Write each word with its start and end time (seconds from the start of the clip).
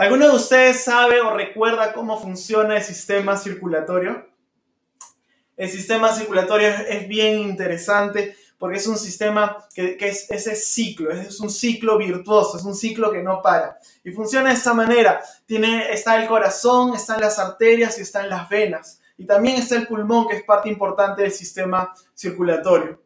¿Alguno 0.00 0.30
de 0.30 0.36
ustedes 0.36 0.82
sabe 0.82 1.20
o 1.20 1.36
recuerda 1.36 1.92
cómo 1.92 2.18
funciona 2.18 2.78
el 2.78 2.82
sistema 2.82 3.36
circulatorio? 3.36 4.26
El 5.58 5.68
sistema 5.68 6.10
circulatorio 6.10 6.68
es, 6.68 7.06
bien 7.06 7.38
interesante 7.38 8.34
porque 8.56 8.78
es 8.78 8.86
un 8.86 8.96
sistema 8.96 9.58
que, 9.74 9.98
es 10.00 10.30
ese 10.30 10.56
ciclo, 10.56 11.10
es 11.10 11.38
un 11.38 11.50
ciclo 11.50 11.98
virtuoso, 11.98 12.56
es 12.56 12.64
un 12.64 12.74
ciclo 12.74 13.12
que 13.12 13.22
no 13.22 13.42
para. 13.42 13.78
Y 14.02 14.12
funciona 14.12 14.48
de 14.48 14.54
esta 14.54 14.72
manera. 14.72 15.20
Tiene, 15.44 15.92
está 15.92 16.16
el 16.16 16.26
corazón, 16.26 16.94
están 16.94 17.20
las 17.20 17.38
arterias 17.38 17.98
y 17.98 18.00
están 18.00 18.30
las 18.30 18.48
venas. 18.48 19.02
Y 19.18 19.26
también 19.26 19.56
está 19.56 19.76
el 19.76 19.86
pulmón, 19.86 20.28
que 20.28 20.36
es 20.36 20.44
parte 20.44 20.70
importante 20.70 21.20
del 21.20 21.32
sistema 21.32 21.92
circulatorio. 22.14 23.02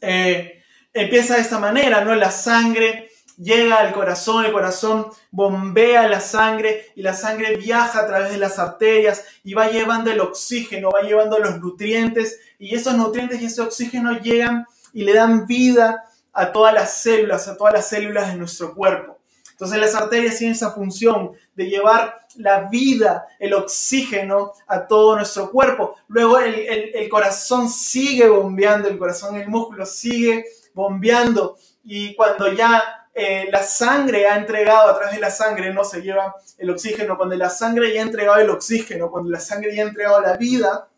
Eh, 0.00 0.62
empieza 0.90 1.34
de 1.34 1.42
esta 1.42 1.58
manera, 1.58 2.02
¿no? 2.02 2.14
La 2.14 2.30
sangre 2.30 3.10
llega 3.36 3.78
al 3.78 3.92
corazón, 3.92 4.44
el 4.44 4.52
corazón 4.52 5.06
bombea 5.30 6.08
la 6.08 6.20
sangre 6.20 6.92
y 6.94 7.02
la 7.02 7.14
sangre 7.14 7.56
viaja 7.56 8.00
a 8.00 8.06
través 8.06 8.30
de 8.30 8.38
las 8.38 8.58
arterias 8.58 9.24
y 9.42 9.54
va 9.54 9.70
llevando 9.70 10.10
el 10.10 10.20
oxígeno, 10.20 10.90
va 10.90 11.02
llevando 11.02 11.38
los 11.38 11.60
nutrientes 11.60 12.40
y 12.58 12.74
esos 12.74 12.94
nutrientes 12.94 13.40
y 13.40 13.46
ese 13.46 13.62
oxígeno 13.62 14.18
llegan 14.20 14.66
y 14.92 15.02
le 15.02 15.14
dan 15.14 15.46
vida 15.46 16.04
a 16.32 16.52
todas 16.52 16.74
las 16.74 17.02
células, 17.02 17.48
a 17.48 17.56
todas 17.56 17.74
las 17.74 17.88
células 17.88 18.28
de 18.28 18.36
nuestro 18.36 18.74
cuerpo. 18.74 19.18
Entonces 19.52 19.78
las 19.78 19.94
arterias 19.94 20.38
tienen 20.38 20.56
esa 20.56 20.72
función 20.72 21.32
de 21.54 21.66
llevar 21.66 22.26
la 22.36 22.68
vida, 22.68 23.26
el 23.38 23.54
oxígeno 23.54 24.52
a 24.66 24.86
todo 24.86 25.14
nuestro 25.14 25.50
cuerpo. 25.50 25.94
Luego 26.08 26.40
el, 26.40 26.92
el 26.92 27.08
corazón 27.08 27.68
sigue 27.68 28.28
bombeando, 28.28 28.88
el 28.88 28.98
corazón, 28.98 29.36
el 29.36 29.48
músculo 29.48 29.86
sigue 29.86 30.44
bombeando 30.74 31.56
y 31.84 32.16
cuando 32.16 32.52
ya 32.52 33.03
eh, 33.14 33.48
la 33.52 33.62
sangre 33.62 34.26
ha 34.26 34.36
entregado, 34.36 34.90
a 34.90 34.96
través 34.96 35.14
de 35.14 35.20
la 35.20 35.30
sangre 35.30 35.72
no 35.72 35.84
se 35.84 36.02
lleva 36.02 36.34
el 36.58 36.70
oxígeno, 36.70 37.16
cuando 37.16 37.36
la 37.36 37.48
sangre 37.48 37.94
ya 37.94 38.00
ha 38.00 38.04
entregado 38.04 38.38
el 38.38 38.50
oxígeno, 38.50 39.10
cuando 39.10 39.30
la 39.30 39.38
sangre 39.38 39.74
ya 39.74 39.84
ha 39.84 39.88
entregado 39.88 40.20
la 40.20 40.36
vida, 40.36 40.88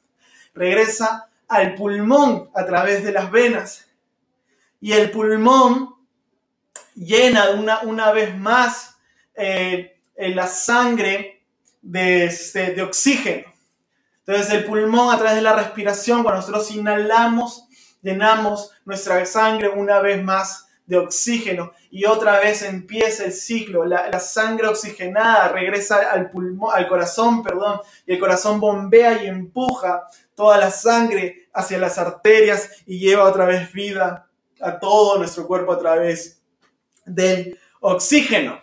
regresa 0.55 1.29
al 1.47 1.75
pulmón 1.75 2.51
a 2.55 2.65
través 2.65 3.05
de 3.05 3.13
las 3.13 3.31
venas. 3.31 3.87
Y 4.81 4.93
el 4.93 5.11
pulmón 5.11 5.95
llena 6.95 7.51
una, 7.51 7.81
una 7.81 8.13
vez 8.13 8.35
más 8.35 8.97
eh, 9.35 10.01
la 10.17 10.47
sangre 10.47 11.45
de, 11.83 12.25
este, 12.25 12.73
de 12.73 12.83
oxígeno. 12.83 13.53
Entonces 14.27 14.53
el 14.55 14.65
pulmón 14.65 15.15
a 15.15 15.19
través 15.19 15.37
de 15.37 15.43
la 15.43 15.55
respiración, 15.55 16.23
cuando 16.23 16.41
nosotros 16.41 16.71
inhalamos, 16.71 17.69
llenamos 18.01 18.73
nuestra 18.87 19.25
sangre 19.27 19.69
una 19.69 20.01
vez 20.01 20.23
más 20.23 20.66
de 20.87 20.97
oxígeno 20.99 21.73
y 21.91 22.05
otra 22.05 22.39
vez 22.39 22.63
empieza 22.63 23.25
el 23.25 23.33
ciclo, 23.33 23.85
la, 23.85 24.19
sangre 24.21 24.69
oxigenada 24.69 25.49
regresa 25.49 26.11
al 26.11 26.31
pulmón, 26.31 26.71
al 26.75 26.89
corazón, 26.89 27.43
perdón, 27.43 27.81
y 28.07 28.15
el 28.15 28.21
corazón 28.21 28.61
bombea 28.61 29.23
y 29.23 29.27
empuja 29.27 30.07
toda 30.35 30.59
la 30.59 30.71
sangre 30.71 31.49
hacia 31.53 31.79
las 31.79 31.99
arterias 31.99 32.71
y 32.87 32.99
lleva 32.99 33.25
otra 33.25 33.47
vez 33.47 33.73
vida 33.73 34.29
a 34.61 34.79
todo 34.79 35.19
nuestro 35.19 35.47
cuerpo 35.47 35.73
a 35.73 35.79
través 35.79 36.41
del 37.05 37.59
oxígeno. 37.81 38.61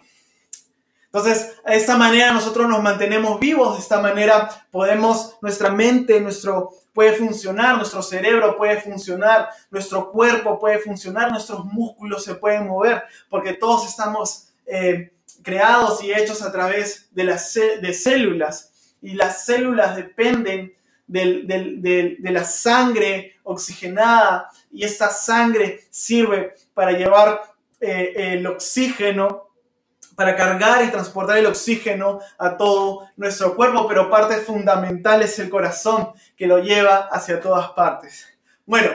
Entonces, 1.13 1.61
de 1.63 1.75
esta 1.75 1.95
manera 1.95 2.33
nosotros 2.33 2.67
nos 2.67 2.81
mantenemos 2.81 3.39
vivos, 3.39 3.75
de 3.75 3.83
esta 3.83 4.01
manera 4.01 4.49
podemos, 4.71 5.37
nuestra 5.43 5.69
mente, 5.69 6.19
nuestro 6.19 6.71
puede 6.91 7.13
funcionar, 7.13 7.77
nuestro 7.77 8.01
cerebro 8.01 8.57
puede 8.57 8.81
funcionar, 8.81 9.49
nuestro 9.69 10.11
cuerpo 10.11 10.59
puede 10.59 10.79
funcionar, 10.79 11.29
nuestros 11.29 11.65
músculos 11.65 12.23
se 12.23 12.33
pueden 12.33 12.67
mover, 12.67 13.03
porque 13.29 13.53
todos 13.53 13.87
estamos 13.87 14.47
eh, 14.65 15.13
creados 15.43 16.03
y 16.03 16.11
hechos 16.11 16.41
a 16.41 16.51
través 16.51 17.13
de, 17.13 17.25
las 17.25 17.53
de 17.53 17.93
células. 17.93 18.95
Y 18.99 19.13
las 19.13 19.45
células 19.45 19.95
dependen 19.95 20.73
de 21.05 22.17
la 22.23 22.43
sangre 22.43 23.35
oxigenada 23.43 24.49
y 24.71 24.83
esta 24.83 25.11
sangre 25.11 25.81
sirve 25.91 26.55
para 26.73 26.93
llevar 26.93 27.39
eh, 27.79 28.13
el 28.33 28.47
oxígeno 28.47 29.52
para 30.15 30.35
cargar 30.35 30.83
y 30.83 30.91
transportar 30.91 31.37
el 31.37 31.45
oxígeno 31.45 32.19
a 32.37 32.55
todo 32.57 33.07
nuestro 33.17 33.55
cuerpo, 33.55 33.87
pero 33.87 34.09
parte 34.09 34.37
fundamental 34.37 35.21
es 35.21 35.39
el 35.39 35.49
corazón 35.49 36.09
que 36.35 36.47
lo 36.47 36.59
lleva 36.59 37.09
hacia 37.11 37.39
todas 37.39 37.71
partes. 37.71 38.27
Bueno, 38.65 38.91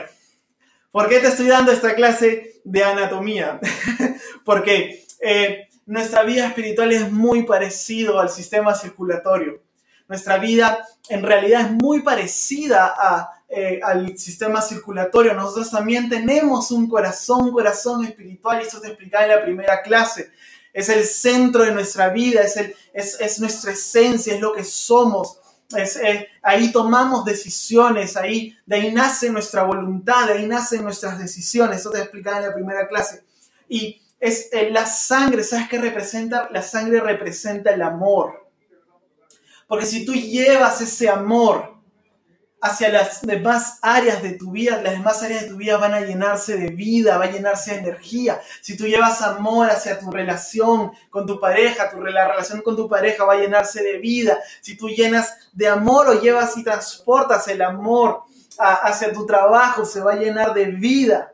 ¿por 0.91 1.09
qué 1.09 1.19
te 1.19 1.27
estoy 1.27 1.47
dando 1.47 1.71
esta 1.71 1.93
clase 1.95 2.61
de 2.63 2.83
anatomía? 2.83 3.59
Porque 4.45 5.05
eh, 5.21 5.67
nuestra 5.85 6.23
vida 6.23 6.47
espiritual 6.47 6.91
es 6.91 7.11
muy 7.11 7.43
parecido 7.43 8.19
al 8.19 8.29
sistema 8.29 8.73
circulatorio. 8.73 9.61
Nuestra 10.07 10.37
vida 10.37 10.87
en 11.09 11.21
realidad 11.21 11.61
es 11.61 11.71
muy 11.71 12.01
parecida 12.01 12.95
eh, 13.47 13.79
al 13.83 14.17
sistema 14.17 14.61
circulatorio. 14.61 15.33
Nosotros 15.33 15.69
también 15.69 16.09
tenemos 16.09 16.71
un 16.71 16.87
corazón, 16.87 17.45
un 17.45 17.51
corazón 17.51 18.05
espiritual, 18.05 18.61
y 18.61 18.67
eso 18.67 18.81
te 18.81 18.87
explicaba 18.87 19.25
en 19.25 19.31
la 19.31 19.43
primera 19.43 19.81
clase 19.83 20.31
es 20.73 20.89
el 20.89 21.05
centro 21.05 21.63
de 21.63 21.71
nuestra 21.71 22.09
vida, 22.09 22.41
es, 22.41 22.57
el, 22.57 22.75
es, 22.93 23.39
nuestra 23.39 23.71
esencia, 23.71 24.33
es 24.33 24.41
lo 24.41 24.53
que 24.53 24.63
somos. 24.63 25.39
Es, 25.75 25.97
eh, 25.97 26.27
ahí 26.41 26.71
tomamos 26.71 27.25
decisiones, 27.25 28.17
ahí, 28.17 28.57
de 28.65 28.75
ahí 28.75 28.91
nace 28.91 29.29
nuestra 29.29 29.63
voluntad, 29.63 30.27
de 30.27 30.33
ahí 30.33 30.47
nacen 30.47 30.83
nuestras 30.83 31.19
decisiones. 31.19 31.79
Eso 31.79 31.91
te 31.91 31.99
explicaba 31.99 32.37
en 32.37 32.47
la 32.47 32.53
primera 32.53 32.87
clase. 32.87 33.23
Y 33.67 34.01
es 34.19 34.49
eh, 34.51 34.69
la 34.71 34.85
sangre, 34.85 35.43
¿sabes 35.43 35.69
qué 35.69 35.79
representa? 35.79 36.49
La 36.51 36.61
sangre 36.61 36.99
representa 36.99 37.71
el 37.71 37.81
amor. 37.81 38.49
Porque 39.67 39.85
si 39.85 40.05
tú 40.05 40.13
llevas 40.13 40.81
ese 40.81 41.09
amor 41.09 41.78
hacia 42.61 42.89
las 42.89 43.21
demás 43.21 43.79
áreas 43.81 44.21
de 44.21 44.33
tu 44.33 44.51
vida, 44.51 44.81
las 44.81 44.93
demás 44.93 45.23
áreas 45.23 45.43
de 45.43 45.49
tu 45.49 45.57
vida 45.57 45.77
van 45.77 45.93
a 45.93 46.01
llenarse 46.01 46.57
de 46.57 46.69
vida, 46.69 47.17
va 47.17 47.25
a 47.25 47.31
llenarse 47.31 47.71
de 47.71 47.79
energía. 47.79 48.41
Si 48.61 48.75
tú 48.75 48.85
llevas 48.85 49.21
amor 49.21 49.69
hacia 49.69 49.99
tu 49.99 50.11
relación 50.11 50.91
con 51.09 51.25
tu 51.25 51.39
pareja, 51.39 51.89
tu, 51.89 52.01
la 52.01 52.27
relación 52.27 52.61
con 52.61 52.75
tu 52.75 52.89
pareja 52.89 53.23
va 53.23 53.33
a 53.33 53.37
llenarse 53.37 53.81
de 53.81 53.97
vida. 53.97 54.39
Si 54.61 54.75
tú 54.75 54.89
llenas 54.89 55.33
de 55.53 55.67
amor 55.67 56.09
o 56.09 56.19
llevas 56.19 56.57
y 56.57 56.63
transportas 56.63 57.47
el 57.47 57.61
amor 57.61 58.23
hacia 58.57 59.13
tu 59.13 59.25
trabajo, 59.25 59.85
se 59.85 60.01
va 60.01 60.13
a 60.13 60.17
llenar 60.17 60.53
de 60.53 60.65
vida 60.65 61.33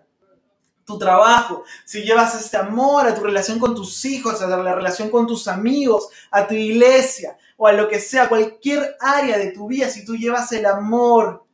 tu 0.86 1.00
trabajo, 1.00 1.64
si 1.84 2.04
llevas 2.04 2.36
este 2.36 2.58
amor 2.58 3.08
a 3.08 3.16
tu 3.16 3.24
relación 3.24 3.58
con 3.58 3.74
tus 3.74 4.06
hijos, 4.06 4.40
a 4.42 4.48
la 4.48 4.76
relación 4.76 5.10
con 5.10 5.26
tus 5.26 5.48
amigos, 5.48 6.10
a 6.30 6.46
tu 6.46 6.54
iglesia, 6.54 7.36
o 7.58 7.68
a 7.68 7.74
lo 7.74 7.88
que 7.88 8.00
sea, 8.00 8.30
cualquier 8.30 8.96
área 9.00 9.38
de 9.38 9.52
tu 9.52 9.68
vida, 9.68 9.90
si 9.90 10.04
tú 10.04 10.16
llevas 10.16 10.52
el 10.52 10.66
amor, 10.66 11.46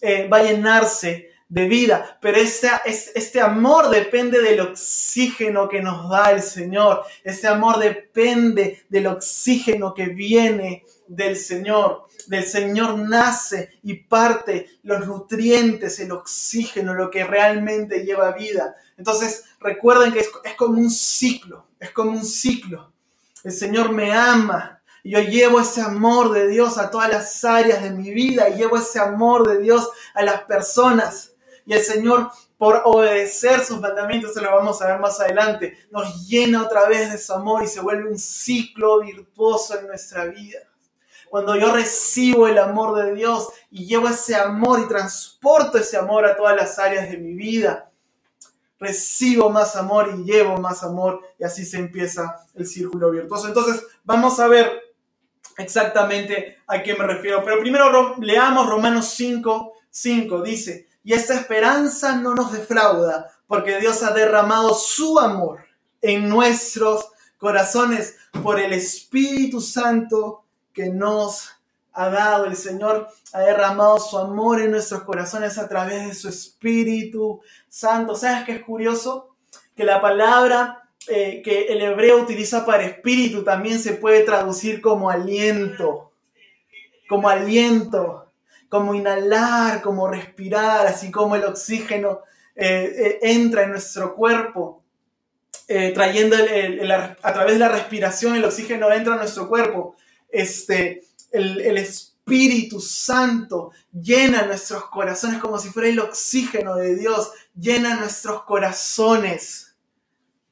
eh, 0.00 0.28
va 0.28 0.38
a 0.38 0.42
llenarse 0.42 1.30
de 1.48 1.68
vida. 1.68 2.18
Pero 2.20 2.38
este, 2.38 2.68
este 2.84 3.40
amor 3.40 3.88
depende 3.90 4.40
del 4.42 4.60
oxígeno 4.60 5.68
que 5.68 5.80
nos 5.80 6.10
da 6.10 6.32
el 6.32 6.42
Señor. 6.42 7.04
Este 7.22 7.46
amor 7.46 7.78
depende 7.78 8.84
del 8.88 9.06
oxígeno 9.06 9.94
que 9.94 10.06
viene 10.06 10.84
del 11.06 11.36
Señor. 11.36 12.06
Del 12.26 12.44
Señor 12.44 12.98
nace 12.98 13.78
y 13.84 13.94
parte 13.94 14.68
los 14.82 15.06
nutrientes, 15.06 16.00
el 16.00 16.10
oxígeno, 16.10 16.94
lo 16.94 17.10
que 17.10 17.24
realmente 17.24 18.04
lleva 18.04 18.32
vida. 18.32 18.74
Entonces, 18.96 19.44
recuerden 19.60 20.12
que 20.12 20.20
es, 20.20 20.30
es 20.44 20.54
como 20.54 20.80
un 20.80 20.90
ciclo, 20.90 21.68
es 21.78 21.90
como 21.90 22.10
un 22.10 22.24
ciclo. 22.24 22.92
El 23.44 23.52
Señor 23.52 23.92
me 23.92 24.12
ama, 24.12 24.75
yo 25.10 25.20
llevo 25.20 25.60
ese 25.60 25.82
amor 25.82 26.32
de 26.32 26.48
Dios 26.48 26.78
a 26.78 26.90
todas 26.90 27.08
las 27.08 27.44
áreas 27.44 27.82
de 27.82 27.90
mi 27.90 28.10
vida 28.10 28.48
y 28.48 28.54
llevo 28.54 28.76
ese 28.76 28.98
amor 28.98 29.48
de 29.48 29.58
Dios 29.58 29.88
a 30.14 30.22
las 30.22 30.42
personas. 30.42 31.34
Y 31.64 31.74
el 31.74 31.82
Señor, 31.82 32.30
por 32.58 32.82
obedecer 32.84 33.64
sus 33.64 33.80
mandamientos, 33.80 34.34
se 34.34 34.40
lo 34.40 34.54
vamos 34.54 34.80
a 34.80 34.86
ver 34.86 34.98
más 34.98 35.20
adelante, 35.20 35.76
nos 35.90 36.26
llena 36.26 36.62
otra 36.62 36.88
vez 36.88 37.12
de 37.12 37.18
su 37.18 37.32
amor 37.32 37.62
y 37.62 37.66
se 37.66 37.80
vuelve 37.80 38.10
un 38.10 38.18
ciclo 38.18 39.00
virtuoso 39.00 39.78
en 39.78 39.86
nuestra 39.86 40.24
vida. 40.26 40.60
Cuando 41.28 41.56
yo 41.56 41.72
recibo 41.72 42.46
el 42.46 42.58
amor 42.58 42.96
de 42.96 43.14
Dios 43.14 43.48
y 43.70 43.86
llevo 43.86 44.08
ese 44.08 44.36
amor 44.36 44.80
y 44.80 44.88
transporto 44.88 45.78
ese 45.78 45.96
amor 45.96 46.24
a 46.24 46.36
todas 46.36 46.56
las 46.56 46.78
áreas 46.78 47.10
de 47.10 47.18
mi 47.18 47.34
vida, 47.34 47.90
recibo 48.78 49.50
más 49.50 49.76
amor 49.76 50.12
y 50.14 50.24
llevo 50.24 50.58
más 50.58 50.82
amor 50.82 51.22
y 51.38 51.44
así 51.44 51.64
se 51.64 51.78
empieza 51.78 52.46
el 52.54 52.66
círculo 52.66 53.10
virtuoso. 53.10 53.48
Entonces, 53.48 53.84
vamos 54.04 54.38
a 54.38 54.48
ver 54.48 54.85
exactamente 55.56 56.58
a 56.66 56.82
qué 56.82 56.94
me 56.94 57.06
refiero. 57.06 57.42
Pero 57.44 57.60
primero 57.60 58.16
leamos 58.20 58.68
Romanos 58.68 59.06
5, 59.16 59.72
5. 59.90 60.42
Dice, 60.42 60.88
y 61.02 61.12
esta 61.12 61.34
esperanza 61.34 62.16
no 62.16 62.34
nos 62.34 62.52
defrauda, 62.52 63.30
porque 63.46 63.78
Dios 63.78 64.02
ha 64.02 64.12
derramado 64.12 64.74
su 64.74 65.18
amor 65.18 65.64
en 66.02 66.28
nuestros 66.28 67.10
corazones 67.38 68.16
por 68.42 68.58
el 68.58 68.72
Espíritu 68.72 69.60
Santo 69.60 70.44
que 70.72 70.90
nos 70.90 71.50
ha 71.92 72.10
dado. 72.10 72.46
El 72.46 72.56
Señor 72.56 73.08
ha 73.32 73.40
derramado 73.40 73.98
su 73.98 74.18
amor 74.18 74.60
en 74.60 74.70
nuestros 74.70 75.02
corazones 75.02 75.58
a 75.58 75.68
través 75.68 76.06
de 76.06 76.14
su 76.14 76.28
Espíritu 76.28 77.40
Santo. 77.68 78.14
¿Sabes 78.14 78.44
qué 78.44 78.52
es 78.56 78.64
curioso? 78.64 79.36
Que 79.74 79.84
la 79.84 80.00
palabra 80.00 80.85
eh, 81.08 81.40
que 81.44 81.66
el 81.66 81.82
hebreo 81.82 82.20
utiliza 82.20 82.66
para 82.66 82.84
espíritu 82.84 83.44
también 83.44 83.78
se 83.78 83.92
puede 83.92 84.22
traducir 84.24 84.80
como 84.80 85.08
aliento, 85.08 86.12
como 87.08 87.28
aliento, 87.28 88.32
como 88.68 88.94
inhalar, 88.94 89.82
como 89.82 90.08
respirar, 90.08 90.86
así 90.86 91.12
como 91.12 91.36
el 91.36 91.44
oxígeno 91.44 92.22
eh, 92.56 92.92
eh, 92.96 93.18
entra 93.22 93.62
en 93.62 93.70
nuestro 93.70 94.16
cuerpo. 94.16 94.82
trayendo 95.66 96.36
a 97.22 97.32
través 97.32 97.54
de 97.54 97.58
la 97.58 97.68
respiración 97.68 98.36
el 98.36 98.44
oxígeno 98.44 98.90
entra 98.90 99.14
a 99.14 99.18
nuestro 99.18 99.48
cuerpo. 99.48 99.96
Este, 100.28 101.04
el, 101.30 101.60
el 101.60 101.78
Espíritu 101.78 102.80
Santo 102.80 103.70
llena 103.92 104.46
nuestros 104.46 104.86
corazones 104.86 105.38
como 105.38 105.58
si 105.58 105.68
fuera 105.68 105.88
el 105.88 106.00
oxígeno 106.00 106.74
de 106.74 106.96
Dios, 106.96 107.30
llena 107.54 107.96
nuestros 107.96 108.42
corazones 108.42 109.65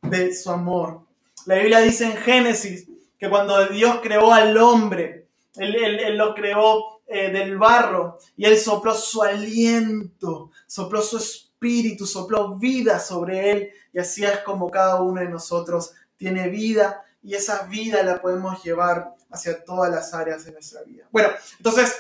de 0.05 0.35
su 0.35 0.51
amor. 0.51 1.03
La 1.47 1.57
Biblia 1.57 1.81
dice 1.81 2.05
en 2.05 2.17
Génesis 2.17 2.87
que 3.19 3.29
cuando 3.29 3.67
Dios 3.67 4.01
creó 4.03 4.33
al 4.33 4.57
hombre, 4.57 5.29
Él, 5.57 6.17
lo 6.17 6.35
creó 6.35 7.01
eh, 7.07 7.31
del 7.31 7.59
barro 7.59 8.19
y 8.37 8.45
Él 8.47 8.59
sopló 8.59 8.95
su 8.95 9.23
aliento, 9.23 10.51
sopló 10.67 11.03
su 11.03 11.19
espíritu, 11.19 12.07
sopló 12.07 12.57
vida 12.57 12.99
sobre 12.99 13.51
Él 13.51 13.71
y 13.93 13.99
así 13.99 14.25
es 14.25 14.39
como 14.41 14.71
cada 14.71 15.01
uno 15.03 15.21
de 15.21 15.29
nosotros 15.29 15.93
tiene 16.17 16.49
vida 16.49 17.05
y 17.23 17.35
esa 17.35 17.63
vida 17.65 18.03
la 18.03 18.21
podemos 18.21 18.63
llevar 18.63 19.15
hacia 19.31 19.65
todas 19.65 19.91
las 19.91 20.13
áreas 20.15 20.45
de 20.45 20.53
nuestra 20.53 20.83
vida. 20.83 21.07
Bueno, 21.11 21.31
entonces 21.57 21.97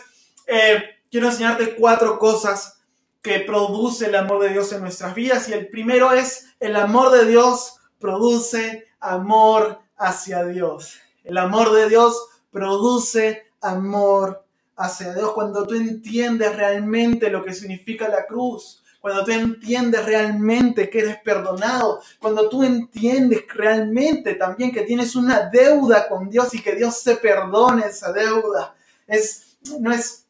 eh, 0.47 0.83
quiero 1.11 1.29
enseñarte 1.29 1.75
cuatro 1.75 2.19
cosas 2.19 2.79
que 3.23 3.41
produce 3.41 4.06
el 4.06 4.15
amor 4.17 4.43
de 4.43 4.51
Dios 4.51 4.73
en 4.73 4.83
nuestras 4.83 5.15
vidas 5.15 5.49
y 5.49 5.55
el 5.55 5.69
primero 5.69 6.12
es 6.12 6.47
el 6.61 6.77
amor 6.77 7.11
de 7.11 7.25
Dios 7.25 7.77
produce 8.05 8.85
amor 9.01 9.81
hacia 9.97 10.45
Dios. 10.45 10.99
El 11.25 11.39
amor 11.39 11.73
de 11.73 11.89
Dios 11.89 12.15
produce 12.51 13.45
amor 13.62 14.45
hacia 14.77 15.15
Dios. 15.15 15.33
Cuando 15.33 15.67
tú 15.67 15.75
entiendes 15.75 16.55
realmente 16.55 17.31
lo 17.31 17.43
que 17.43 17.55
significa 17.55 18.06
la 18.11 18.27
cruz, 18.27 18.83
cuando 19.01 19.25
tú 19.25 19.31
entiendes 19.33 20.05
realmente 20.05 20.91
que 20.91 20.99
eres 20.99 21.17
perdonado, 21.25 22.03
cuando 22.21 22.47
tú 22.51 22.62
entiendes 22.62 23.47
realmente 23.49 24.35
también 24.35 24.71
que 24.71 24.83
tienes 24.83 25.17
una 25.17 25.49
deuda 25.49 26.06
con 26.06 26.29
Dios 26.29 26.53
y 26.53 26.61
que 26.61 26.75
Dios 26.75 26.99
se 26.99 27.17
perdone 27.17 27.87
esa 27.87 28.12
deuda, 28.12 28.75
es, 29.06 29.56
no 29.81 29.91
es, 29.91 30.27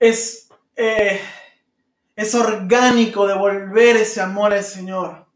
es, 0.00 0.48
eh, 0.74 1.20
es 2.16 2.34
orgánico 2.34 3.28
devolver 3.28 3.98
ese 3.98 4.20
amor 4.20 4.52
al 4.52 4.64
Señor. 4.64 5.27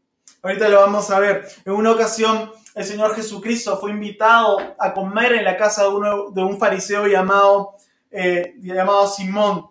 Ahorita 0.43 0.67
lo 0.67 0.81
vamos 0.81 1.09
a 1.09 1.19
ver. 1.19 1.47
En 1.63 1.71
una 1.71 1.93
ocasión, 1.93 2.51
el 2.75 2.83
Señor 2.83 3.15
Jesucristo 3.15 3.79
fue 3.79 3.91
invitado 3.91 4.57
a 4.77 4.93
comer 4.93 5.31
en 5.31 5.45
la 5.45 5.55
casa 5.55 5.83
de, 5.83 6.43
un 6.43 6.59
fariseo 6.59 7.07
llamado, 7.07 7.77
eh, 8.11 8.53
llamado 8.57 9.07
Simón. 9.07 9.69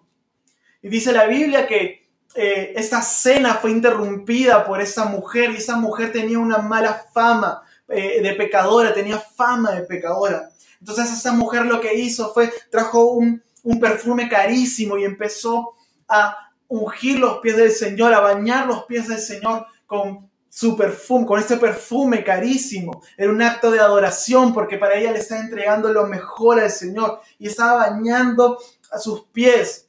Y 0.80 0.88
dice 0.88 1.12
la 1.12 1.26
Biblia 1.26 1.66
que 1.66 2.08
eh, 2.34 2.72
esta 2.74 3.02
cena 3.02 3.56
fue 3.56 3.70
interrumpida 3.70 4.64
por 4.64 4.80
esa 4.80 5.04
mujer 5.04 5.50
y 5.50 5.56
esa 5.56 5.76
mujer 5.76 6.10
tenía 6.10 6.38
una 6.38 6.56
mala 6.56 7.04
fama 7.12 7.60
eh, 7.86 8.22
de 8.22 8.32
pecadora, 8.32 8.94
tenía 8.94 9.18
fama 9.18 9.72
de 9.72 9.82
pecadora. 9.82 10.48
Entonces 10.80 11.12
esa 11.12 11.34
mujer 11.34 11.66
lo 11.66 11.82
que 11.82 11.92
hizo 11.92 12.32
fue, 12.32 12.50
trajo 12.70 13.12
un 13.12 13.42
perfume 13.78 14.26
carísimo 14.26 14.96
y 14.96 15.04
empezó 15.04 15.74
a 16.08 16.34
ungir 16.66 17.18
los 17.18 17.40
pies 17.40 17.58
del 17.58 17.72
Señor, 17.72 18.14
a 18.14 18.20
bañar 18.20 18.66
los 18.66 18.84
pies 18.84 19.06
del 19.08 19.18
Señor 19.18 19.66
con 19.86 20.31
su 20.54 20.76
perfume, 20.76 21.24
con 21.24 21.40
este 21.40 21.56
perfume 21.56 22.22
carísimo. 22.22 23.02
Era 23.16 23.30
un 23.30 23.40
acto 23.40 23.70
de 23.70 23.80
adoración 23.80 24.52
porque 24.52 24.76
para 24.76 24.96
ella 24.96 25.10
le 25.10 25.20
estaba 25.20 25.40
entregando 25.40 25.90
lo 25.90 26.06
mejor 26.06 26.60
al 26.60 26.70
Señor 26.70 27.22
y 27.38 27.48
estaba 27.48 27.88
bañando 27.88 28.58
a 28.90 28.98
sus 28.98 29.24
pies 29.28 29.88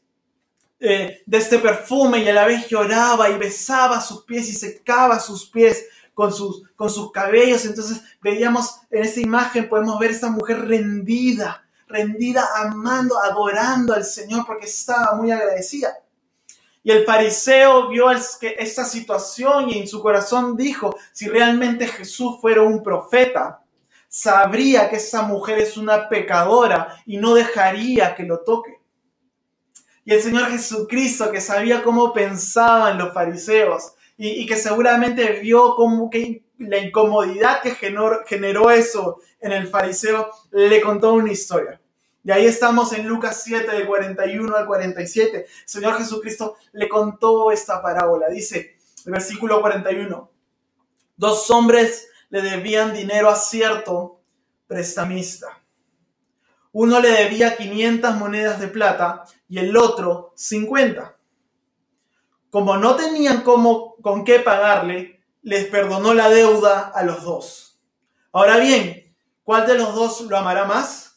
eh, 0.80 1.22
de 1.26 1.38
este 1.38 1.60
perfume 1.60 2.20
y 2.20 2.30
a 2.30 2.34
la 2.34 2.48
vez 2.48 2.70
lloraba 2.70 3.30
y 3.30 3.38
besaba 3.38 4.00
sus 4.00 4.24
pies 4.24 4.48
y 4.48 4.54
secaba 4.54 5.20
sus 5.20 5.50
pies 5.50 5.86
con 6.14 6.32
sus, 6.32 6.64
con 6.78 6.90
sus 6.90 7.12
cabellos. 7.12 7.66
Entonces 7.66 8.02
veíamos 8.22 8.80
en 8.90 9.04
esta 9.04 9.20
imagen, 9.20 9.68
podemos 9.68 10.00
ver 10.00 10.12
a 10.12 10.14
esta 10.14 10.30
mujer 10.30 10.66
rendida, 10.66 11.68
rendida, 11.90 12.48
amando, 12.56 13.22
adorando 13.22 13.94
al 13.94 14.06
Señor 14.06 14.46
porque 14.48 14.68
estaba 14.68 15.14
muy 15.18 15.30
agradecida. 15.30 16.03
Y 16.84 16.92
el 16.92 17.06
fariseo 17.06 17.88
vio 17.88 18.12
esta 18.12 18.84
situación 18.84 19.70
y 19.70 19.80
en 19.80 19.88
su 19.88 20.02
corazón 20.02 20.58
dijo, 20.58 20.96
si 21.14 21.30
realmente 21.30 21.88
Jesús 21.88 22.40
fuera 22.42 22.62
un 22.62 22.84
profeta, 22.84 23.64
sabría 24.10 24.90
que 24.90 24.98
esa 24.98 25.22
mujer 25.22 25.60
es 25.60 25.78
una 25.78 26.10
pecadora 26.10 27.02
y 27.06 27.18
no 27.18 27.36
dejaría 27.36 28.16
que 28.16 28.24
lo 28.24 28.42
toque. 28.42 28.82
Y 30.06 30.14
el 30.14 30.22
Señor 30.22 30.52
Jesucristo, 30.52 31.32
que 31.32 31.40
sabía 31.40 31.82
cómo 31.82 32.12
pensaban 32.12 32.98
los 32.98 33.14
fariseos 33.14 33.94
y, 34.18 34.46
que 34.46 34.58
seguramente 34.58 35.40
vio 35.40 35.76
cómo 35.76 36.10
que 36.10 36.44
la 36.58 36.78
incomodidad 36.78 37.62
que 37.62 37.72
generó 37.72 38.70
eso 38.72 39.22
en 39.40 39.54
el 39.54 39.68
fariseo, 39.68 40.30
le 40.52 40.82
contó 40.82 41.14
una 41.14 41.32
historia. 41.32 41.80
Y 42.24 42.32
ahí 42.32 42.46
estamos 42.46 42.94
en 42.94 43.06
Lucas 43.06 43.42
7, 43.44 43.70
del 43.70 43.86
41 43.86 44.56
al 44.56 44.66
47. 44.66 45.38
El 45.38 45.46
Señor 45.66 45.98
Jesucristo 45.98 46.56
le 46.72 46.88
contó 46.88 47.52
esta 47.52 47.82
parábola. 47.82 48.30
Dice, 48.30 48.78
el 49.06 49.12
versículo 49.12 49.60
41, 49.60 50.32
dos 51.18 51.52
hombres 51.52 52.08
le 52.30 52.42
debían 52.42 52.94
dinero 52.94 53.30
a 53.30 53.36
cierto 53.36 54.22
prestamista. 54.68 55.48
Uno 56.72 57.02
le 57.02 57.10
debía 57.10 57.58
500 57.58 58.16
monedas 58.16 58.60
de 58.60 58.70
plata 58.70 59.26
y 59.50 59.60
el 59.60 59.76
otro 59.76 60.34
50. 60.36 61.18
Como 62.50 62.78
no 62.78 62.96
tenían 62.96 63.42
cómo, 63.42 63.96
con 64.02 64.24
qué 64.24 64.40
pagarle, 64.40 65.22
les 65.42 65.66
perdonó 65.66 66.14
la 66.14 66.30
deuda 66.30 66.92
a 66.96 67.04
los 67.04 67.24
dos. 67.24 67.82
Ahora 68.32 68.58
bien, 68.58 69.14
¿cuál 69.44 69.68
de 69.68 69.78
los 69.78 69.94
dos 69.94 70.22
lo 70.22 70.38
amará 70.38 70.66
más? 70.66 71.13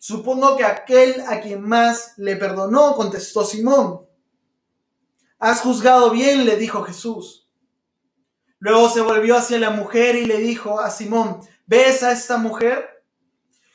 Supongo 0.00 0.56
que 0.56 0.64
aquel 0.64 1.22
a 1.28 1.42
quien 1.42 1.60
más 1.60 2.14
le 2.16 2.34
perdonó, 2.36 2.96
contestó 2.96 3.44
Simón. 3.44 4.06
Has 5.38 5.60
juzgado 5.60 6.10
bien, 6.10 6.46
le 6.46 6.56
dijo 6.56 6.82
Jesús. 6.84 7.46
Luego 8.60 8.88
se 8.88 9.02
volvió 9.02 9.36
hacia 9.36 9.58
la 9.58 9.68
mujer 9.68 10.16
y 10.16 10.24
le 10.24 10.38
dijo 10.38 10.80
a 10.80 10.90
Simón, 10.90 11.40
¿ves 11.66 12.02
a 12.02 12.12
esta 12.12 12.38
mujer? 12.38 13.04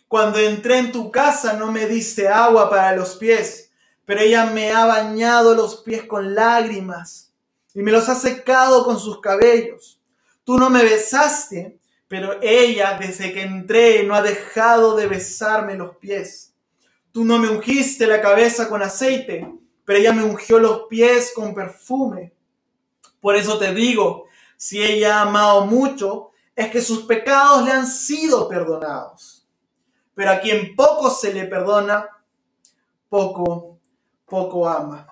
Cuando 0.07 0.39
entré 0.39 0.79
en 0.79 0.91
tu 0.91 1.11
casa 1.11 1.53
no 1.53 1.71
me 1.71 1.85
diste 1.85 2.27
agua 2.27 2.71
para 2.71 2.95
los 2.95 3.17
pies, 3.17 3.69
pero 4.03 4.21
ella 4.21 4.47
me 4.47 4.71
ha 4.71 4.85
bañado 4.87 5.53
los 5.53 5.83
pies 5.83 6.05
con 6.05 6.33
lágrimas 6.33 7.33
y 7.75 7.83
me 7.83 7.91
los 7.91 8.09
ha 8.09 8.15
secado 8.15 8.83
con 8.83 8.99
sus 8.99 9.21
cabellos. 9.21 10.01
Tú 10.43 10.57
no 10.57 10.71
me 10.71 10.83
besaste, 10.83 11.79
pero 12.07 12.39
ella 12.41 12.97
desde 12.99 13.33
que 13.33 13.41
entré 13.41 14.03
no 14.03 14.15
ha 14.15 14.21
dejado 14.21 14.95
de 14.95 15.07
besarme 15.07 15.75
los 15.75 15.97
pies. 15.97 16.53
Tú 17.11 17.25
no 17.25 17.39
me 17.39 17.49
ungiste 17.49 18.05
la 18.05 18.21
cabeza 18.21 18.69
con 18.69 18.83
aceite, 18.83 19.47
pero 19.83 19.99
ella 19.99 20.13
me 20.13 20.23
ungió 20.23 20.59
los 20.59 20.83
pies 20.89 21.31
con 21.33 21.55
perfume. 21.55 22.33
Por 23.19 23.35
eso 23.35 23.57
te 23.57 23.73
digo, 23.73 24.25
si 24.57 24.83
ella 24.83 25.17
ha 25.17 25.21
amado 25.21 25.65
mucho, 25.65 26.31
es 26.55 26.69
que 26.69 26.81
sus 26.81 27.05
pecados 27.05 27.65
le 27.65 27.71
han 27.71 27.87
sido 27.87 28.47
perdonados. 28.47 29.47
Pero 30.13 30.31
a 30.31 30.39
quien 30.39 30.75
poco 30.75 31.09
se 31.09 31.33
le 31.33 31.45
perdona, 31.45 32.07
poco, 33.09 33.79
poco 34.25 34.67
ama. 34.67 35.07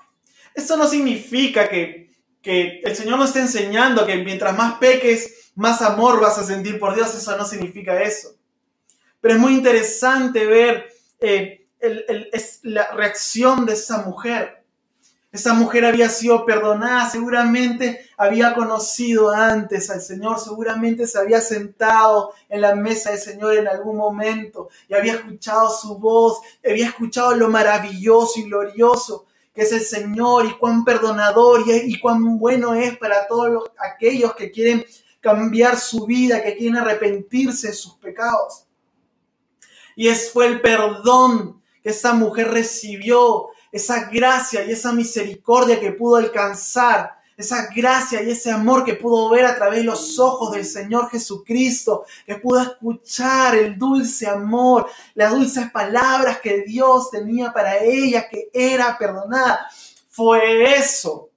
Esto 0.53 0.77
no 0.77 0.87
significa 0.87 1.67
que, 1.67 2.15
que 2.41 2.81
el 2.83 2.95
Señor 2.95 3.17
nos 3.17 3.29
esté 3.29 3.39
enseñando 3.39 4.05
que 4.05 4.17
mientras 4.17 4.55
más 4.55 4.77
peques, 4.77 5.42
más 5.55 5.81
amor 5.81 6.19
vas 6.19 6.37
a 6.37 6.43
sentir 6.43 6.79
por 6.79 6.95
Dios, 6.95 7.13
eso 7.13 7.37
no 7.37 7.45
significa 7.45 8.01
eso. 8.01 8.35
Pero 9.21 9.35
es 9.35 9.39
muy 9.39 9.53
interesante 9.53 10.45
ver 10.45 10.89
eh, 11.19 11.67
la 12.63 12.91
reacción 12.91 13.65
de 13.65 13.73
esa 13.73 13.99
mujer. 13.99 14.63
Esa 15.31 15.55
mujer 15.55 15.83
había 15.85 16.09
sido 16.09 16.45
perdonada, 16.45 17.09
seguramente 17.09 18.07
había 18.17 18.53
conocido 18.53 19.31
antes 19.31 19.89
al 19.89 19.99
Señor, 19.99 20.39
seguramente 20.39 21.07
se 21.07 21.17
había 21.17 21.41
sentado 21.41 22.33
en 22.49 22.61
la 22.61 22.75
mesa 22.75 23.09
del 23.09 23.19
Señor 23.19 23.55
en 23.55 23.67
algún 23.67 23.97
momento 23.97 24.69
y 24.87 24.93
había 24.93 25.13
escuchado 25.13 25.71
su 25.71 25.97
voz, 25.97 26.37
había 26.63 26.85
escuchado 26.85 27.35
lo 27.35 27.49
maravilloso 27.49 28.39
y 28.39 28.43
glorioso 28.43 29.25
que 29.55 29.61
es 29.61 29.71
el 29.71 29.81
Señor 29.81 30.45
y 30.45 30.57
cuán 30.57 30.83
perdonador 30.83 31.63
y, 31.65 31.93
y 31.93 31.99
cuán 31.99 32.37
bueno 32.37 32.73
es 32.73 32.97
para 32.97 33.27
todos 33.27 33.71
aquellos 33.77 34.35
que 34.35 34.51
quieren 34.51 34.85
cambiar 35.23 35.79
su 35.79 36.05
vida, 36.05 36.43
que 36.43 36.57
quieren 36.57 36.77
arrepentirse 36.77 37.67
de 37.67 37.73
sus 37.73 37.95
pecados. 37.95 38.65
Y 39.95 40.09
es 40.09 40.29
fue 40.31 40.47
el 40.47 40.61
perdón 40.61 41.61
que 41.81 41.91
esa 41.91 42.13
mujer 42.13 42.51
recibió, 42.51 43.47
esa 43.71 44.09
gracia 44.09 44.65
y 44.65 44.71
esa 44.71 44.91
misericordia 44.91 45.79
que 45.79 45.93
pudo 45.93 46.17
alcanzar 46.17 47.13
esa 47.35 47.67
gracia 47.73 48.21
y 48.21 48.29
ese 48.29 48.51
amor 48.51 48.83
que 48.83 48.93
pudo 48.93 49.29
ver 49.29 49.45
a 49.45 49.55
través 49.55 49.79
de 49.79 49.85
los 49.85 50.19
ojos 50.19 50.51
del 50.51 50.65
Señor 50.65 51.09
Jesucristo, 51.09 52.05
que 52.25 52.35
pudo 52.35 52.61
escuchar 52.61 53.55
el 53.55 53.77
dulce 53.77 54.27
amor, 54.27 54.87
las 55.15 55.31
dulces 55.31 55.71
palabras 55.71 56.39
que 56.41 56.61
Dios 56.61 57.09
tenía 57.09 57.51
para 57.51 57.77
ella, 57.77 58.29
que 58.29 58.49
era 58.53 58.97
perdonada. 58.97 59.67
Fue 60.09 60.77
eso 60.77 61.32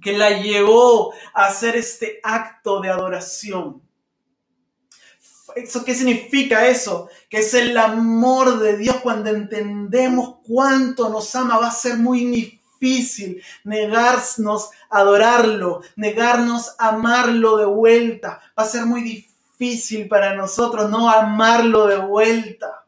que 0.00 0.16
la 0.16 0.40
llevó 0.40 1.12
a 1.34 1.46
hacer 1.46 1.76
este 1.76 2.20
acto 2.22 2.80
de 2.80 2.90
adoración. 2.90 3.82
¿Eso 5.54 5.84
qué 5.84 5.94
significa 5.94 6.66
eso? 6.66 7.08
Que 7.28 7.38
es 7.38 7.52
el 7.54 7.76
amor 7.76 8.58
de 8.58 8.76
Dios 8.76 8.96
cuando 9.02 9.30
entendemos 9.30 10.36
cuánto 10.46 11.08
nos 11.08 11.34
ama. 11.34 11.58
Va 11.58 11.68
a 11.68 11.72
ser 11.72 11.98
muy 11.98 12.24
difícil 12.24 13.42
negarnos 13.64 14.70
a 14.88 14.98
adorarlo, 14.98 15.82
negarnos 15.96 16.74
a 16.78 16.88
amarlo 16.88 17.58
de 17.58 17.66
vuelta. 17.66 18.40
Va 18.58 18.64
a 18.64 18.68
ser 18.68 18.86
muy 18.86 19.02
difícil 19.02 20.08
para 20.08 20.34
nosotros 20.34 20.90
no 20.90 21.08
amarlo 21.08 21.86
de 21.86 21.98
vuelta. 21.98 22.84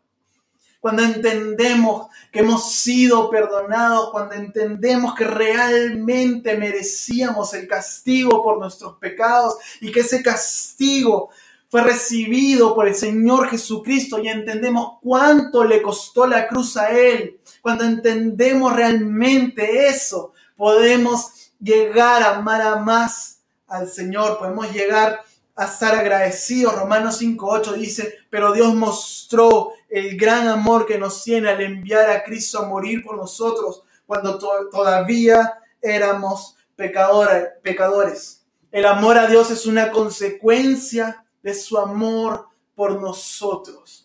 Cuando 0.80 1.02
entendemos 1.02 2.08
que 2.34 2.40
hemos 2.40 2.72
sido 2.72 3.30
perdonados, 3.30 4.10
cuando 4.10 4.34
entendemos 4.34 5.14
que 5.14 5.22
realmente 5.22 6.56
merecíamos 6.56 7.54
el 7.54 7.68
castigo 7.68 8.42
por 8.42 8.58
nuestros 8.58 8.96
pecados 8.96 9.54
y 9.80 9.92
que 9.92 10.00
ese 10.00 10.20
castigo 10.20 11.30
fue 11.68 11.82
recibido 11.82 12.74
por 12.74 12.88
el 12.88 12.96
Señor 12.96 13.50
Jesucristo 13.50 14.18
y 14.18 14.26
entendemos 14.26 14.98
cuánto 15.00 15.62
le 15.62 15.80
costó 15.80 16.26
la 16.26 16.48
cruz 16.48 16.76
a 16.76 16.90
Él. 16.90 17.38
Cuando 17.62 17.84
entendemos 17.84 18.74
realmente 18.74 19.86
eso, 19.86 20.32
podemos 20.56 21.52
llegar 21.60 22.24
a 22.24 22.38
amar 22.38 22.62
a 22.62 22.76
más 22.80 23.42
al 23.68 23.88
Señor, 23.88 24.40
podemos 24.40 24.72
llegar 24.72 25.20
a 25.56 25.66
estar 25.66 25.94
agradecidos. 25.94 26.75
Romanos 26.75 27.20
5.8 27.20 27.75
dice, 27.75 28.18
pero 28.30 28.52
Dios 28.52 28.75
mostró 28.75 29.73
el 29.88 30.16
gran 30.16 30.49
amor 30.49 30.87
que 30.87 30.99
nos 30.99 31.23
tiene 31.23 31.49
al 31.50 31.61
enviar 31.61 32.11
a 32.11 32.25
Cristo 32.25 32.58
a 32.58 32.66
morir 32.66 33.04
por 33.04 33.16
nosotros 33.16 33.82
cuando 34.06 34.38
todavía 34.38 35.61
éramos 35.80 36.56
pecadores. 36.76 38.44
El 38.73 38.87
amor 38.87 39.18
a 39.18 39.26
Dios 39.26 39.50
es 39.50 39.66
una 39.66 39.90
consecuencia 39.90 41.25
de 41.42 41.54
su 41.54 41.78
amor 41.78 42.49
por 42.75 43.00
nosotros. 43.00 44.03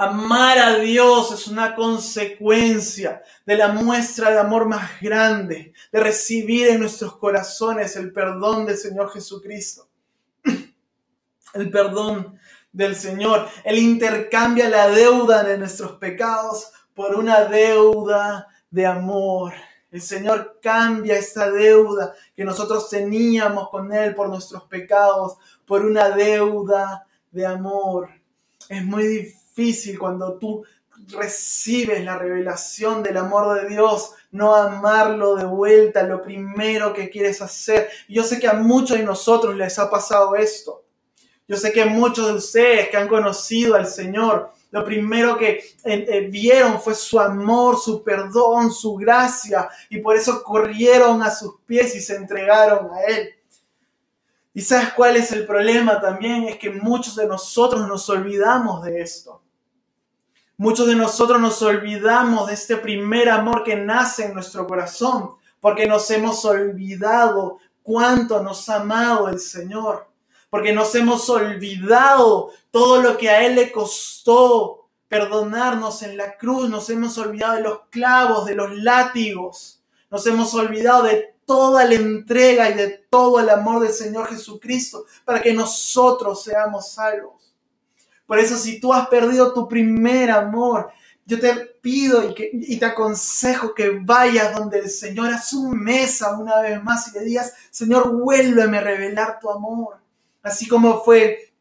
Amar 0.00 0.56
a 0.60 0.78
Dios 0.78 1.32
es 1.32 1.48
una 1.48 1.74
consecuencia 1.74 3.20
de 3.44 3.56
la 3.56 3.72
muestra 3.72 4.30
de 4.30 4.38
amor 4.38 4.66
más 4.66 5.00
grande, 5.00 5.72
de 5.90 6.00
recibir 6.00 6.68
en 6.68 6.78
nuestros 6.78 7.16
corazones 7.16 7.96
el 7.96 8.12
perdón 8.12 8.64
del 8.64 8.76
Señor 8.76 9.10
Jesucristo. 9.10 9.88
El 11.54 11.70
perdón 11.70 12.38
del 12.70 12.94
Señor. 12.94 13.48
Él 13.64 13.78
intercambia 13.78 14.68
la 14.68 14.88
deuda 14.88 15.42
de 15.42 15.58
nuestros 15.58 15.92
pecados 15.92 16.70
por 16.94 17.16
una 17.16 17.46
deuda 17.46 18.46
de 18.70 18.86
amor. 18.86 19.52
El 19.90 20.00
Señor 20.00 20.60
cambia 20.62 21.18
esta 21.18 21.50
deuda 21.50 22.14
que 22.36 22.44
nosotros 22.44 22.88
teníamos 22.88 23.68
con 23.70 23.92
Él 23.92 24.14
por 24.14 24.28
nuestros 24.28 24.62
pecados 24.64 25.38
por 25.66 25.84
una 25.84 26.10
deuda 26.10 27.04
de 27.32 27.46
amor. 27.46 28.10
Es 28.68 28.84
muy 28.84 29.04
difícil 29.04 29.37
cuando 29.98 30.38
tú 30.38 30.64
recibes 31.08 32.04
la 32.04 32.18
revelación 32.18 33.02
del 33.02 33.16
amor 33.16 33.60
de 33.60 33.68
Dios, 33.68 34.12
no 34.30 34.54
amarlo 34.54 35.36
de 35.36 35.44
vuelta, 35.44 36.02
lo 36.02 36.22
primero 36.22 36.92
que 36.92 37.08
quieres 37.08 37.40
hacer. 37.42 37.88
Yo 38.08 38.22
sé 38.22 38.38
que 38.38 38.48
a 38.48 38.54
muchos 38.54 38.98
de 38.98 39.04
nosotros 39.04 39.56
les 39.56 39.78
ha 39.78 39.90
pasado 39.90 40.36
esto. 40.36 40.84
Yo 41.46 41.56
sé 41.56 41.72
que 41.72 41.84
muchos 41.86 42.26
de 42.26 42.34
ustedes 42.34 42.88
que 42.88 42.96
han 42.96 43.08
conocido 43.08 43.74
al 43.74 43.86
Señor, 43.86 44.52
lo 44.70 44.84
primero 44.84 45.38
que 45.38 45.50
eh, 45.84 46.06
eh, 46.08 46.28
vieron 46.30 46.80
fue 46.80 46.94
su 46.94 47.18
amor, 47.18 47.78
su 47.78 48.04
perdón, 48.04 48.70
su 48.70 48.94
gracia, 48.96 49.68
y 49.88 49.98
por 49.98 50.14
eso 50.14 50.42
corrieron 50.42 51.22
a 51.22 51.30
sus 51.30 51.54
pies 51.66 51.94
y 51.94 52.00
se 52.00 52.16
entregaron 52.16 52.90
a 52.92 53.02
Él. 53.04 53.30
¿Y 54.52 54.60
sabes 54.60 54.92
cuál 54.92 55.16
es 55.16 55.32
el 55.32 55.46
problema 55.46 56.00
también? 56.00 56.44
Es 56.44 56.56
que 56.56 56.70
muchos 56.70 57.16
de 57.16 57.26
nosotros 57.26 57.88
nos 57.88 58.08
olvidamos 58.10 58.84
de 58.84 59.00
esto. 59.00 59.40
Muchos 60.60 60.88
de 60.88 60.96
nosotros 60.96 61.40
nos 61.40 61.62
olvidamos 61.62 62.48
de 62.48 62.54
este 62.54 62.76
primer 62.76 63.28
amor 63.28 63.62
que 63.62 63.76
nace 63.76 64.24
en 64.24 64.34
nuestro 64.34 64.66
corazón, 64.66 65.36
porque 65.60 65.86
nos 65.86 66.10
hemos 66.10 66.44
olvidado 66.44 67.60
cuánto 67.84 68.42
nos 68.42 68.68
ha 68.68 68.80
amado 68.80 69.28
el 69.28 69.38
Señor, 69.38 70.08
porque 70.50 70.72
nos 70.72 70.92
hemos 70.96 71.30
olvidado 71.30 72.50
todo 72.72 73.00
lo 73.00 73.16
que 73.16 73.30
a 73.30 73.46
Él 73.46 73.54
le 73.54 73.70
costó 73.70 74.88
perdonarnos 75.06 76.02
en 76.02 76.16
la 76.16 76.36
cruz, 76.36 76.68
nos 76.68 76.90
hemos 76.90 77.16
olvidado 77.18 77.54
de 77.54 77.62
los 77.62 77.80
clavos, 77.88 78.44
de 78.46 78.56
los 78.56 78.74
látigos, 78.78 79.80
nos 80.10 80.26
hemos 80.26 80.52
olvidado 80.54 81.04
de 81.04 81.36
toda 81.46 81.84
la 81.84 81.94
entrega 81.94 82.68
y 82.68 82.74
de 82.74 82.88
todo 83.08 83.38
el 83.38 83.48
amor 83.48 83.80
del 83.80 83.92
Señor 83.92 84.26
Jesucristo 84.26 85.04
para 85.24 85.40
que 85.40 85.52
nosotros 85.52 86.42
seamos 86.42 86.90
salvos. 86.90 87.37
Por 88.28 88.38
eso 88.38 88.58
si 88.58 88.78
tú 88.78 88.92
has 88.92 89.08
perdido 89.08 89.54
tu 89.54 89.66
primer 89.66 90.30
amor, 90.30 90.90
yo 91.24 91.40
te 91.40 91.54
pido 91.80 92.22
y, 92.52 92.76
te 92.76 92.84
aconsejo 92.84 93.74
que 93.74 94.00
vayas 94.02 94.54
donde 94.54 94.80
el 94.80 94.90
Señor 94.90 95.32
a 95.32 95.40
su 95.40 95.68
mesa 95.68 96.36
una 96.38 96.60
vez 96.60 96.84
más 96.84 97.08
y 97.08 97.18
le 97.18 97.24
digas, 97.24 97.54
Señor, 97.70 98.12
vuélveme 98.14 98.76
a 98.76 98.82
revelar 98.82 99.38
tu 99.40 99.48
amor. 99.48 99.96
Así 100.42 100.68
como 100.68 101.02
fue 101.02 101.54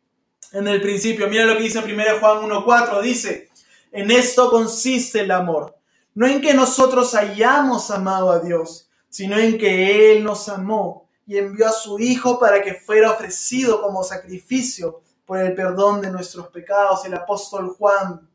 en 0.51 0.67
el 0.67 0.81
principio. 0.81 1.29
Mira 1.29 1.45
lo 1.45 1.55
que 1.55 1.63
dice 1.63 1.79
1 1.79 2.03
Juan 2.19 2.49
1.4. 2.49 3.01
Dice, 3.01 3.49
en 3.93 4.11
esto 4.11 4.51
consiste 4.51 5.21
el 5.21 5.31
amor. 5.31 5.73
No 6.15 6.27
en 6.27 6.41
que 6.41 6.53
nosotros 6.53 7.15
hayamos 7.15 7.91
amado 7.91 8.29
a 8.29 8.41
Dios, 8.41 8.89
sino 9.07 9.37
en 9.37 9.57
que 9.57 10.11
Él 10.11 10.25
nos 10.25 10.49
amó 10.49 11.07
y 11.25 11.37
envió 11.37 11.69
a 11.69 11.71
su 11.71 11.97
Hijo 11.97 12.37
para 12.37 12.61
que 12.61 12.73
fuera 12.73 13.11
ofrecido 13.11 13.81
como 13.81 14.03
sacrificio 14.03 15.01
por 15.27 15.37
el 15.39 15.53
perdón 15.53 16.01
de 16.01 16.09
nuestros 16.09 16.47
pecados. 16.47 17.05
El 17.05 17.13
apóstol 17.13 17.75
Juan, 17.77 18.27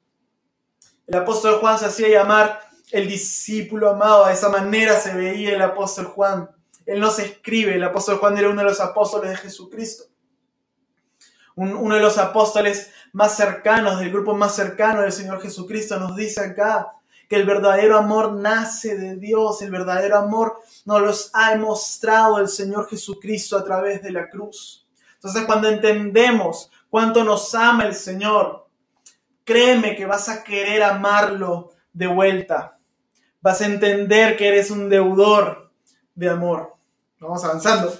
el 1.06 1.16
apóstol 1.16 1.58
Juan 1.58 1.78
se 1.78 1.86
hacía 1.86 2.08
llamar 2.08 2.60
el 2.92 3.08
discípulo 3.08 3.88
amado, 3.88 4.26
de 4.26 4.34
esa 4.34 4.50
manera 4.50 5.00
se 5.00 5.14
veía 5.14 5.54
el 5.54 5.62
apóstol 5.62 6.04
Juan. 6.06 6.50
Él 6.84 7.00
nos 7.00 7.18
escribe, 7.18 7.74
el 7.74 7.84
apóstol 7.84 8.18
Juan 8.18 8.36
era 8.36 8.50
uno 8.50 8.60
de 8.60 8.68
los 8.68 8.80
apóstoles 8.80 9.30
de 9.30 9.36
Jesucristo. 9.38 10.04
uno 11.54 11.94
de 11.94 12.00
los 12.00 12.18
apóstoles 12.18 12.90
más 13.12 13.36
cercanos, 13.36 13.98
del 13.98 14.10
grupo 14.10 14.34
más 14.34 14.54
cercano 14.54 15.02
del 15.02 15.12
Señor 15.12 15.40
Jesucristo, 15.40 15.98
nos 15.98 16.16
dice 16.16 16.40
acá, 16.40 16.92
que 17.28 17.36
el 17.36 17.46
verdadero 17.46 17.96
amor 17.96 18.32
nace 18.32 18.98
de 18.98 19.16
Dios, 19.16 19.62
el 19.62 19.70
verdadero 19.70 20.18
amor 20.18 20.60
nos 20.84 21.00
los 21.00 21.30
ha 21.32 21.56
mostrado 21.56 22.38
el 22.38 22.48
Señor 22.48 22.90
Jesucristo 22.90 23.56
a 23.56 23.64
través 23.64 24.02
de 24.02 24.12
la 24.12 24.28
cruz. 24.28 24.86
Entonces 25.14 25.44
cuando 25.44 25.68
entendemos 25.68 26.71
cuánto 26.92 27.24
nos 27.24 27.54
ama 27.54 27.86
el 27.86 27.94
Señor, 27.94 28.68
créeme 29.44 29.96
que 29.96 30.04
vas 30.04 30.28
a 30.28 30.44
querer 30.44 30.82
amarlo 30.82 31.72
de 31.90 32.06
vuelta. 32.06 32.78
Vas 33.40 33.62
a 33.62 33.64
entender 33.64 34.36
que 34.36 34.48
eres 34.48 34.70
un 34.70 34.90
deudor 34.90 35.72
de 36.14 36.28
amor. 36.28 36.76
Vamos 37.18 37.42
avanzando. 37.44 37.98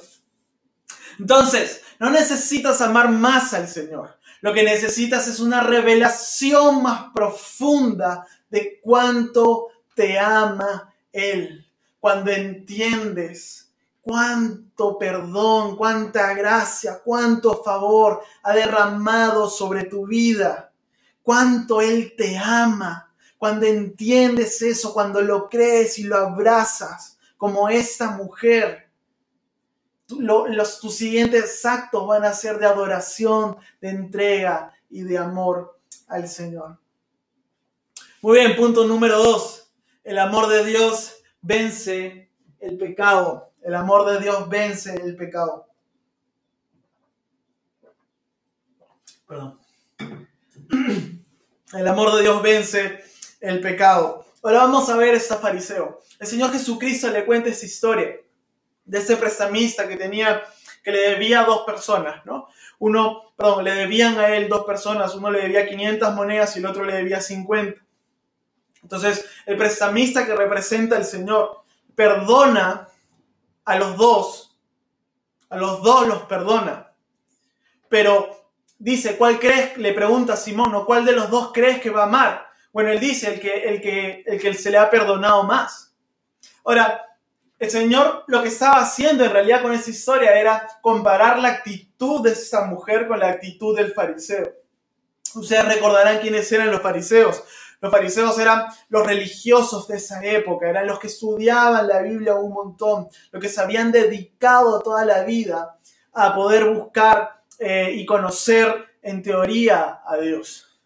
Entonces, 1.18 1.82
no 1.98 2.10
necesitas 2.10 2.82
amar 2.82 3.08
más 3.08 3.54
al 3.54 3.66
Señor. 3.66 4.18
Lo 4.42 4.52
que 4.52 4.62
necesitas 4.62 5.26
es 5.26 5.40
una 5.40 5.62
revelación 5.62 6.82
más 6.82 7.04
profunda 7.14 8.26
de 8.50 8.78
cuánto 8.82 9.68
te 9.94 10.18
ama 10.18 10.92
Él. 11.12 11.66
Cuando 11.98 12.30
entiendes 12.30 13.71
cuánto 14.02 14.98
perdón, 14.98 15.76
cuánta 15.76 16.34
gracia, 16.34 17.00
cuánto 17.02 17.62
favor 17.62 18.22
ha 18.42 18.52
derramado 18.52 19.48
sobre 19.48 19.84
tu 19.84 20.06
vida, 20.06 20.72
cuánto 21.22 21.80
Él 21.80 22.14
te 22.16 22.36
ama. 22.36 23.08
Cuando 23.38 23.66
entiendes 23.66 24.60
eso, 24.62 24.92
cuando 24.92 25.20
lo 25.20 25.48
crees 25.48 25.98
y 25.98 26.04
lo 26.04 26.16
abrazas, 26.16 27.18
como 27.36 27.68
esta 27.68 28.10
mujer, 28.10 28.90
los, 30.08 30.80
tus 30.80 30.94
siguientes 30.94 31.64
actos 31.64 32.06
van 32.06 32.24
a 32.24 32.34
ser 32.34 32.58
de 32.58 32.66
adoración, 32.66 33.56
de 33.80 33.90
entrega 33.90 34.72
y 34.90 35.02
de 35.02 35.18
amor 35.18 35.78
al 36.08 36.28
Señor. 36.28 36.78
Muy 38.20 38.38
bien, 38.38 38.54
punto 38.56 38.84
número 38.84 39.18
dos. 39.18 39.72
El 40.04 40.18
amor 40.18 40.48
de 40.48 40.64
Dios 40.64 41.14
vence 41.40 42.30
el 42.60 42.78
pecado. 42.78 43.51
El 43.62 43.74
amor 43.76 44.10
de 44.10 44.18
Dios 44.20 44.48
vence 44.48 44.94
el 44.94 45.14
pecado. 45.16 45.68
Perdón. 49.26 49.60
El 51.72 51.88
amor 51.88 52.14
de 52.14 52.22
Dios 52.22 52.42
vence 52.42 53.02
el 53.40 53.60
pecado. 53.60 54.26
Ahora 54.42 54.58
vamos 54.58 54.90
a 54.90 54.96
ver 54.98 55.14
esta 55.14 55.36
fariseo. 55.36 56.00
El 56.18 56.26
Señor 56.26 56.52
Jesucristo 56.52 57.08
le 57.08 57.24
cuenta 57.24 57.48
esta 57.48 57.64
historia. 57.64 58.16
de 58.84 58.98
ese 58.98 59.16
prestamista 59.16 59.88
que 59.88 59.96
tenía, 59.96 60.42
que 60.82 60.90
le 60.90 60.98
debía 61.10 61.40
a 61.40 61.44
dos 61.46 61.62
personas, 61.64 62.26
¿no? 62.26 62.48
Uno, 62.80 63.32
perdón, 63.36 63.64
le 63.64 63.74
debían 63.74 64.18
a 64.18 64.36
él 64.36 64.48
dos 64.48 64.64
personas, 64.64 65.14
uno 65.14 65.30
le 65.30 65.40
debía 65.40 65.66
500 65.66 66.14
monedas 66.14 66.54
y 66.56 66.58
el 66.58 66.66
otro 66.66 66.84
le 66.84 66.96
debía 66.96 67.20
50. 67.20 67.80
Entonces, 68.82 69.24
el 69.46 69.56
prestamista 69.56 70.26
que 70.26 70.34
representa 70.34 70.96
al 70.96 71.04
Señor 71.04 71.62
perdona 71.94 72.88
a 73.64 73.76
los 73.76 73.96
dos, 73.96 74.58
a 75.48 75.56
los 75.56 75.82
dos 75.82 76.06
los 76.06 76.22
perdona. 76.22 76.92
Pero 77.88 78.50
dice, 78.78 79.16
¿cuál 79.16 79.38
crees? 79.38 79.76
Le 79.76 79.92
pregunta 79.92 80.34
a 80.34 80.36
Simón, 80.36 80.74
¿o 80.74 80.86
cuál 80.86 81.04
de 81.04 81.12
los 81.12 81.30
dos 81.30 81.52
crees 81.52 81.80
que 81.80 81.90
va 81.90 82.02
a 82.02 82.06
amar? 82.06 82.46
Bueno, 82.72 82.90
él 82.90 82.98
dice, 82.98 83.34
el 83.34 83.40
que, 83.40 83.64
el 83.64 83.80
que, 83.80 84.24
el 84.26 84.40
que 84.40 84.54
se 84.54 84.70
le 84.70 84.78
ha 84.78 84.90
perdonado 84.90 85.44
más. 85.44 85.94
Ahora, 86.64 87.06
el 87.58 87.70
Señor 87.70 88.24
lo 88.26 88.42
que 88.42 88.48
estaba 88.48 88.80
haciendo 88.80 89.24
en 89.24 89.30
realidad 89.30 89.62
con 89.62 89.72
esa 89.72 89.90
historia 89.90 90.32
era 90.32 90.66
comparar 90.80 91.38
la 91.38 91.48
actitud 91.48 92.20
de 92.22 92.32
esa 92.32 92.64
mujer 92.64 93.06
con 93.06 93.20
la 93.20 93.28
actitud 93.28 93.76
del 93.76 93.92
fariseo. 93.92 94.52
Ustedes 95.34 95.64
recordarán 95.66 96.18
quiénes 96.18 96.50
eran 96.50 96.70
los 96.70 96.82
fariseos. 96.82 97.44
Los 97.82 97.90
fariseos 97.90 98.38
eran 98.38 98.66
los 98.90 99.04
religiosos 99.04 99.88
de 99.88 99.96
esa 99.96 100.24
época, 100.24 100.70
eran 100.70 100.86
los 100.86 101.00
que 101.00 101.08
estudiaban 101.08 101.88
la 101.88 102.00
Biblia 102.00 102.36
un 102.36 102.52
montón, 102.52 103.08
los 103.32 103.42
que 103.42 103.48
se 103.48 103.60
habían 103.60 103.90
dedicado 103.90 104.80
toda 104.80 105.04
la 105.04 105.24
vida 105.24 105.76
a 106.12 106.32
poder 106.32 106.70
buscar 106.70 107.42
eh, 107.58 107.90
y 107.92 108.06
conocer 108.06 108.72
en 109.02 109.20
teoría 109.20 110.00
a 110.06 110.16
Dios. 110.16 110.80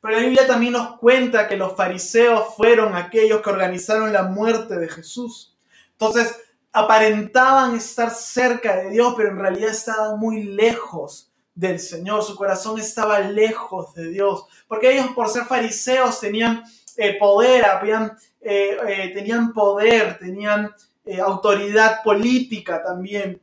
Pero 0.00 0.14
la 0.14 0.22
Biblia 0.22 0.46
también 0.46 0.72
nos 0.72 0.96
cuenta 0.98 1.46
que 1.46 1.58
los 1.58 1.76
fariseos 1.76 2.54
fueron 2.56 2.96
aquellos 2.96 3.42
que 3.42 3.50
organizaron 3.50 4.10
la 4.10 4.22
muerte 4.22 4.78
de 4.78 4.88
Jesús. 4.88 5.58
Entonces, 5.92 6.40
aparentaban 6.72 7.74
estar 7.74 8.10
cerca 8.10 8.76
de 8.76 8.88
Dios, 8.88 9.12
pero 9.14 9.28
en 9.28 9.38
realidad 9.38 9.72
estaban 9.72 10.18
muy 10.18 10.44
lejos 10.44 11.29
del 11.60 11.78
Señor, 11.78 12.22
su 12.22 12.34
corazón 12.36 12.80
estaba 12.80 13.20
lejos 13.20 13.92
de 13.92 14.08
Dios, 14.08 14.46
porque 14.66 14.92
ellos 14.92 15.08
por 15.14 15.28
ser 15.28 15.44
fariseos 15.44 16.18
tenían 16.18 16.64
eh, 16.96 17.18
poder, 17.18 17.66
habían, 17.66 18.16
eh, 18.40 18.78
eh, 18.88 19.12
tenían 19.14 19.52
poder, 19.52 20.18
tenían 20.18 20.74
autoridad 21.22 22.02
política 22.02 22.82
también, 22.82 23.42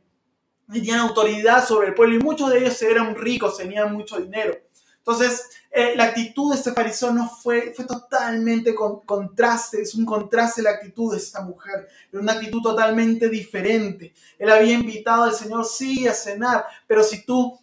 tenían 0.72 1.00
autoridad 1.00 1.64
sobre 1.64 1.88
el 1.88 1.94
pueblo 1.94 2.16
y 2.16 2.18
muchos 2.18 2.50
de 2.50 2.58
ellos 2.58 2.82
eran 2.82 3.14
ricos, 3.14 3.56
tenían 3.56 3.92
mucho 3.92 4.18
dinero. 4.18 4.56
Entonces, 4.98 5.48
la 5.94 6.04
actitud 6.04 6.50
de 6.50 6.58
este 6.58 6.72
fariseo 6.72 7.12
no 7.12 7.28
fue, 7.28 7.72
fue 7.74 7.84
totalmente 7.84 8.74
con, 8.74 9.00
contraste, 9.00 9.82
es 9.82 9.94
un 9.94 10.04
contraste 10.04 10.60
la 10.60 10.70
actitud 10.70 11.12
de 11.12 11.18
esta 11.18 11.40
mujer, 11.42 11.88
era 12.10 12.20
una 12.20 12.32
actitud 12.32 12.62
totalmente 12.62 13.28
diferente. 13.28 14.12
Él 14.38 14.50
había 14.50 14.74
invitado 14.74 15.24
al 15.24 15.34
Señor, 15.34 15.64
sí, 15.66 16.08
a 16.08 16.14
cenar, 16.14 16.64
pero 16.86 17.02
si 17.02 17.24
tú 17.24 17.58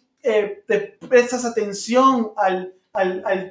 te 0.66 0.98
prestas 1.08 1.44
atención 1.44 2.32
al, 2.36 2.72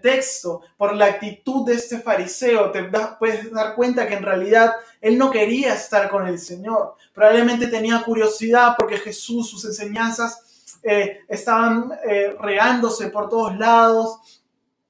texto, 0.02 0.62
por 0.76 0.96
la 0.96 1.06
actitud 1.06 1.66
de 1.66 1.76
este 1.76 2.00
fariseo, 2.00 2.72
te 2.72 2.84
puedes 3.20 3.52
dar 3.52 3.76
cuenta 3.76 4.08
que 4.08 4.16
en 4.16 4.24
realidad 4.24 4.74
él 5.00 5.18
no 5.20 5.30
quería 5.30 5.76
estar 5.76 6.10
con 6.10 6.28
el 6.28 6.40
Señor. 6.40 6.96
Probablemente 7.14 7.68
tenía 7.68 8.02
curiosidad 8.04 8.74
porque 8.76 8.98
Jesús, 8.98 9.50
sus 9.50 9.64
enseñanzas 9.66 10.80
eh, 10.82 11.20
estaban 11.28 11.92
eh, 12.08 12.36
reándose 12.40 13.10
por 13.10 13.30
todos 13.30 13.56
lados, 13.58 14.42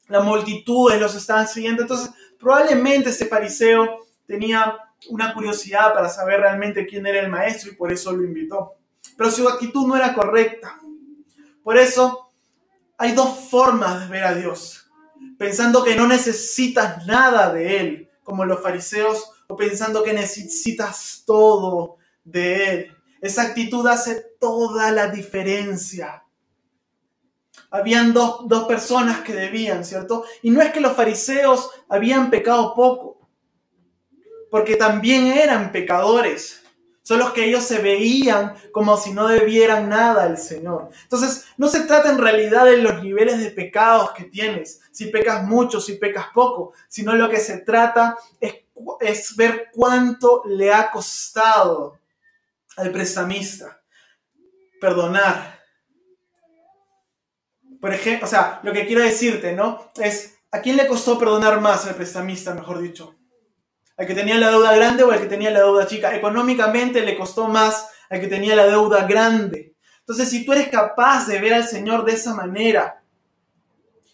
la 0.08 0.22
multitud 0.22 0.94
los 0.94 1.15
estaban 1.15 1.48
siguiendo. 1.48 1.82
Entonces, 1.82 2.12
probablemente 2.39 3.10
este 3.10 3.25
fariseo 3.25 4.06
tenía 4.25 4.77
una 5.10 5.34
curiosidad 5.34 5.94
para 5.94 6.10
saber 6.10 6.39
realmente 6.39 6.86
quién 6.86 7.05
era 7.05 7.20
el 7.20 7.29
maestro 7.29 7.72
y 7.72 7.75
por 7.75 7.92
eso 7.92 8.12
lo 8.12 8.24
invitó. 8.24 8.74
Pero 9.18 9.31
su 9.31 9.48
actitud 9.48 9.88
no 9.88 9.96
era 9.96 10.14
correcta. 10.14 10.79
Por 11.66 11.80
eso 11.80 12.30
hay 12.96 13.14
dos 13.14 13.50
formas 13.50 14.01
de 14.01 14.08
ver 14.08 14.24
a 14.24 14.36
Dios. 14.36 14.88
Pensando 15.36 15.84
que 15.84 15.96
no 15.96 16.06
necesitas 16.08 17.08
nada 17.08 17.51
de 17.51 17.80
Él, 17.80 18.10
como 18.22 18.46
los 18.46 18.62
fariseos, 18.62 19.32
o 19.48 19.56
pensando 19.56 20.04
que 20.04 20.14
necesitas 20.14 21.24
todo 21.25 21.98
de 22.24 22.70
Él. 22.70 22.98
Esa 23.20 23.42
actitud 23.42 23.88
hace 23.88 24.36
toda 24.40 24.92
la 24.92 25.08
diferencia. 25.08 26.24
Habían 27.72 28.14
dos, 28.14 28.48
dos 28.48 28.68
personas 28.68 29.22
que 29.22 29.34
debían, 29.34 29.84
¿cierto? 29.84 30.24
Y 30.44 30.51
no 30.51 30.62
es 30.62 30.72
que 30.72 30.82
los 30.82 30.94
fariseos 30.94 31.72
habían 31.90 32.30
pecado 32.30 32.75
poco, 32.75 33.28
porque 34.51 34.75
también 34.75 35.25
eran 35.25 35.72
pecadores 35.72 36.64
son 37.05 37.20
los 37.20 37.33
que 37.33 37.46
ellos 37.46 37.63
se 37.63 37.77
veían 37.77 38.55
como 38.72 38.98
si 38.98 39.13
no 39.13 39.27
debieran 39.27 39.89
nada 39.89 40.24
al 40.24 40.39
Señor. 40.39 40.89
Entonces, 41.03 41.46
no 41.55 41.68
se 41.68 41.81
trata 41.81 42.09
en 42.09 42.18
realidad 42.18 42.65
de 42.65 42.77
los 42.77 43.03
niveles 43.03 43.39
de 43.39 43.51
pecados 43.51 44.09
que 44.13 44.24
tienes, 44.24 44.81
si 44.91 45.05
pecas 45.05 45.44
mucho, 45.44 45.79
si 45.79 45.98
pecas 45.98 46.25
poco, 46.33 46.74
sino 46.87 47.13
lo 47.13 47.29
que 47.29 47.37
se 47.37 47.59
trata 47.59 48.18
es, 48.39 49.35
ver 49.35 49.70
cuánto 49.72 50.41
le 50.48 50.74
ha 50.74 50.89
costado 50.89 52.00
al 52.75 52.91
prestamista 52.91 53.79
perdonar. 54.81 55.59
Por 57.79 57.94
ejemplo, 57.94 58.25
o 58.25 58.29
sea, 58.29 58.59
lo 58.63 58.74
que 58.74 58.87
quiero 58.87 59.03
decirte, 59.03 59.53
¿no? 59.53 59.91
Es, 59.98 60.39
¿a 60.50 60.59
quién 60.59 60.75
le 60.75 60.87
costó 60.87 61.20
perdonar 61.20 61.61
más 61.61 61.85
al 61.85 61.94
prestamista, 61.94 62.55
mejor 62.55 62.81
dicho? 62.81 63.15
Al 63.98 64.08
que 64.08 64.16
tenía 64.16 64.38
la 64.38 64.50
deuda 64.50 64.75
grande 64.75 65.03
o 65.03 65.12
al 65.12 65.20
que 65.20 65.27
tenía 65.27 65.51
la 65.51 65.60
deuda 65.60 65.88
chica. 65.88 66.16
Económicamente 66.16 67.01
le 67.01 67.18
costó 67.18 67.48
más 67.48 67.90
al 68.10 68.20
que 68.20 68.27
tenía 68.27 68.55
la 68.55 68.68
deuda 68.68 69.05
grande. 69.05 69.75
Entonces, 70.00 70.29
si 70.29 70.46
tú 70.46 70.53
eres 70.53 70.68
capaz 70.68 71.27
de 71.27 71.40
ver 71.40 71.53
al 71.53 71.68
Señor 71.68 72.05
de 72.05 72.14
esa 72.14 72.34
manera 72.34 73.01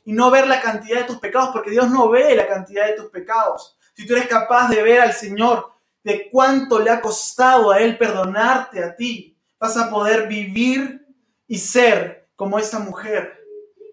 y 0.06 0.13
no 0.13 0.32
ver 0.32 0.48
la 0.48 0.62
cantidad 0.62 1.00
de 1.00 1.06
tus 1.06 1.20
pecados, 1.20 1.50
porque 1.52 1.72
Dios 1.72 1.89
no 1.89 2.10
ve 2.10 2.36
la 2.36 2.48
cantidad 2.48 2.88
de 2.88 2.94
tus 2.94 3.08
pecados, 3.08 3.78
si 3.94 4.06
tú 4.06 4.13
eres 4.13 4.28
capaz 4.28 4.70
de 4.70 4.82
ver 4.82 5.02
al 5.02 5.13
Señor 5.13 5.74
de 6.04 6.30
cuánto 6.32 6.80
le 6.80 6.89
ha 6.89 7.02
costado 7.02 7.72
a 7.72 7.80
Él 7.80 7.98
perdonarte 7.98 8.84
a 8.84 8.96
ti, 8.96 9.38
vas 9.60 9.78
a 9.78 9.89
poder 9.89 10.28
vivir 10.28 11.06
y 11.48 11.58
ser 11.58 12.30
como 12.36 12.58
esta 12.58 12.80
mujer 12.80 13.40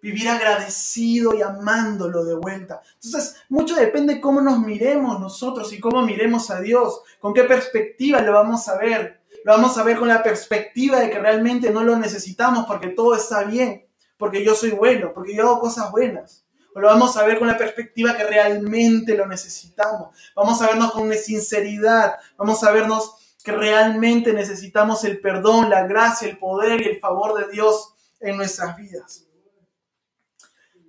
vivir 0.02 0.28
agradecido 0.28 1.34
y 1.34 1.42
amándolo 1.42 2.24
de 2.24 2.34
vuelta. 2.34 2.82
Entonces, 2.94 3.36
mucho 3.48 3.74
depende 3.74 4.14
de 4.14 4.20
cómo 4.20 4.40
nos 4.40 4.60
miremos 4.60 5.20
nosotros 5.20 5.72
y 5.72 5.80
cómo 5.80 6.02
miremos 6.02 6.50
a 6.50 6.60
Dios, 6.60 7.02
con 7.20 7.34
qué 7.34 7.44
perspectiva 7.44 8.20
lo 8.20 8.32
vamos 8.32 8.68
a 8.68 8.78
ver. 8.78 9.20
Lo 9.44 9.52
vamos 9.52 9.78
a 9.78 9.82
ver 9.82 9.98
con 9.98 10.08
la 10.08 10.22
perspectiva 10.22 11.00
de 11.00 11.10
que 11.10 11.18
realmente 11.18 11.70
no 11.70 11.82
lo 11.82 11.96
necesitamos 11.96 12.66
porque 12.66 12.88
todo 12.88 13.14
está 13.14 13.44
bien, 13.44 13.86
porque 14.16 14.44
yo 14.44 14.54
soy 14.54 14.70
bueno, 14.70 15.12
porque 15.14 15.34
yo 15.34 15.44
hago 15.44 15.60
cosas 15.60 15.90
buenas. 15.90 16.44
O 16.74 16.80
lo 16.80 16.88
vamos 16.88 17.16
a 17.16 17.24
ver 17.24 17.38
con 17.38 17.48
la 17.48 17.56
perspectiva 17.56 18.16
que 18.16 18.24
realmente 18.24 19.16
lo 19.16 19.26
necesitamos. 19.26 20.16
Vamos 20.34 20.60
a 20.60 20.66
vernos 20.66 20.92
con 20.92 21.12
sinceridad, 21.14 22.16
vamos 22.36 22.62
a 22.62 22.72
vernos 22.72 23.36
que 23.42 23.52
realmente 23.52 24.32
necesitamos 24.32 25.04
el 25.04 25.20
perdón, 25.20 25.70
la 25.70 25.86
gracia, 25.86 26.28
el 26.28 26.38
poder 26.38 26.82
y 26.82 26.88
el 26.88 27.00
favor 27.00 27.38
de 27.38 27.50
Dios 27.52 27.94
en 28.20 28.36
nuestras 28.36 28.76
vidas. 28.76 29.27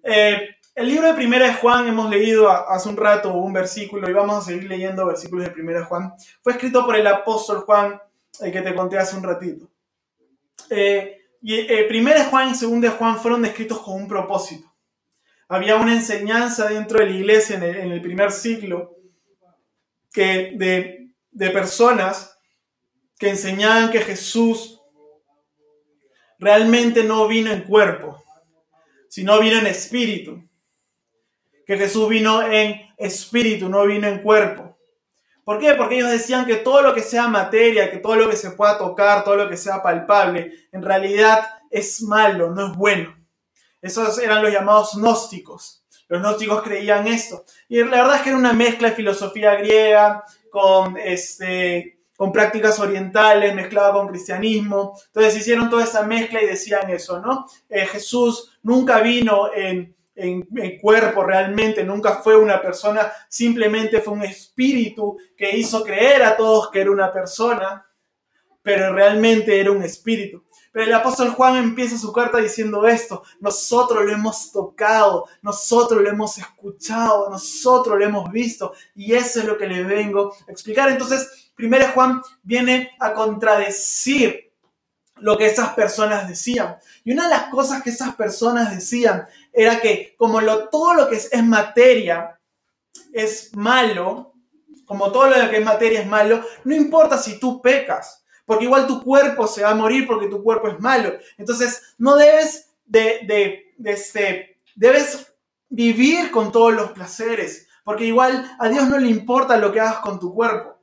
Eh, 0.03 0.55
el 0.75 0.87
libro 0.87 1.07
de 1.07 1.13
Primera 1.13 1.47
de 1.47 1.55
Juan, 1.55 1.87
hemos 1.87 2.09
leído 2.09 2.49
hace 2.49 2.87
un 2.87 2.95
rato 2.95 3.33
un 3.33 3.51
versículo 3.51 4.09
y 4.09 4.13
vamos 4.13 4.37
a 4.37 4.41
seguir 4.41 4.69
leyendo 4.69 5.05
versículos 5.05 5.45
de 5.45 5.51
Primera 5.51 5.79
de 5.79 5.85
Juan. 5.85 6.13
Fue 6.41 6.53
escrito 6.53 6.85
por 6.85 6.95
el 6.95 7.05
apóstol 7.05 7.59
Juan, 7.65 7.99
el 8.39 8.51
que 8.51 8.61
te 8.61 8.73
conté 8.73 8.97
hace 8.97 9.17
un 9.17 9.23
ratito. 9.23 9.69
Eh, 10.69 11.17
y 11.41 11.55
eh, 11.55 11.85
Primera 11.87 12.23
de 12.23 12.29
Juan 12.29 12.49
y 12.49 12.55
Segunda 12.55 12.89
de 12.89 12.95
Juan 12.95 13.17
fueron 13.17 13.43
escritos 13.45 13.79
con 13.79 13.95
un 13.95 14.07
propósito. 14.07 14.73
Había 15.47 15.75
una 15.75 15.93
enseñanza 15.93 16.69
dentro 16.69 16.99
de 16.99 17.07
la 17.07 17.11
iglesia 17.11 17.55
en 17.57 17.91
el, 17.91 18.01
primer 18.01 18.31
siglo 18.31 18.95
que 20.13 20.53
de, 20.55 21.09
de 21.31 21.49
personas 21.49 22.37
que 23.17 23.29
enseñaban 23.29 23.89
que 23.89 23.99
Jesús 23.99 24.79
realmente 26.37 27.03
no 27.03 27.27
vino 27.27 27.51
en 27.51 27.63
cuerpo, 27.63 28.23
sino 29.09 29.39
vino 29.39 29.59
en 29.59 29.67
espíritu. 29.67 30.41
Que 31.65 31.77
Jesús 31.77 32.07
vino 32.07 32.41
en 32.41 32.79
espíritu, 32.97 33.67
no 33.67 33.85
vino 33.85 34.07
en 34.07 34.19
cuerpo. 34.19 34.77
¿Por 35.43 35.59
qué? 35.59 35.73
Porque 35.73 35.95
ellos 35.95 36.11
decían 36.11 36.45
que 36.45 36.57
todo 36.57 36.81
lo 36.81 36.93
que 36.93 37.01
sea 37.01 37.27
materia, 37.27 37.91
que 37.91 37.97
todo 37.97 38.15
lo 38.15 38.29
que 38.29 38.35
se 38.35 38.51
pueda 38.51 38.77
tocar, 38.77 39.23
todo 39.23 39.35
lo 39.35 39.49
que 39.49 39.57
sea 39.57 39.81
palpable, 39.81 40.53
en 40.71 40.83
realidad 40.83 41.47
es 41.69 42.01
malo, 42.01 42.51
no 42.51 42.67
es 42.67 42.77
bueno. 42.77 43.15
Esos 43.81 44.19
eran 44.19 44.43
los 44.43 44.51
llamados 44.51 44.95
gnósticos. 44.95 45.83
Los 46.07 46.21
gnósticos 46.21 46.61
creían 46.63 47.07
esto. 47.07 47.45
Y 47.67 47.83
la 47.83 48.01
verdad 48.01 48.17
es 48.17 48.21
que 48.21 48.29
era 48.29 48.37
una 48.37 48.53
mezcla 48.53 48.89
de 48.89 48.95
filosofía 48.95 49.55
griega 49.55 50.23
con 50.51 50.97
este, 50.97 51.98
con 52.19 52.33
prácticas 52.33 52.77
orientales, 52.81 53.55
mezclada 53.55 53.93
con 53.93 54.09
cristianismo. 54.09 54.99
Entonces 55.05 55.37
hicieron 55.37 55.69
toda 55.69 55.85
esa 55.85 56.03
mezcla 56.03 56.43
y 56.43 56.47
decían 56.47 56.89
eso, 56.89 57.21
¿no? 57.21 57.45
Eh, 57.69 57.85
Jesús 57.85 58.59
nunca 58.61 58.99
vino 58.99 59.53
en, 59.55 59.95
en, 60.15 60.45
cuerpo 60.81 61.23
realmente, 61.23 61.81
nunca 61.81 62.15
fue 62.15 62.35
una 62.35 62.61
persona, 62.61 63.09
simplemente 63.29 64.01
fue 64.01 64.15
un 64.15 64.23
espíritu 64.23 65.17
que 65.37 65.55
hizo 65.55 65.81
creer 65.81 66.23
a 66.23 66.35
todos 66.35 66.69
que 66.71 66.81
era 66.81 66.91
una 66.91 67.09
persona. 67.09 67.85
pero 68.61 68.93
realmente 68.93 69.57
era 69.57 69.71
un 69.71 69.81
espíritu. 69.81 70.43
El 70.83 70.93
apóstol 70.93 71.29
Juan 71.29 71.57
empieza 71.57 71.97
su 71.97 72.11
carta 72.11 72.37
diciendo 72.37 72.87
esto, 72.87 73.23
nosotros 73.39 74.05
lo 74.05 74.11
hemos 74.11 74.51
tocado, 74.51 75.27
nosotros 75.41 76.01
lo 76.01 76.09
hemos 76.09 76.37
escuchado, 76.37 77.29
nosotros 77.29 77.97
lo 77.97 78.05
hemos 78.05 78.31
visto 78.31 78.73
y 78.95 79.13
eso 79.13 79.39
es 79.39 79.45
lo 79.45 79.57
que 79.57 79.67
le 79.67 79.83
vengo 79.83 80.33
a 80.47 80.51
explicar. 80.51 80.89
Entonces, 80.89 81.51
primero 81.55 81.87
Juan 81.93 82.21
viene 82.43 82.91
a 82.99 83.13
contradecir 83.13 84.51
lo 85.17 85.37
que 85.37 85.47
esas 85.47 85.73
personas 85.73 86.27
decían. 86.27 86.77
Y 87.03 87.11
una 87.11 87.23
de 87.23 87.31
las 87.31 87.43
cosas 87.45 87.83
que 87.83 87.89
esas 87.89 88.15
personas 88.15 88.73
decían 88.73 89.27
era 89.51 89.79
que 89.79 90.15
como 90.17 90.41
todo 90.69 90.93
lo 90.93 91.09
que 91.09 91.17
es, 91.17 91.29
es 91.31 91.43
materia 91.43 92.39
es 93.13 93.55
malo, 93.55 94.33
como 94.85 95.11
todo 95.11 95.27
lo 95.27 95.49
que 95.49 95.57
es 95.57 95.65
materia 95.65 96.01
es 96.01 96.07
malo, 96.07 96.43
no 96.63 96.75
importa 96.75 97.17
si 97.17 97.39
tú 97.39 97.61
pecas 97.61 98.18
porque 98.49 98.65
igual 98.65 98.87
tu 98.87 99.03
cuerpo 99.03 99.45
se 99.45 99.61
va 99.61 99.69
a 99.69 99.75
morir 99.75 100.07
porque 100.07 100.25
tu 100.25 100.41
cuerpo 100.41 100.69
es 100.69 100.79
malo. 100.79 101.13
Entonces, 101.37 101.93
no 101.99 102.15
debes 102.15 102.71
de, 102.83 103.19
de, 103.77 103.91
este, 103.91 104.59
debes 104.73 105.31
vivir 105.69 106.31
con 106.31 106.51
todos 106.51 106.73
los 106.73 106.89
placeres, 106.93 107.67
porque 107.83 108.05
igual 108.05 108.51
a 108.57 108.67
Dios 108.67 108.87
no 108.87 108.97
le 108.97 109.07
importa 109.07 109.55
lo 109.55 109.71
que 109.71 109.79
hagas 109.79 109.99
con 109.99 110.19
tu 110.19 110.33
cuerpo. 110.33 110.79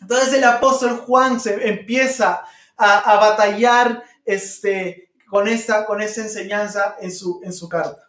Entonces 0.00 0.32
el 0.32 0.44
apóstol 0.44 0.98
Juan 0.98 1.40
se 1.40 1.68
empieza 1.68 2.44
a, 2.76 3.16
batallar 3.16 4.04
este, 4.24 5.10
con, 5.28 5.48
esta, 5.48 5.84
con 5.84 6.00
esta 6.00 6.20
enseñanza 6.20 6.94
en 7.00 7.10
su, 7.10 7.40
en 7.42 7.52
su 7.52 7.68
carta. 7.68 8.08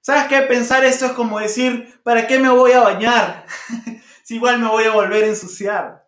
¿Sabes 0.00 0.24
qué? 0.24 0.40
Pensar 0.40 0.84
esto 0.84 1.06
es 1.06 1.12
como 1.12 1.38
decir, 1.38 2.00
¿para 2.02 2.26
qué 2.26 2.40
me 2.40 2.50
voy 2.50 2.72
a 2.72 2.80
bañar? 2.80 3.46
si 4.24 4.34
igual 4.34 4.58
me 4.58 4.66
voy 4.66 4.82
a 4.82 4.92
volver 4.92 5.22
a 5.22 5.28
ensuciar. 5.28 6.07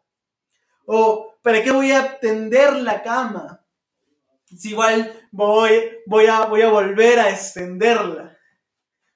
O 0.92 1.36
¿para 1.40 1.62
qué 1.62 1.70
voy 1.70 1.92
a 1.92 2.18
tender 2.18 2.74
la 2.74 3.00
cama? 3.00 3.64
Si 4.44 4.70
igual 4.70 5.12
voy, 5.30 5.70
voy, 6.04 6.26
a, 6.26 6.46
voy 6.46 6.62
a 6.62 6.68
volver 6.68 7.20
a 7.20 7.30
extenderla. 7.30 8.36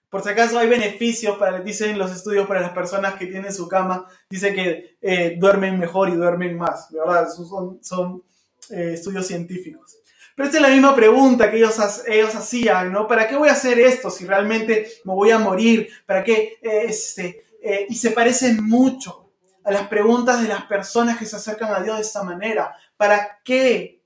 Por 0.08 0.22
si 0.22 0.28
acaso 0.28 0.56
hay 0.56 0.68
beneficios, 0.68 1.36
para, 1.36 1.58
dicen 1.58 1.98
los 1.98 2.12
estudios 2.12 2.46
para 2.46 2.60
las 2.60 2.70
personas 2.70 3.14
que 3.14 3.26
tienen 3.26 3.52
su 3.52 3.66
cama, 3.66 4.06
dice 4.30 4.54
que 4.54 4.96
eh, 5.02 5.34
duermen 5.36 5.76
mejor 5.76 6.10
y 6.10 6.14
duermen 6.14 6.56
más, 6.56 6.92
¿verdad? 6.92 7.28
Son, 7.28 7.82
son 7.82 8.22
eh, 8.70 8.92
estudios 8.94 9.26
científicos. 9.26 9.96
Pero 10.36 10.46
esta 10.46 10.58
es 10.58 10.62
la 10.62 10.70
misma 10.70 10.94
pregunta 10.94 11.50
que 11.50 11.56
ellos, 11.56 12.04
ellos 12.06 12.36
hacían, 12.36 12.92
¿no? 12.92 13.08
¿Para 13.08 13.26
qué 13.26 13.34
voy 13.34 13.48
a 13.48 13.54
hacer 13.54 13.80
esto 13.80 14.12
si 14.12 14.26
realmente 14.26 14.86
me 15.02 15.12
voy 15.12 15.32
a 15.32 15.40
morir? 15.40 15.88
¿Para 16.06 16.22
qué? 16.22 16.56
Eh, 16.62 16.84
este, 16.86 17.46
y 17.88 17.96
se 17.96 18.12
parecen 18.12 18.62
mucho 18.62 19.23
a 19.64 19.72
las 19.72 19.88
preguntas 19.88 20.42
de 20.42 20.48
las 20.48 20.64
personas 20.64 21.18
que 21.18 21.26
se 21.26 21.36
acercan 21.36 21.72
a 21.74 21.80
Dios 21.80 21.96
de 21.96 22.02
esta 22.02 22.22
manera. 22.22 22.76
¿Para 22.96 23.40
qué? 23.42 24.02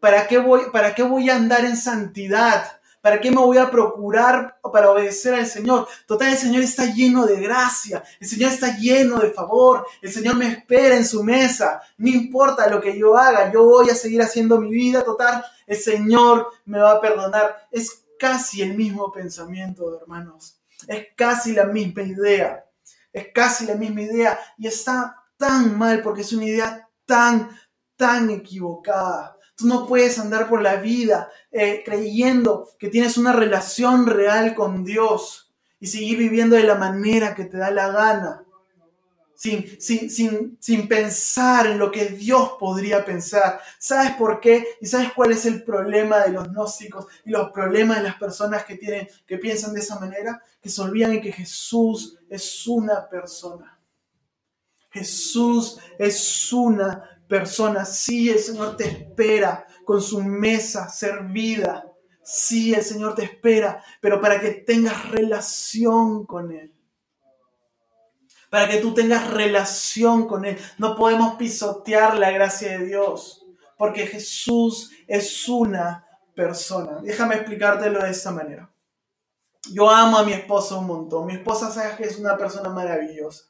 ¿Para 0.00 0.26
qué 0.26 0.38
voy, 0.38 0.62
para 0.72 0.94
qué 0.94 1.02
voy 1.02 1.30
a 1.30 1.36
andar 1.36 1.64
en 1.64 1.76
santidad? 1.76 2.80
¿Para 3.04 3.20
qué 3.20 3.30
me 3.30 3.36
voy 3.36 3.58
a 3.58 3.70
procurar 3.70 4.58
para 4.72 4.90
obedecer 4.90 5.34
al 5.34 5.46
Señor? 5.46 5.86
Total, 6.06 6.30
el 6.30 6.38
Señor 6.38 6.62
está 6.62 6.86
lleno 6.86 7.26
de 7.26 7.38
gracia, 7.38 8.02
el 8.18 8.26
Señor 8.26 8.50
está 8.50 8.78
lleno 8.78 9.18
de 9.18 9.30
favor, 9.30 9.86
el 10.00 10.10
Señor 10.10 10.36
me 10.36 10.48
espera 10.48 10.96
en 10.96 11.04
su 11.04 11.22
mesa, 11.22 11.82
no 11.98 12.08
importa 12.08 12.66
lo 12.66 12.80
que 12.80 12.98
yo 12.98 13.14
haga, 13.14 13.52
yo 13.52 13.62
voy 13.62 13.90
a 13.90 13.94
seguir 13.94 14.22
haciendo 14.22 14.58
mi 14.58 14.70
vida, 14.70 15.04
total, 15.04 15.44
el 15.66 15.76
Señor 15.76 16.48
me 16.64 16.78
va 16.78 16.92
a 16.92 17.00
perdonar. 17.02 17.68
Es 17.70 18.04
casi 18.18 18.62
el 18.62 18.74
mismo 18.74 19.12
pensamiento, 19.12 20.00
hermanos, 20.00 20.56
es 20.88 21.08
casi 21.14 21.52
la 21.52 21.64
misma 21.64 22.04
idea. 22.04 22.63
Es 23.14 23.28
casi 23.32 23.64
la 23.64 23.76
misma 23.76 24.02
idea 24.02 24.38
y 24.58 24.66
está 24.66 25.16
tan 25.38 25.78
mal 25.78 26.02
porque 26.02 26.20
es 26.20 26.32
una 26.34 26.44
idea 26.44 26.90
tan, 27.06 27.48
tan 27.96 28.28
equivocada. 28.28 29.38
Tú 29.56 29.66
no 29.66 29.86
puedes 29.86 30.18
andar 30.18 30.48
por 30.48 30.60
la 30.60 30.76
vida 30.76 31.30
eh, 31.50 31.82
creyendo 31.84 32.68
que 32.78 32.88
tienes 32.88 33.16
una 33.16 33.32
relación 33.32 34.06
real 34.06 34.54
con 34.54 34.84
Dios 34.84 35.54
y 35.80 35.86
seguir 35.86 36.18
viviendo 36.18 36.56
de 36.56 36.64
la 36.64 36.74
manera 36.74 37.34
que 37.34 37.44
te 37.44 37.56
da 37.56 37.70
la 37.70 37.88
gana 37.88 38.43
sin, 39.78 40.56
sin, 40.58 40.88
pensar 40.88 41.66
en 41.66 41.78
lo 41.78 41.90
que 41.90 42.06
Dios 42.06 42.52
podría 42.58 43.04
pensar. 43.04 43.60
¿Sabes 43.78 44.12
por 44.12 44.40
qué? 44.40 44.64
¿Y 44.80 44.86
sabes 44.86 45.12
cuál 45.12 45.32
es 45.32 45.44
el 45.44 45.62
problema 45.62 46.20
de 46.20 46.32
los 46.32 46.48
gnósticos 46.48 47.06
y 47.26 47.30
los 47.30 47.50
problemas 47.52 47.98
de 47.98 48.04
las 48.04 48.16
personas 48.16 48.64
que, 48.64 48.76
tienen, 48.76 49.06
que 49.26 49.36
piensan 49.36 49.74
de 49.74 49.80
esa 49.80 49.98
manera? 49.98 50.42
Que 50.62 50.70
se 50.70 50.80
olvidan 50.80 51.10
de 51.12 51.20
que 51.20 51.32
Jesús 51.32 52.18
es 52.30 52.66
una 52.66 53.06
persona. 53.06 53.78
Jesús 54.90 55.78
es 55.98 56.52
una 56.52 57.20
persona. 57.28 57.84
Sí, 57.84 58.30
el 58.30 58.38
Señor 58.38 58.78
te 58.78 58.84
espera 58.84 59.66
con 59.84 60.00
su 60.00 60.22
mesa 60.22 60.88
servida. 60.88 61.84
Sí, 62.22 62.72
el 62.72 62.82
Señor 62.82 63.14
te 63.14 63.24
espera, 63.24 63.84
pero 64.00 64.22
para 64.22 64.40
que 64.40 64.52
tengas 64.52 65.10
relación 65.10 66.24
con 66.24 66.50
Él 66.50 66.73
para 68.54 68.68
que 68.68 68.76
tú 68.76 68.94
tengas 68.94 69.32
relación 69.32 70.28
con 70.28 70.44
Él. 70.44 70.56
No 70.78 70.94
podemos 70.94 71.34
pisotear 71.34 72.16
la 72.16 72.30
gracia 72.30 72.78
de 72.78 72.86
Dios, 72.86 73.44
porque 73.76 74.06
Jesús 74.06 74.92
es 75.08 75.48
una 75.48 76.06
persona. 76.36 77.00
Déjame 77.02 77.34
explicártelo 77.34 78.00
de 78.00 78.10
esta 78.10 78.30
manera. 78.30 78.72
Yo 79.72 79.90
amo 79.90 80.18
a 80.18 80.22
mi 80.22 80.34
esposa 80.34 80.76
un 80.76 80.86
montón. 80.86 81.26
Mi 81.26 81.32
esposa 81.32 81.68
sabe 81.68 81.96
que 81.96 82.04
es 82.04 82.16
una 82.16 82.38
persona 82.38 82.68
maravillosa. 82.68 83.46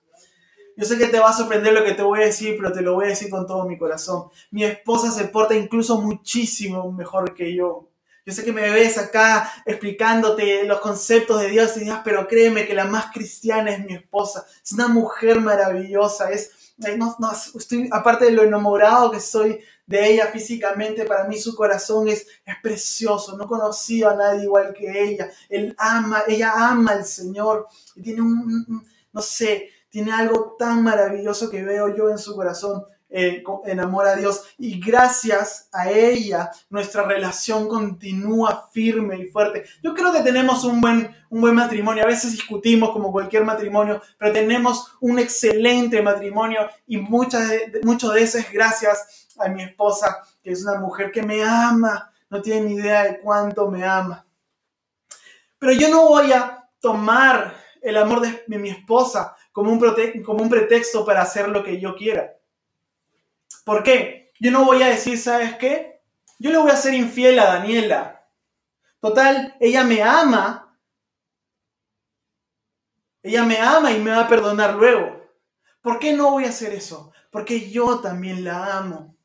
Yo 0.74 0.86
sé 0.86 0.96
que 0.96 1.08
te 1.08 1.20
va 1.20 1.28
a 1.28 1.36
sorprender 1.36 1.74
lo 1.74 1.84
que 1.84 1.92
te 1.92 2.02
voy 2.02 2.22
a 2.22 2.24
decir, 2.24 2.56
pero 2.56 2.72
te 2.72 2.80
lo 2.80 2.94
voy 2.94 3.04
a 3.04 3.08
decir 3.08 3.28
con 3.28 3.46
todo 3.46 3.66
mi 3.66 3.76
corazón. 3.76 4.30
Mi 4.50 4.64
esposa 4.64 5.10
se 5.10 5.24
porta 5.24 5.54
incluso 5.54 6.00
muchísimo 6.00 6.90
mejor 6.92 7.34
que 7.34 7.54
yo. 7.54 7.90
Yo 8.26 8.32
sé 8.32 8.42
que 8.42 8.52
me 8.52 8.70
ves 8.70 8.96
acá 8.96 9.52
explicándote 9.66 10.64
los 10.64 10.80
conceptos 10.80 11.42
de 11.42 11.48
Dios 11.50 11.76
y 11.76 11.80
Dios, 11.80 11.98
pero 12.02 12.26
créeme 12.26 12.66
que 12.66 12.74
la 12.74 12.87
más 12.87 13.12
cristiana 13.12 13.70
es 13.70 13.84
mi 13.84 13.94
esposa. 13.94 14.46
Es 14.62 14.72
una 14.72 14.88
mujer 14.88 15.40
maravillosa. 15.40 16.30
Es, 16.30 16.74
no, 16.78 17.14
no, 17.18 17.32
estoy, 17.32 17.88
aparte 17.92 18.24
de 18.26 18.30
lo 18.30 18.42
enamorado 18.42 19.10
que 19.10 19.20
soy 19.20 19.60
de 19.87 20.08
ella 20.08 20.28
físicamente, 20.28 21.04
para 21.04 21.24
mí 21.24 21.38
su 21.38 21.54
corazón 21.54 22.08
es, 22.08 22.26
es 22.46 22.54
precioso. 22.62 23.37
No 23.37 23.46
conocí 23.46 24.02
a 24.02 24.14
nadie 24.14 24.44
igual 24.44 24.72
que 24.72 25.02
ella. 25.02 25.30
Él 25.50 25.74
ama, 25.76 26.22
ella 26.26 26.52
ama 26.56 26.92
al 26.92 27.04
Señor 27.04 27.68
y 27.94 28.02
tiene 28.02 28.22
un, 28.22 28.87
no 29.12 29.20
sé, 29.20 29.68
tiene 29.90 30.12
algo 30.12 30.56
tan 30.58 30.82
maravilloso 30.82 31.50
que 31.50 31.62
veo 31.62 31.94
yo 31.94 32.08
en 32.08 32.18
su 32.18 32.34
corazón 32.34 32.84
eh, 33.16 33.44
en 33.66 33.79
amor 33.79 34.09
a 34.09 34.16
Dios 34.16 34.42
y 34.59 34.81
gracias 34.81 35.68
a 35.72 35.88
ella 35.88 36.50
nuestra 36.68 37.05
relación 37.05 37.68
continúa 37.68 38.68
firme 38.72 39.16
y 39.18 39.27
fuerte. 39.27 39.62
Yo 39.85 39.94
creo 39.94 40.12
que 40.12 40.22
tenemos 40.22 40.64
un 40.64 40.81
buen, 40.81 41.14
un 41.31 41.40
buen 41.40 41.55
matrimonio, 41.55 42.03
a 42.03 42.09
veces 42.09 42.33
discutimos 42.33 42.90
como 42.90 43.12
cualquier 43.12 43.44
matrimonio, 43.44 44.03
pero 44.18 44.33
tenemos 44.33 44.96
un 45.00 45.20
excelente 45.20 46.03
matrimonio 46.03 46.68
y 46.88 46.96
muchas 46.96 47.48
de, 47.48 47.81
mucho 47.85 48.11
de 48.11 48.20
eso 48.20 48.38
es 48.38 48.50
gracias 48.50 49.29
a 49.38 49.48
mi 49.48 49.62
esposa, 49.62 50.18
que 50.42 50.50
es 50.50 50.64
una 50.64 50.81
mujer 50.81 51.12
que 51.12 51.22
me 51.22 51.40
ama, 51.44 52.11
no 52.29 52.42
tiene 52.42 52.62
ni 52.62 52.74
idea 52.74 53.05
de 53.05 53.20
cuánto 53.20 53.70
me 53.70 53.85
ama. 53.85 54.27
Pero 55.61 55.72
yo 55.72 55.88
no 55.88 56.09
voy 56.09 56.33
a 56.33 56.68
tomar 56.81 57.55
el 57.81 57.96
amor 57.96 58.22
de, 58.22 58.59
mi 58.59 58.70
esposa 58.70 59.37
como 59.53 59.70
un, 59.70 59.79
como 60.24 60.42
un 60.42 60.50
pretexto 60.50 61.05
para 61.07 61.22
hacer 61.22 61.48
lo 61.48 61.62
que 61.62 61.81
yo 61.81 61.94
quiera. 61.94 62.35
¿Por 63.64 63.83
qué? 63.83 64.33
Yo 64.38 64.50
no 64.50 64.64
voy 64.64 64.83
a 64.83 64.88
decir, 64.88 65.18
¿sabes 65.18 65.57
qué? 65.57 66.03
Yo 66.38 66.50
le 66.50 66.59
voy 66.59 66.70
a 66.70 66.77
ser 66.77 66.94
infiel 66.94 67.38
a 67.38 67.46
Daniela. 67.46 68.29
Total, 69.00 69.57
ella 69.59 69.85
me 69.85 70.03
ama. 70.03 70.79
Ella 73.22 73.44
me 73.44 73.57
ama 73.59 73.92
y 73.92 74.00
me 74.00 74.11
va 74.11 74.20
a 74.20 74.29
perdonar 74.29 74.74
luego. 74.74 75.22
¿Por 75.81 75.98
qué 75.98 76.12
no 76.12 76.33
voy 76.33 76.44
a 76.44 76.50
hacer 76.50 76.74
eso? 76.74 77.12
Porque 77.31 77.70
yo 77.70 78.00
también 78.00 78.44
la 78.44 78.77
amo. 78.79 79.16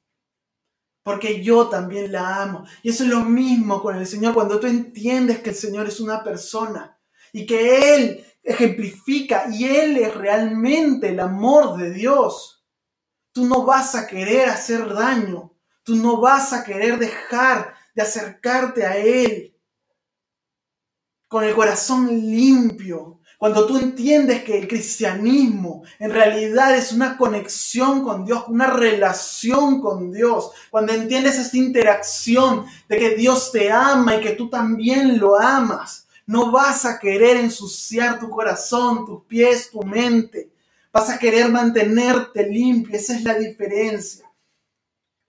Porque 1.03 1.43
yo 1.43 1.67
también 1.67 2.11
la 2.11 2.41
amo. 2.41 2.65
Y 2.81 2.89
eso 2.89 3.03
es 3.03 3.09
lo 3.09 3.21
mismo 3.21 3.81
con 3.81 3.97
el 3.97 4.05
Señor. 4.05 4.33
Cuando 4.33 4.59
tú 4.59 4.67
entiendes 4.67 5.39
que 5.39 5.49
el 5.49 5.55
Señor 5.55 5.87
es 5.87 5.99
una 5.99 6.23
persona 6.23 6.97
y 7.33 7.45
que 7.45 7.95
Él 7.95 8.25
ejemplifica 8.43 9.45
y 9.51 9.65
Él 9.65 9.97
es 9.97 10.15
realmente 10.15 11.09
el 11.09 11.19
amor 11.19 11.77
de 11.77 11.91
Dios 11.91 12.58
Tú 13.39 13.45
no 13.45 13.63
vas 13.63 13.95
a 13.95 14.05
querer 14.05 14.49
hacer 14.49 14.93
daño. 14.93 15.53
Tú 15.83 15.95
no 15.95 16.19
vas 16.19 16.51
a 16.51 16.61
querer 16.61 16.99
dejar 16.99 17.73
de 17.95 18.01
acercarte 18.01 18.85
a 18.85 18.97
Él 18.97 19.55
con 21.29 21.45
el 21.45 21.55
corazón 21.55 22.09
limpio. 22.09 23.21
Cuando 23.37 23.65
tú 23.65 23.77
entiendes 23.77 24.43
que 24.43 24.59
el 24.59 24.67
cristianismo 24.67 25.83
en 25.99 26.11
realidad 26.11 26.75
es 26.75 26.91
una 26.91 27.17
conexión 27.17 28.03
con 28.03 28.25
Dios, 28.25 28.43
una 28.49 28.67
relación 28.67 29.79
con 29.79 30.11
Dios, 30.11 30.51
cuando 30.69 30.91
entiendes 30.91 31.39
esta 31.39 31.55
interacción 31.55 32.65
de 32.89 32.97
que 32.97 33.11
Dios 33.11 33.53
te 33.53 33.71
ama 33.71 34.17
y 34.17 34.21
que 34.21 34.31
tú 34.31 34.49
también 34.49 35.17
lo 35.17 35.39
amas, 35.39 36.07
no 36.25 36.51
vas 36.51 36.83
a 36.83 36.99
querer 36.99 37.37
ensuciar 37.37 38.19
tu 38.19 38.29
corazón, 38.29 39.05
tus 39.05 39.23
pies, 39.23 39.71
tu 39.71 39.81
mente. 39.83 40.51
Vas 40.91 41.09
a 41.09 41.19
querer 41.19 41.49
mantenerte 41.49 42.47
limpio, 42.47 42.95
esa 42.95 43.15
es 43.15 43.23
la 43.23 43.35
diferencia. 43.35 44.29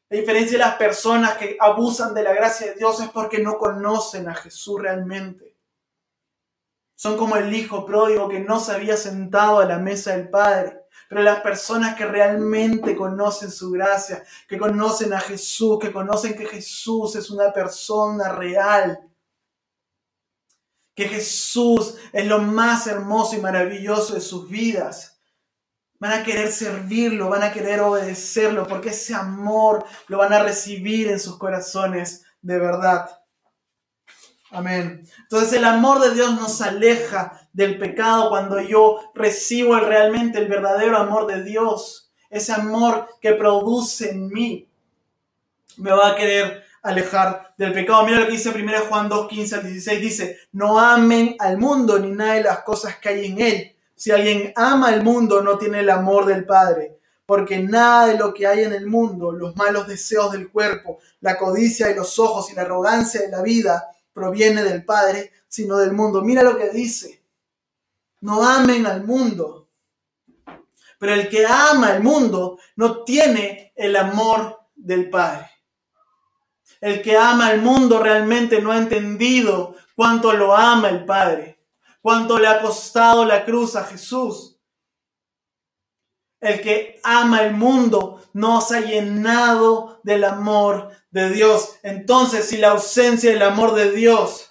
La 0.08 0.18
diferencia 0.18 0.58
de 0.58 0.64
las 0.64 0.76
personas 0.76 1.36
que 1.36 1.56
abusan 1.60 2.14
de 2.14 2.22
la 2.22 2.32
gracia 2.32 2.68
de 2.68 2.74
Dios 2.74 3.00
es 3.00 3.10
porque 3.10 3.38
no 3.38 3.58
conocen 3.58 4.28
a 4.28 4.34
Jesús 4.34 4.80
realmente. 4.80 5.56
Son 6.96 7.16
como 7.16 7.36
el 7.36 7.54
hijo 7.54 7.86
pródigo 7.86 8.28
que 8.28 8.40
no 8.40 8.58
se 8.58 8.72
había 8.72 8.96
sentado 8.96 9.60
a 9.60 9.66
la 9.66 9.78
mesa 9.78 10.16
del 10.16 10.28
Padre. 10.28 10.80
Pero 11.08 11.22
las 11.22 11.40
personas 11.40 11.96
que 11.96 12.06
realmente 12.06 12.94
conocen 12.94 13.50
su 13.50 13.70
gracia, 13.70 14.24
que 14.46 14.58
conocen 14.58 15.12
a 15.12 15.20
Jesús, 15.20 15.78
que 15.80 15.92
conocen 15.92 16.36
que 16.36 16.46
Jesús 16.46 17.16
es 17.16 17.30
una 17.30 17.52
persona 17.52 18.32
real, 18.32 19.00
que 20.94 21.08
Jesús 21.08 21.96
es 22.12 22.26
lo 22.26 22.38
más 22.38 22.86
hermoso 22.86 23.34
y 23.36 23.40
maravilloso 23.40 24.14
de 24.14 24.20
sus 24.20 24.48
vidas, 24.48 25.09
van 26.00 26.12
a 26.12 26.24
querer 26.24 26.50
servirlo, 26.50 27.28
van 27.28 27.42
a 27.42 27.52
querer 27.52 27.80
obedecerlo, 27.80 28.66
porque 28.66 28.88
ese 28.88 29.14
amor 29.14 29.84
lo 30.08 30.18
van 30.18 30.32
a 30.32 30.42
recibir 30.42 31.08
en 31.08 31.20
sus 31.20 31.38
corazones 31.38 32.24
de 32.40 32.58
verdad. 32.58 33.20
Amén. 34.50 35.06
Entonces 35.18 35.52
el 35.52 35.64
amor 35.64 36.00
de 36.00 36.14
Dios 36.14 36.34
nos 36.34 36.60
aleja 36.62 37.48
del 37.52 37.78
pecado 37.78 38.30
cuando 38.30 38.60
yo 38.60 39.12
recibo 39.14 39.78
realmente 39.78 40.38
el 40.38 40.48
verdadero 40.48 40.96
amor 40.96 41.26
de 41.26 41.44
Dios. 41.44 42.10
Ese 42.30 42.52
amor 42.52 43.08
que 43.20 43.34
produce 43.34 44.10
en 44.10 44.28
mí 44.28 44.68
me 45.76 45.92
va 45.92 46.08
a 46.08 46.16
querer 46.16 46.64
alejar 46.82 47.54
del 47.58 47.74
pecado. 47.74 48.04
Mira 48.06 48.20
lo 48.20 48.26
que 48.26 48.32
dice 48.32 48.48
1 48.48 48.72
Juan 48.88 49.08
2, 49.08 49.28
15 49.28 49.54
al 49.54 49.62
16. 49.64 50.00
Dice, 50.00 50.38
no 50.52 50.80
amen 50.80 51.36
al 51.38 51.58
mundo 51.58 51.98
ni 51.98 52.10
nada 52.10 52.34
de 52.34 52.44
las 52.44 52.60
cosas 52.60 52.96
que 52.96 53.10
hay 53.10 53.26
en 53.26 53.40
él. 53.40 53.76
Si 54.00 54.10
alguien 54.10 54.50
ama 54.56 54.88
al 54.88 55.04
mundo, 55.04 55.42
no 55.42 55.58
tiene 55.58 55.80
el 55.80 55.90
amor 55.90 56.24
del 56.24 56.46
Padre, 56.46 56.96
porque 57.26 57.58
nada 57.58 58.06
de 58.06 58.16
lo 58.16 58.32
que 58.32 58.46
hay 58.46 58.64
en 58.64 58.72
el 58.72 58.86
mundo, 58.86 59.30
los 59.30 59.54
malos 59.56 59.86
deseos 59.86 60.32
del 60.32 60.50
cuerpo, 60.50 61.00
la 61.20 61.36
codicia 61.36 61.86
de 61.88 61.96
los 61.96 62.18
ojos 62.18 62.50
y 62.50 62.54
la 62.54 62.62
arrogancia 62.62 63.20
de 63.20 63.28
la 63.28 63.42
vida, 63.42 63.90
proviene 64.14 64.64
del 64.64 64.86
Padre, 64.86 65.32
sino 65.46 65.76
del 65.76 65.92
mundo. 65.92 66.22
Mira 66.22 66.42
lo 66.42 66.56
que 66.56 66.70
dice. 66.70 67.22
No 68.22 68.42
amen 68.42 68.86
al 68.86 69.04
mundo. 69.04 69.68
Pero 70.98 71.12
el 71.12 71.28
que 71.28 71.44
ama 71.44 71.88
al 71.88 72.02
mundo 72.02 72.58
no 72.76 73.04
tiene 73.04 73.74
el 73.76 73.96
amor 73.96 74.60
del 74.74 75.10
Padre. 75.10 75.50
El 76.80 77.02
que 77.02 77.18
ama 77.18 77.48
al 77.48 77.60
mundo 77.60 78.02
realmente 78.02 78.62
no 78.62 78.72
ha 78.72 78.78
entendido 78.78 79.74
cuánto 79.94 80.32
lo 80.32 80.56
ama 80.56 80.88
el 80.88 81.04
Padre 81.04 81.59
cuánto 82.00 82.38
le 82.38 82.48
ha 82.48 82.60
costado 82.60 83.24
la 83.24 83.44
cruz 83.44 83.76
a 83.76 83.84
Jesús. 83.84 84.58
El 86.40 86.62
que 86.62 87.00
ama 87.04 87.42
el 87.42 87.54
mundo 87.54 88.22
no 88.32 88.60
se 88.60 88.78
ha 88.78 88.80
llenado 88.80 90.00
del 90.02 90.24
amor 90.24 90.90
de 91.10 91.30
Dios. 91.30 91.76
Entonces, 91.82 92.48
si 92.48 92.56
la 92.56 92.70
ausencia 92.70 93.30
del 93.30 93.42
amor 93.42 93.74
de 93.74 93.92
Dios 93.92 94.50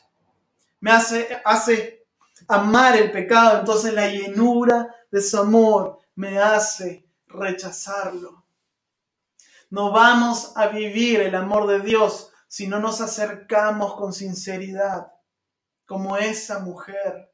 me 0.80 0.92
hace, 0.92 1.42
hace 1.44 2.06
amar 2.48 2.96
el 2.96 3.12
pecado, 3.12 3.60
entonces 3.60 3.94
la 3.94 4.08
llenura 4.08 4.96
de 5.12 5.22
su 5.22 5.38
amor 5.38 6.00
me 6.16 6.38
hace 6.38 7.06
rechazarlo. 7.28 8.46
No 9.72 9.92
vamos 9.92 10.54
a 10.56 10.68
vivir 10.68 11.22
el 11.22 11.36
amor 11.36 11.68
de 11.68 11.80
Dios 11.80 12.32
si 12.48 12.68
no 12.68 12.80
nos 12.80 13.02
acercamos 13.02 13.96
con 13.96 14.14
sinceridad, 14.14 15.12
como 15.86 16.18
esa 16.18 16.60
mujer 16.60 17.32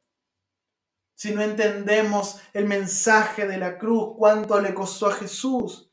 si 1.15 1.33
no 1.33 1.41
entendemos 1.41 2.41
el 2.53 2.65
mensaje 2.65 3.47
de 3.47 3.57
la 3.57 3.77
cruz, 3.77 4.15
cuánto 4.17 4.59
le 4.61 4.73
costó 4.73 5.07
a 5.07 5.13
Jesús 5.13 5.89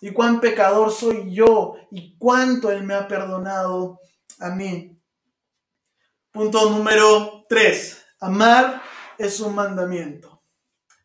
y 0.00 0.10
cuán 0.10 0.40
pecador 0.40 0.90
soy 0.90 1.32
yo 1.32 1.76
y 1.90 2.16
cuánto 2.18 2.70
Él 2.70 2.82
me 2.82 2.94
ha 2.94 3.06
perdonado 3.06 4.00
a 4.40 4.50
mí. 4.50 5.00
Punto 6.32 6.70
número 6.70 7.46
3. 7.48 8.04
Amar 8.20 8.82
es 9.16 9.38
un 9.40 9.54
mandamiento. 9.54 10.42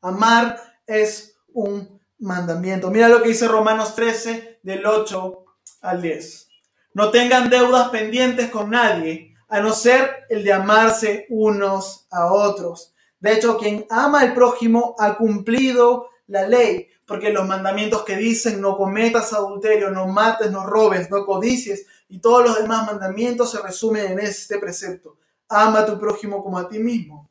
Amar 0.02 0.60
es 0.86 1.38
un 1.54 2.02
mandamiento. 2.20 2.90
Mira 2.90 3.08
lo 3.08 3.22
que 3.22 3.30
dice 3.30 3.48
Romanos 3.48 3.94
13 3.94 4.60
del 4.64 4.86
8 4.86 5.46
al 5.82 6.02
10. 6.02 6.48
No 6.94 7.12
tengan 7.12 7.50
deudas 7.50 7.90
pendientes 7.90 8.50
con 8.50 8.72
nadie, 8.72 9.36
a 9.50 9.60
no 9.60 9.74
ser 9.74 10.26
el 10.30 10.44
de 10.44 10.54
amarse 10.54 11.28
unos 11.30 12.08
a 12.10 12.34
otros. 12.34 12.96
De 13.20 13.34
hecho, 13.34 13.58
quien 13.58 13.86
ama 13.90 14.22
al 14.22 14.34
prójimo 14.34 14.96
ha 15.00 15.18
cumplido 15.18 16.10
la 16.28 16.48
ley, 16.48 16.88
porque 17.06 17.32
los 17.32 17.48
mandamientos 17.48 18.04
que 18.04 18.16
dicen 18.18 18.62
no 18.62 18.78
cometas 18.78 19.34
adulterio, 19.34 19.90
no 19.90 20.08
mates, 20.08 20.52
no 20.52 20.66
robes, 20.66 21.10
no 21.10 21.26
codicies 21.26 21.86
y 22.10 22.20
todos 22.20 22.46
los 22.46 22.62
demás 22.62 22.86
mandamientos 22.86 23.52
se 23.52 23.62
resumen 23.62 24.12
en 24.12 24.20
este 24.20 24.60
precepto. 24.60 25.18
Ama 25.50 25.80
a 25.80 25.86
tu 25.86 25.98
prójimo 26.00 26.44
como 26.44 26.58
a 26.58 26.68
ti 26.68 26.80
mismo. 26.80 27.30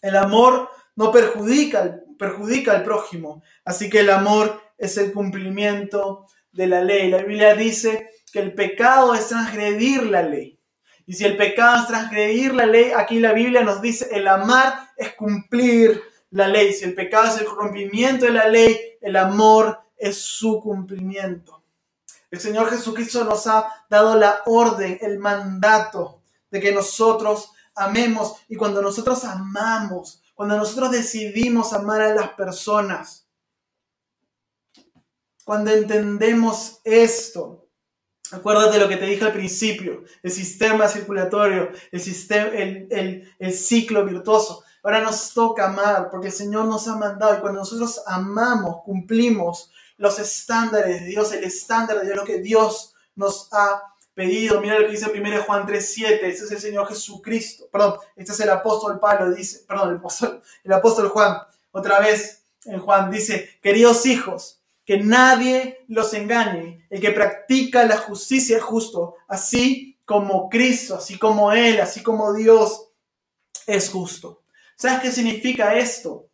El 0.00 0.16
amor 0.16 0.68
no 0.96 1.12
perjudica, 1.12 2.00
perjudica 2.18 2.72
al 2.72 2.82
prójimo, 2.82 3.42
así 3.64 3.90
que 3.90 4.00
el 4.00 4.10
amor 4.10 4.60
es 4.76 4.96
el 4.96 5.12
cumplimiento 5.12 6.26
de 6.52 6.66
la 6.66 6.82
ley. 6.82 7.10
La 7.10 7.18
Biblia 7.18 7.54
dice 7.54 8.10
que 8.32 8.40
el 8.40 8.54
pecado 8.54 9.14
es 9.14 9.28
transgredir 9.28 10.06
la 10.06 10.22
ley. 10.22 10.57
Y 11.08 11.14
si 11.14 11.24
el 11.24 11.38
pecado 11.38 11.80
es 11.80 11.86
transgredir 11.86 12.54
la 12.54 12.66
ley, 12.66 12.92
aquí 12.94 13.18
la 13.18 13.32
Biblia 13.32 13.62
nos 13.62 13.80
dice, 13.80 14.10
el 14.12 14.28
amar 14.28 14.90
es 14.94 15.14
cumplir 15.14 16.02
la 16.32 16.46
ley. 16.48 16.74
Si 16.74 16.84
el 16.84 16.94
pecado 16.94 17.28
es 17.28 17.40
el 17.40 17.46
rompimiento 17.46 18.26
de 18.26 18.32
la 18.32 18.46
ley, 18.46 18.78
el 19.00 19.16
amor 19.16 19.80
es 19.96 20.20
su 20.20 20.60
cumplimiento. 20.60 21.62
El 22.30 22.38
Señor 22.40 22.68
Jesucristo 22.68 23.24
nos 23.24 23.46
ha 23.46 23.86
dado 23.88 24.16
la 24.16 24.42
orden, 24.44 24.98
el 25.00 25.18
mandato 25.18 26.20
de 26.50 26.60
que 26.60 26.72
nosotros 26.72 27.52
amemos. 27.74 28.42
Y 28.46 28.56
cuando 28.56 28.82
nosotros 28.82 29.24
amamos, 29.24 30.22
cuando 30.34 30.58
nosotros 30.58 30.90
decidimos 30.90 31.72
amar 31.72 32.02
a 32.02 32.14
las 32.14 32.28
personas, 32.32 33.26
cuando 35.42 35.70
entendemos 35.70 36.82
esto, 36.84 37.67
Acuérdate 38.32 38.78
lo 38.78 38.88
que 38.88 38.96
te 38.96 39.06
dije 39.06 39.24
al 39.24 39.32
principio, 39.32 40.04
el 40.22 40.30
sistema 40.30 40.86
circulatorio, 40.86 41.70
el, 41.90 42.00
sistema, 42.00 42.48
el, 42.48 43.32
el, 43.38 43.52
ciclo 43.52 44.04
virtuoso. 44.04 44.62
Ahora 44.82 45.00
nos 45.00 45.32
toca 45.32 45.66
amar 45.66 46.10
porque 46.10 46.28
el 46.28 46.32
Señor 46.32 46.66
nos 46.66 46.86
ha 46.88 46.96
mandado 46.96 47.36
y 47.36 47.40
cuando 47.40 47.60
nosotros 47.60 48.02
amamos, 48.06 48.82
cumplimos 48.84 49.70
los 49.96 50.18
estándares 50.18 51.00
de 51.00 51.06
Dios, 51.06 51.32
el 51.32 51.44
estándar 51.44 52.04
de 52.04 52.14
lo 52.14 52.24
que 52.24 52.40
Dios 52.40 52.94
nos 53.16 53.48
ha 53.52 53.82
pedido. 54.14 54.60
Mira 54.60 54.78
lo 54.78 54.86
que 54.86 54.92
dice 54.92 55.10
1 55.10 55.42
Juan 55.44 55.66
3.7, 55.66 56.22
ese 56.22 56.44
es 56.44 56.50
el 56.50 56.60
Señor 56.60 56.88
Jesucristo. 56.88 57.68
Perdón, 57.70 57.94
este 58.16 58.32
es 58.32 58.40
el 58.40 58.50
apóstol 58.50 58.98
Pablo, 59.00 59.32
dice, 59.32 59.64
perdón, 59.66 59.90
el 59.90 59.96
apóstol, 59.96 60.42
el 60.64 60.72
apóstol 60.72 61.08
Juan, 61.08 61.38
otra 61.70 62.00
vez 62.00 62.42
en 62.64 62.80
Juan, 62.80 63.10
dice, 63.10 63.58
queridos 63.62 64.04
hijos, 64.06 64.57
que 64.88 64.96
nadie 64.96 65.84
los 65.88 66.14
engañe. 66.14 66.86
El 66.88 67.02
que 67.02 67.10
practica 67.10 67.84
la 67.84 67.98
justicia 67.98 68.56
es 68.56 68.62
justo, 68.62 69.16
así 69.28 70.00
como 70.06 70.48
Cristo, 70.48 70.94
así 70.94 71.18
como 71.18 71.52
Él, 71.52 71.78
así 71.82 72.02
como 72.02 72.32
Dios 72.32 72.88
es 73.66 73.90
justo. 73.90 74.44
¿Sabes 74.76 75.00
qué 75.00 75.12
significa 75.12 75.74
esto? 75.74 76.30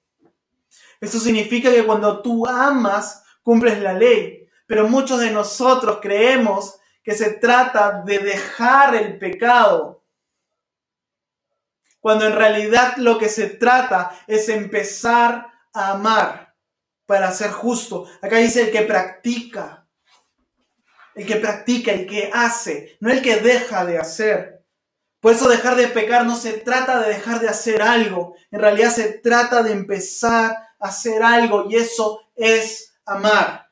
Esto 1.00 1.18
significa 1.18 1.68
que 1.68 1.84
cuando 1.84 2.22
tú 2.22 2.46
amas, 2.46 3.24
cumples 3.42 3.82
la 3.82 3.92
ley. 3.92 4.48
Pero 4.68 4.86
muchos 4.86 5.18
de 5.18 5.32
nosotros 5.32 5.98
creemos 6.00 6.78
que 7.02 7.16
se 7.16 7.30
trata 7.30 8.04
de 8.06 8.20
dejar 8.20 8.94
el 8.94 9.18
pecado. 9.18 10.04
Cuando 11.98 12.24
en 12.24 12.36
realidad 12.36 12.98
lo 12.98 13.18
que 13.18 13.28
se 13.28 13.48
trata 13.48 14.16
es 14.28 14.48
empezar 14.48 15.50
a 15.72 15.90
amar 15.90 16.43
para 17.06 17.32
ser 17.32 17.50
justo. 17.50 18.06
Acá 18.22 18.36
dice 18.36 18.62
el 18.62 18.70
que 18.70 18.82
practica. 18.82 19.86
El 21.14 21.26
que 21.26 21.36
practica, 21.36 21.92
el 21.92 22.06
que 22.06 22.30
hace, 22.32 22.96
no 23.00 23.10
el 23.10 23.22
que 23.22 23.36
deja 23.36 23.84
de 23.84 23.98
hacer. 23.98 24.64
Por 25.20 25.32
eso 25.32 25.48
dejar 25.48 25.76
de 25.76 25.88
pecar 25.88 26.26
no 26.26 26.36
se 26.36 26.52
trata 26.54 27.00
de 27.00 27.14
dejar 27.14 27.40
de 27.40 27.48
hacer 27.48 27.80
algo. 27.80 28.34
En 28.50 28.60
realidad 28.60 28.90
se 28.90 29.20
trata 29.20 29.62
de 29.62 29.72
empezar 29.72 30.50
a 30.78 30.88
hacer 30.88 31.22
algo 31.22 31.66
y 31.70 31.76
eso 31.76 32.20
es 32.34 32.94
amar. 33.06 33.70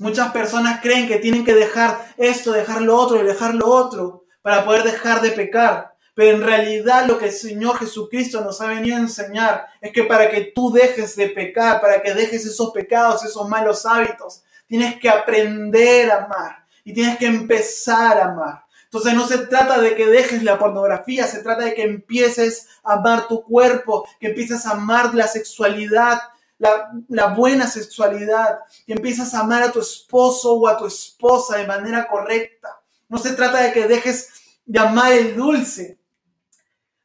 Muchas 0.00 0.32
personas 0.32 0.80
creen 0.80 1.08
que 1.08 1.18
tienen 1.18 1.44
que 1.44 1.54
dejar 1.54 2.14
esto, 2.16 2.52
dejar 2.52 2.82
lo 2.82 2.96
otro 2.96 3.20
y 3.20 3.26
dejar 3.26 3.54
lo 3.54 3.68
otro 3.68 4.24
para 4.42 4.64
poder 4.64 4.82
dejar 4.82 5.20
de 5.20 5.30
pecar. 5.30 5.89
Pero 6.20 6.36
en 6.36 6.42
realidad 6.42 7.06
lo 7.06 7.16
que 7.16 7.28
el 7.28 7.32
Señor 7.32 7.78
Jesucristo 7.78 8.42
nos 8.42 8.60
ha 8.60 8.66
venido 8.66 8.94
a 8.94 9.00
enseñar 9.00 9.68
es 9.80 9.90
que 9.90 10.04
para 10.04 10.28
que 10.28 10.52
tú 10.54 10.70
dejes 10.70 11.16
de 11.16 11.30
pecar, 11.30 11.80
para 11.80 12.02
que 12.02 12.12
dejes 12.12 12.44
esos 12.44 12.72
pecados, 12.72 13.24
esos 13.24 13.48
malos 13.48 13.86
hábitos, 13.86 14.42
tienes 14.66 15.00
que 15.00 15.08
aprender 15.08 16.10
a 16.10 16.26
amar 16.26 16.66
y 16.84 16.92
tienes 16.92 17.16
que 17.16 17.24
empezar 17.24 18.18
a 18.18 18.32
amar. 18.32 18.66
Entonces 18.84 19.14
no 19.14 19.26
se 19.26 19.46
trata 19.46 19.80
de 19.80 19.96
que 19.96 20.08
dejes 20.08 20.42
la 20.42 20.58
pornografía, 20.58 21.26
se 21.26 21.42
trata 21.42 21.64
de 21.64 21.72
que 21.72 21.84
empieces 21.84 22.68
a 22.84 22.96
amar 22.96 23.26
tu 23.26 23.42
cuerpo, 23.42 24.06
que 24.20 24.26
empieces 24.26 24.66
a 24.66 24.72
amar 24.72 25.14
la 25.14 25.26
sexualidad 25.26 26.20
la, 26.58 26.92
la 27.08 27.28
buena 27.28 27.66
sexualidad, 27.66 28.58
que 28.86 28.92
empiezas 28.92 29.32
a 29.32 29.40
amar 29.40 29.62
a 29.62 29.72
tu 29.72 29.80
esposo 29.80 30.52
o 30.52 30.68
a 30.68 30.76
tu 30.76 30.86
esposa 30.86 31.56
de 31.56 31.66
manera 31.66 32.06
correcta. 32.06 32.78
No 33.08 33.16
se 33.16 33.32
trata 33.32 33.62
de 33.62 33.72
que 33.72 33.88
dejes 33.88 34.28
de 34.66 34.78
amar 34.78 35.14
el 35.14 35.34
dulce, 35.34 35.99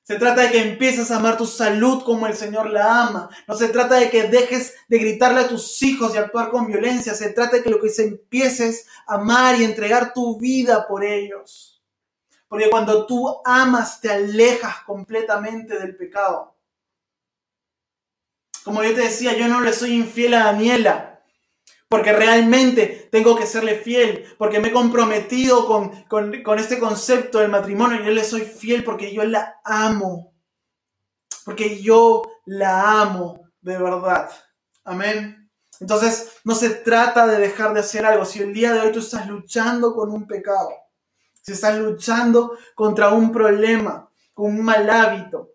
se 0.06 0.20
trata 0.20 0.44
de 0.44 0.52
que 0.52 0.62
empieces 0.62 1.10
a 1.10 1.16
amar 1.16 1.36
tu 1.36 1.48
salud 1.48 2.04
como 2.04 2.28
el 2.28 2.36
Señor 2.36 2.70
la 2.70 3.08
ama. 3.08 3.30
No 3.48 3.56
se 3.56 3.70
trata 3.70 3.96
de 3.96 4.12
que 4.12 4.28
dejes 4.28 4.76
de 4.88 5.00
gritarle 5.00 5.42
a 5.42 5.48
tus 5.48 5.82
hijos 5.82 6.14
y 6.14 6.20
actuar 6.20 6.52
con 6.52 6.68
violencia. 6.68 7.16
Se 7.16 7.32
trata 7.32 7.58
de 7.58 7.64
que 7.64 7.72
lo 7.72 7.82
que 7.82 7.90
se 7.90 8.04
empieces 8.04 8.86
a 9.08 9.16
amar 9.16 9.60
y 9.60 9.64
entregar 9.64 10.14
tu 10.14 10.40
vida 10.40 10.88
por 10.88 11.04
ellos. 11.04 11.82
Porque 12.48 12.70
cuando 12.70 13.08
tú 13.08 13.42
amas 13.44 14.00
te 14.00 14.12
alejas 14.12 14.84
completamente 14.86 15.80
del 15.80 15.96
pecado. 15.96 16.56
Como 18.64 18.84
yo 18.84 18.94
te 18.94 19.02
decía, 19.02 19.36
yo 19.36 19.48
no 19.48 19.62
le 19.62 19.74
soy 19.74 19.94
infiel 19.94 20.36
a 20.36 20.44
Daniela 20.44 21.15
porque 21.88 22.12
realmente 22.12 23.08
tengo 23.12 23.36
que 23.36 23.46
serle 23.46 23.76
fiel, 23.76 24.26
porque 24.38 24.60
me 24.60 24.70
he 24.70 24.74
comprometido 24.74 25.68
con, 25.68 26.60
este 26.60 26.80
concepto 26.80 27.40
del 27.40 27.52
matrimonio 27.52 28.02
y 28.02 28.06
yo 28.06 28.12
le 28.12 28.24
soy 28.24 28.42
fiel 28.42 28.84
porque 28.84 29.14
yo 29.14 29.24
la 29.24 29.60
amo, 29.64 30.34
porque 31.44 31.82
yo 31.82 32.24
la 32.46 33.02
amo 33.02 33.50
de 33.62 33.78
verdad. 33.78 34.30
Amén. 34.84 35.50
Entonces, 35.80 36.40
no 36.44 36.56
se 36.56 36.70
trata 36.70 37.28
de 37.28 37.38
dejar 37.38 37.74
de 37.74 37.82
hacer 37.82 38.06
algo. 38.06 38.26
Si 38.26 38.40
el 38.40 38.54
día 38.54 38.74
de 38.74 38.80
hoy 38.80 38.92
tú 38.92 39.00
estás 39.00 39.28
luchando 39.28 39.94
con 39.94 40.12
un 40.12 40.26
pecado, 40.26 40.70
si 41.42 41.52
estás 41.52 41.78
luchando 41.78 42.58
contra 42.74 43.10
un 43.10 43.32
problema, 43.32 44.10
con 44.34 44.48
un 44.48 44.64
mal 44.64 44.90
hábito, 44.90 45.55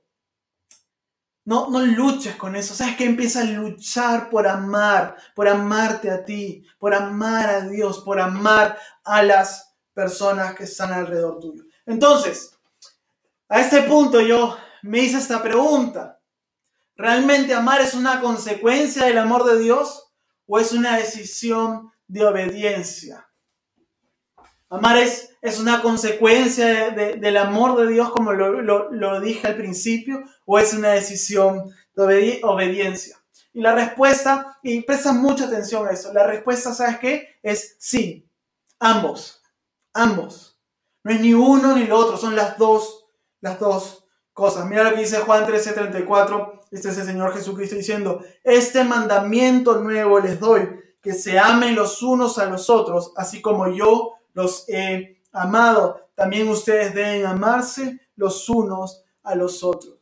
no, 1.51 1.69
no 1.69 1.81
luches 1.81 2.37
con 2.37 2.55
eso. 2.55 2.77
¿Sabes 2.77 2.95
que 2.95 3.05
Empieza 3.05 3.41
a 3.41 3.45
luchar 3.45 4.31
por 4.31 4.47
amar, 4.47 5.17
por 5.35 5.49
amarte 5.49 6.09
a 6.09 6.25
ti, 6.25 6.65
por 6.79 6.95
amar 6.95 7.51
a 7.51 7.61
Dios, 7.63 7.99
por 8.05 8.21
amar 8.21 8.79
a 9.03 9.21
las 9.25 9.75
personas 9.93 10.55
que 10.55 10.63
están 10.63 10.93
alrededor 10.93 11.41
tuyo. 11.41 11.65
Entonces, 11.85 12.57
a 13.49 13.61
este 13.61 13.83
punto 13.83 14.21
yo 14.21 14.57
me 14.83 15.01
hice 15.01 15.19
esta 15.19 15.43
pregunta. 15.43 16.21
¿Realmente 16.95 17.53
amar 17.53 17.81
es 17.81 17.95
una 17.95 18.21
consecuencia 18.21 19.07
del 19.07 19.19
amor 19.19 19.43
de 19.43 19.59
Dios 19.59 20.09
o 20.47 20.57
es 20.61 20.71
una 20.71 20.99
decisión 20.99 21.91
de 22.07 22.27
obediencia? 22.27 23.29
Amar 24.71 24.97
es 24.97 25.31
es 25.43 25.59
una 25.59 25.81
consecuencia 25.81 26.91
del 26.91 27.37
amor 27.39 27.79
de 27.79 27.93
Dios, 27.93 28.11
como 28.11 28.33
lo, 28.33 29.21
dije 29.21 29.47
al 29.47 29.57
principio, 29.57 30.23
o 30.45 30.59
es 30.59 30.75
una 30.75 30.91
decisión 30.91 31.71
de 31.95 32.41
obediencia. 32.43 33.17
Y 33.53 33.63
la 33.63 33.75
respuesta, 33.75 34.59
y 34.63 34.83
presta 34.83 35.13
mucha 35.13 35.47
atención 35.47 35.87
a 35.87 35.91
eso, 35.91 36.13
la 36.13 36.27
respuesta, 36.27 36.75
¿sabes 36.75 36.99
qué? 36.99 37.39
Es 37.43 37.77
sí, 37.79 38.29
ambos, 38.79 39.43
ambos. 39.95 40.59
No 41.03 41.13
es 41.13 41.21
ni 41.21 41.33
uno 41.33 41.75
ni 41.75 41.87
lo 41.87 41.99
otro, 41.99 42.19
son 42.19 42.37
las 42.37 42.59
dos, 42.59 43.07
las 43.41 43.59
dos 43.59 44.05
cosas. 44.35 44.67
Mira 44.67 44.85
lo 44.85 44.95
que 44.95 45.01
dice 45.01 45.21
Juan 45.21 45.47
13:34, 45.47 46.61
este 46.71 46.91
es 46.91 46.99
el 46.99 47.07
Señor 47.07 47.33
Jesucristo 47.33 47.77
diciendo, 47.77 48.23
este 48.45 48.85
mandamiento 48.85 49.81
nuevo 49.81 50.21
les 50.21 50.39
doy, 50.39 50.69
que 51.01 51.15
se 51.15 51.39
amen 51.39 51.75
los 51.75 52.03
unos 52.03 52.39
a 52.39 52.45
los 52.45 52.69
otros, 52.69 53.13
así 53.17 53.41
como 53.41 53.69
yo 53.69 54.20
los 54.35 54.69
he 54.69 55.21
Amado, 55.33 56.09
también 56.15 56.49
ustedes 56.49 56.93
deben 56.93 57.25
amarse 57.25 58.01
los 58.17 58.49
unos 58.49 59.05
a 59.23 59.35
los 59.35 59.63
otros. 59.63 59.95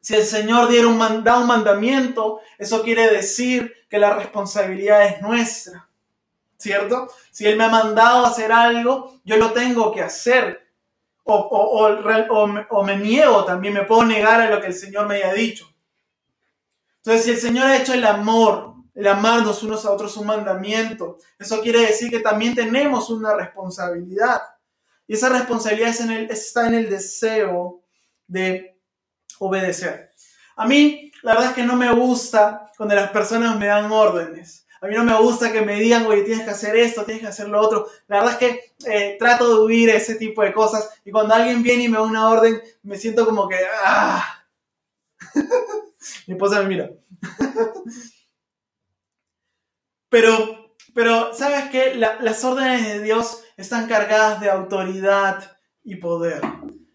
Si 0.00 0.14
el 0.14 0.24
Señor 0.24 0.68
diera 0.68 0.86
un, 0.86 1.24
da 1.24 1.38
un 1.38 1.46
mandamiento, 1.46 2.40
eso 2.58 2.82
quiere 2.82 3.10
decir 3.10 3.72
que 3.88 3.98
la 3.98 4.14
responsabilidad 4.14 5.06
es 5.06 5.22
nuestra, 5.22 5.88
¿cierto? 6.56 7.08
Si 7.30 7.46
Él 7.46 7.56
me 7.56 7.64
ha 7.64 7.68
mandado 7.68 8.24
a 8.24 8.28
hacer 8.28 8.52
algo, 8.52 9.20
yo 9.24 9.36
lo 9.36 9.52
tengo 9.52 9.92
que 9.92 10.02
hacer. 10.02 10.62
O, 11.24 11.34
o, 11.34 12.82
me 12.84 12.96
niego, 12.98 13.44
también 13.44 13.72
me 13.72 13.84
puedo 13.84 14.04
negar 14.04 14.42
a 14.42 14.50
lo 14.50 14.60
que 14.60 14.66
el 14.68 14.74
Señor 14.74 15.06
me 15.06 15.16
haya 15.16 15.32
dicho. 15.32 15.66
Entonces, 16.98 17.24
si 17.24 17.30
el 17.30 17.38
Señor 17.38 17.66
ha 17.66 17.78
hecho 17.78 17.94
el 17.94 18.04
amor, 18.04 18.73
el 18.94 19.06
amarnos 19.06 19.62
unos 19.62 19.84
a 19.84 19.90
otros 19.90 20.16
un 20.16 20.26
mandamiento. 20.26 21.18
Eso 21.38 21.60
quiere 21.60 21.80
decir 21.80 22.10
que 22.10 22.20
también 22.20 22.54
tenemos 22.54 23.10
una 23.10 23.34
responsabilidad. 23.34 24.40
Y 25.06 25.14
esa 25.14 25.28
responsabilidad 25.28 25.90
está 26.30 26.68
en 26.68 26.74
el 26.74 26.88
deseo 26.88 27.82
de 28.26 28.78
obedecer. 29.38 30.10
A 30.56 30.66
mí, 30.66 31.10
la 31.22 31.34
verdad 31.34 31.50
es 31.50 31.56
que 31.56 31.64
no 31.64 31.76
me 31.76 31.92
gusta 31.92 32.70
cuando 32.76 32.94
las 32.94 33.10
personas 33.10 33.58
me 33.58 33.66
dan 33.66 33.90
órdenes. 33.90 34.66
A 34.80 34.86
mí 34.86 34.94
no 34.94 35.04
me 35.04 35.18
gusta 35.18 35.50
que 35.50 35.62
me 35.62 35.80
digan, 35.80 36.04
oye, 36.06 36.22
tienes 36.22 36.44
que 36.44 36.50
hacer 36.50 36.76
esto, 36.76 37.04
tienes 37.04 37.22
que 37.22 37.28
hacer 37.28 37.48
lo 37.48 37.60
otro. 37.60 37.88
La 38.06 38.18
verdad 38.18 38.32
es 38.32 38.38
que 38.38 38.74
eh, 38.86 39.16
trato 39.18 39.48
de 39.48 39.64
huir 39.64 39.88
ese 39.88 40.14
tipo 40.16 40.42
de 40.42 40.52
cosas. 40.52 40.90
Y 41.04 41.10
cuando 41.10 41.34
alguien 41.34 41.62
viene 41.62 41.84
y 41.84 41.88
me 41.88 41.96
da 41.96 42.02
una 42.02 42.28
orden, 42.28 42.60
me 42.82 42.98
siento 42.98 43.24
como 43.24 43.48
que, 43.48 43.56
¡ah! 43.82 44.44
Mi 46.26 46.34
esposa 46.34 46.60
me 46.60 46.68
mira. 46.68 46.90
Pero, 50.14 50.76
pero 50.94 51.34
¿sabes 51.34 51.70
qué? 51.72 51.96
las 51.96 52.44
órdenes 52.44 52.86
de 52.86 53.02
Dios 53.02 53.42
están 53.56 53.88
cargadas 53.88 54.40
de 54.40 54.48
autoridad 54.48 55.56
y 55.82 55.96
poder. 55.96 56.40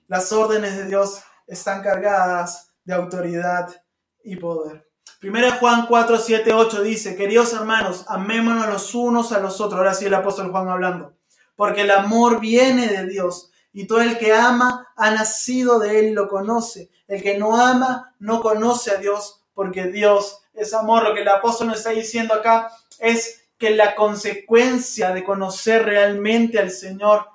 Las 0.08 0.32
órdenes 0.32 0.78
de 0.78 0.86
Dios 0.86 1.22
están 1.46 1.84
cargadas 1.84 2.72
de 2.86 2.94
autoridad 2.94 3.76
y 4.24 4.38
poder. 4.38 4.88
Primero 5.20 5.52
Juan 5.60 5.86
4, 5.86 6.18
7, 6.18 6.54
8 6.54 6.82
dice, 6.82 7.18
queridos 7.18 7.52
hermanos, 7.52 8.06
amémonos 8.08 8.70
los 8.70 8.96
unos 8.96 9.34
a 9.34 9.42
los 9.42 9.60
otros. 9.60 9.80
Ahora 9.80 9.94
sí 9.94 10.06
el 10.06 10.14
apóstol 10.14 10.52
Juan 10.52 10.70
hablando. 10.70 11.18
Porque 11.58 11.82
el 11.82 11.92
amor 11.92 12.40
viene 12.40 12.88
de 12.88 13.06
Dios 13.06 13.52
y 13.74 13.86
todo 13.86 14.00
el 14.00 14.18
que 14.18 14.34
ama 14.34 14.88
ha 14.96 15.12
nacido 15.12 15.78
de 15.78 16.00
él 16.00 16.06
y 16.06 16.14
lo 16.14 16.30
conoce. 16.30 16.90
El 17.06 17.22
que 17.22 17.38
no 17.38 17.60
ama 17.60 18.16
no 18.20 18.40
conoce 18.40 18.92
a 18.92 18.96
Dios 18.96 19.44
porque 19.54 19.88
Dios 19.88 20.40
es 20.54 20.74
amor. 20.74 21.04
Lo 21.04 21.14
que 21.14 21.24
el 21.24 21.28
apóstol 21.28 21.68
nos 21.68 21.80
está 21.80 21.90
diciendo 21.90 22.34
acá 22.34 22.72
es 23.00 23.50
que 23.58 23.72
la 23.72 23.96
consecuencia 23.96 25.12
de 25.12 25.24
conocer 25.24 25.84
realmente 25.84 26.60
al 26.60 26.72
Señor 26.72 27.28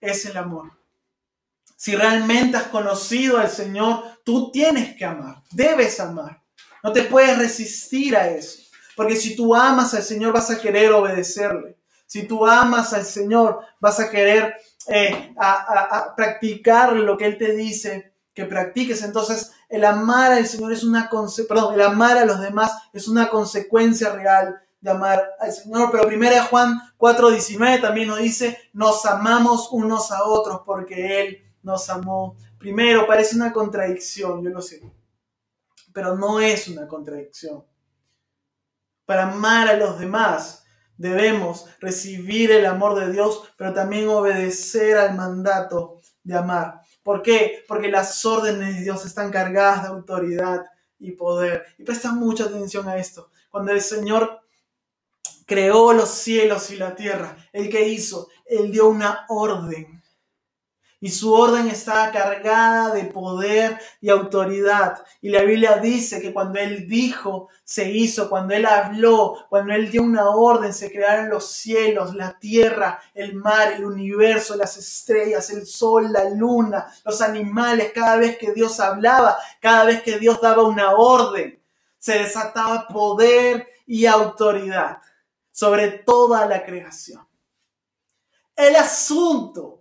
es 0.00 0.24
el 0.26 0.36
amor. 0.36 0.72
Si 1.76 1.94
realmente 1.94 2.56
has 2.56 2.64
conocido 2.64 3.38
al 3.38 3.50
Señor, 3.50 4.02
tú 4.24 4.50
tienes 4.50 4.96
que 4.96 5.04
amar, 5.04 5.42
debes 5.52 6.00
amar. 6.00 6.42
No 6.82 6.92
te 6.92 7.02
puedes 7.02 7.38
resistir 7.38 8.16
a 8.16 8.28
eso. 8.28 8.62
Porque 8.96 9.16
si 9.16 9.36
tú 9.36 9.54
amas 9.54 9.94
al 9.94 10.02
Señor 10.02 10.32
vas 10.32 10.50
a 10.50 10.60
querer 10.60 10.92
obedecerle. 10.92 11.76
Si 12.06 12.26
tú 12.26 12.46
amas 12.46 12.92
al 12.92 13.04
Señor 13.04 13.60
vas 13.78 14.00
a 14.00 14.10
querer 14.10 14.56
eh, 14.88 15.34
practicar 16.16 16.94
lo 16.94 17.16
que 17.16 17.26
Él 17.26 17.38
te 17.38 17.54
dice 17.54 18.07
que 18.38 18.44
practiques. 18.44 19.02
Entonces, 19.02 19.50
el 19.68 19.84
amar 19.84 20.30
al 20.30 20.46
Señor 20.46 20.72
es 20.72 20.84
una 20.84 21.10
perdón, 21.48 21.74
el 21.74 21.80
amar 21.80 22.16
a 22.18 22.24
los 22.24 22.40
demás 22.40 22.70
es 22.92 23.08
una 23.08 23.28
consecuencia 23.28 24.12
real 24.12 24.62
de 24.80 24.90
amar 24.92 25.30
al 25.40 25.52
Señor. 25.52 25.90
Pero 25.90 26.06
primera 26.06 26.44
Juan 26.44 26.80
4:19 26.96 27.80
también 27.80 28.06
nos 28.06 28.20
dice, 28.20 28.56
nos 28.72 29.04
amamos 29.06 29.70
unos 29.72 30.12
a 30.12 30.22
otros 30.22 30.60
porque 30.64 31.20
Él 31.20 31.52
nos 31.62 31.90
amó 31.90 32.36
primero. 32.60 33.08
Parece 33.08 33.34
una 33.34 33.52
contradicción, 33.52 34.40
yo 34.44 34.50
lo 34.50 34.62
sé, 34.62 34.82
pero 35.92 36.16
no 36.16 36.38
es 36.38 36.68
una 36.68 36.86
contradicción. 36.86 37.64
Para 39.04 39.32
amar 39.32 39.66
a 39.66 39.76
los 39.76 39.98
demás 39.98 40.64
debemos 40.96 41.66
recibir 41.80 42.52
el 42.52 42.66
amor 42.66 43.00
de 43.00 43.10
Dios, 43.10 43.52
pero 43.56 43.74
también 43.74 44.08
obedecer 44.08 44.96
al 44.96 45.16
mandato 45.16 46.00
de 46.22 46.36
amar. 46.36 46.82
¿Por 47.08 47.22
qué? 47.22 47.64
Porque 47.66 47.90
las 47.90 48.22
órdenes 48.26 48.76
de 48.76 48.82
Dios 48.82 49.06
están 49.06 49.30
cargadas 49.30 49.84
de 49.84 49.88
autoridad 49.88 50.66
y 50.98 51.12
poder. 51.12 51.64
Y 51.78 51.82
presta 51.82 52.12
mucha 52.12 52.44
atención 52.44 52.86
a 52.86 52.98
esto. 52.98 53.30
Cuando 53.48 53.72
el 53.72 53.80
Señor 53.80 54.42
creó 55.46 55.94
los 55.94 56.10
cielos 56.10 56.70
y 56.70 56.76
la 56.76 56.94
tierra, 56.94 57.34
¿el 57.54 57.70
que 57.70 57.88
hizo? 57.88 58.28
Él 58.44 58.70
dio 58.70 58.88
una 58.88 59.24
orden 59.30 59.97
y 61.00 61.10
su 61.10 61.32
orden 61.32 61.68
estaba 61.68 62.10
cargada 62.10 62.92
de 62.92 63.04
poder 63.04 63.78
y 64.00 64.10
autoridad. 64.10 65.04
Y 65.20 65.28
la 65.28 65.42
Biblia 65.42 65.76
dice 65.76 66.20
que 66.20 66.32
cuando 66.32 66.58
Él 66.58 66.88
dijo, 66.88 67.48
se 67.62 67.90
hizo, 67.90 68.28
cuando 68.28 68.54
Él 68.54 68.66
habló, 68.66 69.46
cuando 69.48 69.74
Él 69.74 69.90
dio 69.90 70.02
una 70.02 70.30
orden, 70.30 70.72
se 70.72 70.90
crearon 70.90 71.30
los 71.30 71.52
cielos, 71.52 72.14
la 72.14 72.36
tierra, 72.38 73.00
el 73.14 73.34
mar, 73.34 73.72
el 73.72 73.84
universo, 73.84 74.56
las 74.56 74.76
estrellas, 74.76 75.50
el 75.50 75.66
sol, 75.66 76.12
la 76.12 76.28
luna, 76.30 76.92
los 77.04 77.20
animales. 77.20 77.92
Cada 77.94 78.16
vez 78.16 78.36
que 78.36 78.52
Dios 78.52 78.80
hablaba, 78.80 79.38
cada 79.60 79.84
vez 79.84 80.02
que 80.02 80.18
Dios 80.18 80.40
daba 80.40 80.64
una 80.64 80.94
orden, 80.94 81.62
se 81.98 82.18
desataba 82.18 82.88
poder 82.88 83.68
y 83.86 84.06
autoridad 84.06 84.98
sobre 85.52 85.90
toda 85.90 86.44
la 86.46 86.64
creación. 86.64 87.26
El 88.56 88.74
asunto 88.74 89.77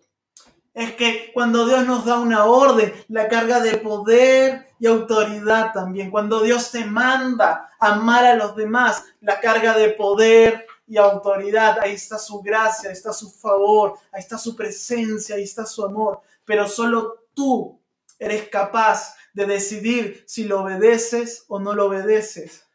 es 0.78 0.94
que 0.94 1.32
cuando 1.34 1.66
Dios 1.66 1.88
nos 1.88 2.06
da 2.06 2.20
una 2.20 2.46
orden, 2.46 2.94
la 3.08 3.28
carga 3.28 3.60
de 3.60 3.80
poder 3.80 4.68
y 4.80 4.86
autoridad 4.86 5.74
también. 5.74 6.12
Cuando 6.12 6.40
Dios 6.42 6.70
te 6.70 6.86
manda 6.86 7.72
amar 7.80 8.26
a 8.26 8.36
los 8.36 8.56
demás, 8.56 9.04
la 9.20 9.40
carga 9.40 9.76
de 9.76 9.90
poder 9.90 10.68
y 10.88 10.98
autoridad. 10.98 11.80
Ahí 11.82 11.94
está 11.94 12.20
su 12.20 12.44
gracia, 12.44 12.90
ahí 12.90 12.94
está 12.94 13.12
su 13.12 13.32
favor, 13.32 13.96
ahí 14.12 14.20
está 14.20 14.38
su 14.38 14.56
presencia, 14.56 15.36
ahí 15.36 15.44
está 15.44 15.66
su 15.66 15.84
amor. 15.84 16.22
Pero 16.46 16.68
solo 16.68 17.26
tú 17.34 17.82
eres 18.20 18.48
capaz 18.50 19.16
de 19.34 19.48
decidir 19.48 20.24
si 20.28 20.44
lo 20.44 20.62
obedeces 20.62 21.46
o 21.48 21.60
no 21.60 21.74
lo 21.74 21.88
obedeces 21.88 22.67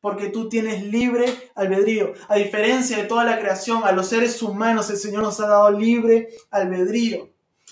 porque 0.00 0.28
tú 0.28 0.48
tienes 0.48 0.84
libre 0.84 1.50
albedrío. 1.54 2.14
A 2.28 2.36
diferencia 2.36 2.96
de 2.96 3.04
toda 3.04 3.24
la 3.24 3.38
creación, 3.38 3.82
a 3.84 3.92
los 3.92 4.08
seres 4.08 4.40
humanos 4.42 4.90
el 4.90 4.96
Señor 4.96 5.22
nos 5.22 5.40
ha 5.40 5.48
dado 5.48 5.70
libre 5.70 6.28
albedrío. 6.50 7.30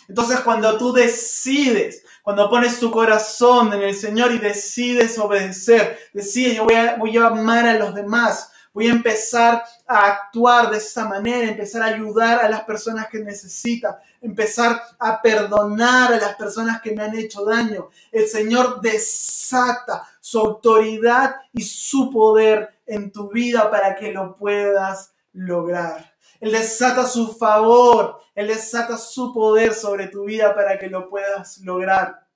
Entonces 0.09 0.41
cuando 0.41 0.77
tú 0.77 0.93
decides, 0.93 2.05
cuando 2.23 2.51
pones 2.51 2.79
tu 2.81 2.91
corazón 2.91 3.73
en 3.73 3.83
el 3.83 3.95
Señor 3.95 4.33
y 4.33 4.39
decides 4.39 5.19
obedecer, 5.19 5.99
decides, 6.13 6.57
yo 6.57 6.65
voy 6.65 6.75
a, 6.75 6.97
voy 6.97 7.17
amar 7.17 7.67
a 7.67 7.79
los 7.79 7.95
demás, 7.95 8.53
voy 8.77 8.89
a 8.89 8.93
empezar 8.93 9.65
a 9.87 10.07
actuar 10.07 10.71
de 10.71 10.77
esta 10.77 11.09
manera, 11.09 11.49
empezar 11.49 11.81
a 11.81 11.87
ayudar 11.87 12.45
a 12.45 12.49
las 12.51 12.63
personas 12.65 13.09
que 13.09 13.21
necesitan, 13.21 13.97
empezar 14.21 14.83
a 14.99 15.23
perdonar 15.23 16.13
a 16.13 16.19
las 16.19 16.37
personas 16.37 16.83
que 16.83 16.93
me 16.93 17.03
han 17.03 17.17
hecho 17.17 17.43
daño. 17.47 17.89
El 18.13 18.29
Señor 18.29 18.83
desata 18.83 20.07
su 20.21 20.41
autoridad 20.41 21.37
y 21.55 21.63
su 21.63 22.11
poder 22.11 22.69
en 22.85 23.11
tu 23.11 23.31
vida 23.31 23.71
para 23.71 23.97
que 23.97 24.13
lo 24.13 24.37
puedas 24.37 25.15
lograr. 25.33 26.15
Él 26.39 26.53
desata 26.53 27.07
su 27.07 27.35
favor, 27.35 28.21
Él 28.35 28.49
desata 28.49 28.99
su 28.99 29.33
poder 29.33 29.73
sobre 29.73 30.09
tu 30.09 30.27
vida 30.27 30.55
para 30.55 30.79
que 30.79 30.89
lo 30.89 31.09
puedas 31.09 31.57
lograr. 31.63 32.27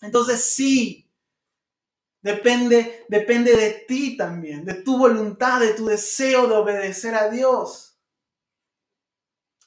Entonces 0.00 0.44
sí, 0.44 1.01
Depende, 2.22 3.04
depende 3.08 3.56
de 3.56 3.84
ti 3.86 4.16
también, 4.16 4.64
de 4.64 4.74
tu 4.74 4.96
voluntad, 4.96 5.60
de 5.60 5.74
tu 5.74 5.86
deseo 5.86 6.46
de 6.46 6.54
obedecer 6.54 7.16
a 7.16 7.28
Dios. 7.28 7.98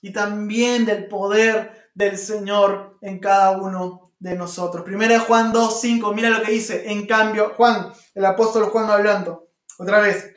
Y 0.02 0.14
también 0.14 0.86
del 0.86 1.08
poder 1.08 1.90
del 1.94 2.18
Señor 2.18 2.98
en 3.02 3.20
cada 3.20 3.52
uno 3.52 4.14
de 4.20 4.36
nosotros. 4.36 4.84
Primera 4.84 5.20
Juan 5.20 5.52
2, 5.52 5.82
5, 5.82 6.14
mira 6.14 6.30
lo 6.30 6.42
que 6.42 6.52
dice. 6.52 6.90
En 6.90 7.06
cambio, 7.06 7.54
Juan, 7.56 7.92
el 8.14 8.26
apóstol 8.26 8.66
Juan 8.66 8.90
hablando, 8.90 9.50
otra 9.78 10.00
vez. 10.00 10.34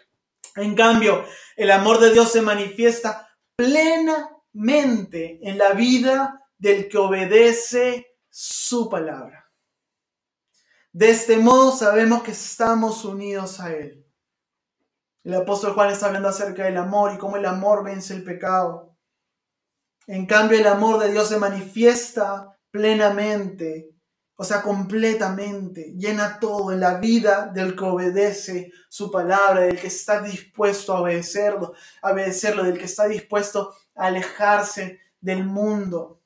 En 0.57 0.75
cambio, 0.75 1.25
el 1.57 1.71
amor 1.71 2.01
de 2.01 2.13
Dios 2.13 2.33
se 2.33 2.43
manifiesta 2.43 3.29
plenamente 3.55 5.39
en 5.43 5.57
la 5.57 5.73
vida 5.73 6.43
del 6.57 6.89
que 6.89 6.99
obedece 6.99 8.17
su 8.29 8.89
palabra. 8.89 9.38
De 10.99 11.11
este 11.11 11.39
modo 11.39 11.71
sabemos 11.71 12.25
que 12.25 12.33
estamos 12.33 13.05
unidos 13.05 13.61
a 13.61 13.73
Él. 13.73 14.05
El 15.23 15.35
apóstol 15.35 15.73
Juan 15.75 15.91
está 15.91 16.07
hablando 16.07 16.29
acerca 16.29 16.65
del 16.65 16.77
amor 16.77 17.13
y 17.15 17.19
cómo 17.19 17.37
el 17.37 17.47
amor 17.47 17.85
vence 17.85 18.15
el 18.15 18.25
pecado. 18.25 18.97
En 20.09 20.27
cambio, 20.27 20.59
el 20.59 20.67
amor 20.67 20.99
de 20.99 21.13
Dios 21.13 21.29
se 21.29 21.39
manifiesta 21.39 22.59
plenamente, 22.73 23.95
o 24.35 24.43
sea, 24.43 24.61
completamente, 24.61 25.95
llena 25.97 26.41
todo 26.41 26.73
en 26.73 26.81
la 26.81 26.95
vida 26.95 27.47
del 27.47 27.77
que 27.77 27.85
obedece 27.85 28.73
su 28.89 29.09
palabra, 29.09 29.61
del 29.61 29.79
que 29.79 29.87
está 29.87 30.21
dispuesto 30.21 30.97
a 30.97 31.03
obedecerlo, 31.03 31.75
a 32.03 32.11
obedecerlo, 32.11 32.65
del 32.65 32.77
que 32.77 32.87
está 32.87 33.07
dispuesto 33.07 33.73
a 33.95 34.07
alejarse 34.07 34.99
del 35.21 35.45
mundo. 35.45 36.19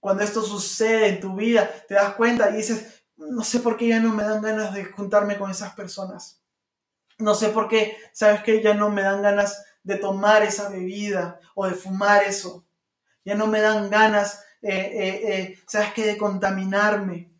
Cuando 0.00 0.22
esto 0.22 0.42
sucede 0.42 1.08
en 1.08 1.20
tu 1.20 1.34
vida, 1.34 1.68
te 1.88 1.94
das 1.94 2.14
cuenta 2.14 2.50
y 2.50 2.58
dices, 2.58 2.95
no 3.16 3.42
sé 3.44 3.60
por 3.60 3.76
qué 3.76 3.88
ya 3.88 4.00
no 4.00 4.12
me 4.12 4.22
dan 4.22 4.42
ganas 4.42 4.74
de 4.74 4.84
juntarme 4.84 5.38
con 5.38 5.50
esas 5.50 5.74
personas. 5.74 6.42
No 7.18 7.34
sé 7.34 7.48
por 7.48 7.68
qué, 7.68 7.96
sabes 8.12 8.42
que 8.42 8.62
ya 8.62 8.74
no 8.74 8.90
me 8.90 9.02
dan 9.02 9.22
ganas 9.22 9.64
de 9.82 9.96
tomar 9.96 10.42
esa 10.42 10.68
bebida 10.68 11.40
o 11.54 11.66
de 11.66 11.74
fumar 11.74 12.24
eso. 12.24 12.66
Ya 13.24 13.34
no 13.34 13.46
me 13.46 13.60
dan 13.60 13.88
ganas, 13.88 14.44
eh, 14.60 14.70
eh, 14.70 15.34
eh, 15.34 15.58
sabes 15.66 15.92
que 15.94 16.06
de 16.06 16.18
contaminarme. 16.18 17.32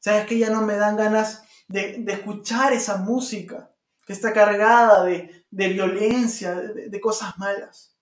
Sabes 0.00 0.26
que 0.26 0.38
ya 0.38 0.50
no 0.50 0.62
me 0.62 0.76
dan 0.76 0.96
ganas 0.96 1.42
de, 1.68 2.04
escuchar 2.08 2.72
esa 2.72 2.96
música 2.96 3.72
que 4.04 4.12
está 4.12 4.32
cargada 4.32 5.04
de, 5.04 5.46
violencia, 5.50 6.54
de, 6.54 6.88
de 6.88 7.00
cosas 7.00 7.38
malas. 7.38 7.96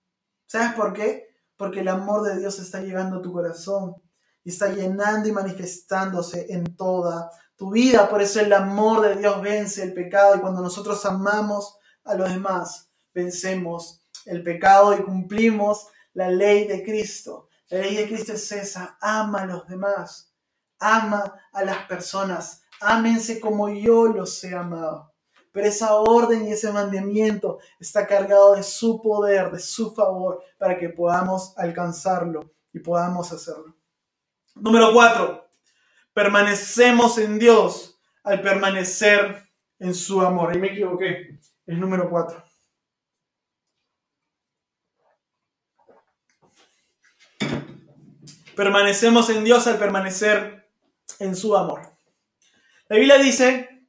¿Sabes 0.47 0.73
por 0.73 0.93
qué? 0.93 1.27
Porque 1.57 1.81
el 1.81 1.87
amor 1.87 2.23
de 2.23 2.37
Dios 2.39 2.59
está 2.59 2.81
llegando 2.81 3.17
a 3.17 3.21
tu 3.21 3.31
corazón 3.31 3.95
y 4.45 4.51
está 4.51 4.69
llenando 4.69 5.27
y 5.27 5.31
manifestándose 5.31 6.45
en 6.53 6.77
toda 6.77 7.31
tu 7.57 7.71
vida. 7.71 8.07
Por 8.07 8.21
eso 8.21 8.39
el 8.39 8.53
amor 8.53 9.01
de 9.01 9.15
Dios 9.15 9.41
vence 9.41 9.83
el 9.83 9.93
pecado 9.93 10.35
y 10.35 10.39
cuando 10.39 10.61
nosotros 10.61 11.03
amamos 11.05 11.77
a 12.03 12.13
los 12.13 12.29
demás, 12.29 12.91
vencemos 13.13 14.03
el 14.25 14.43
pecado 14.43 14.93
y 14.93 15.01
cumplimos 15.01 15.87
la 16.13 16.29
ley 16.29 16.67
de 16.67 16.83
Cristo. 16.83 17.49
La 17.69 17.79
ley 17.79 17.95
de 17.95 18.07
Cristo 18.07 18.33
es 18.33 18.51
esa, 18.51 18.97
ama 19.01 19.41
a 19.41 19.45
los 19.47 19.67
demás, 19.67 20.31
ama 20.79 21.33
a 21.51 21.63
las 21.63 21.87
personas, 21.87 22.61
ámense 22.79 23.39
como 23.39 23.67
yo 23.69 24.05
los 24.05 24.43
he 24.43 24.55
amado. 24.55 25.11
Pero 25.51 25.67
esa 25.67 25.95
orden 25.95 26.45
y 26.45 26.51
ese 26.51 26.71
mandamiento 26.71 27.57
está 27.79 28.05
cargado 28.05 28.55
de 28.55 28.61
su 28.61 29.01
poder, 29.01 29.51
de 29.51 29.59
su 29.59 29.95
favor, 29.95 30.43
para 30.59 30.77
que 30.77 30.89
podamos 30.89 31.57
alcanzarlo 31.57 32.51
y 32.71 32.79
podamos 32.79 33.31
hacerlo. 33.31 33.75
Número 34.55 34.93
cuatro, 34.93 35.49
permanecemos 36.13 37.17
en 37.17 37.37
Dios 37.37 37.99
al 38.23 38.41
permanecer 38.41 39.43
en 39.79 39.93
su 39.93 40.21
amor. 40.21 40.51
Ahí 40.51 40.59
me 40.59 40.67
equivoqué, 40.67 41.39
es 41.65 41.77
número 41.77 42.09
cuatro. 42.09 42.43
Permanecemos 48.55 49.29
en 49.29 49.43
Dios 49.43 49.67
al 49.67 49.77
permanecer 49.77 50.69
en 51.19 51.35
su 51.35 51.55
amor. 51.55 51.81
La 52.87 52.95
Biblia 52.95 53.17
dice 53.17 53.85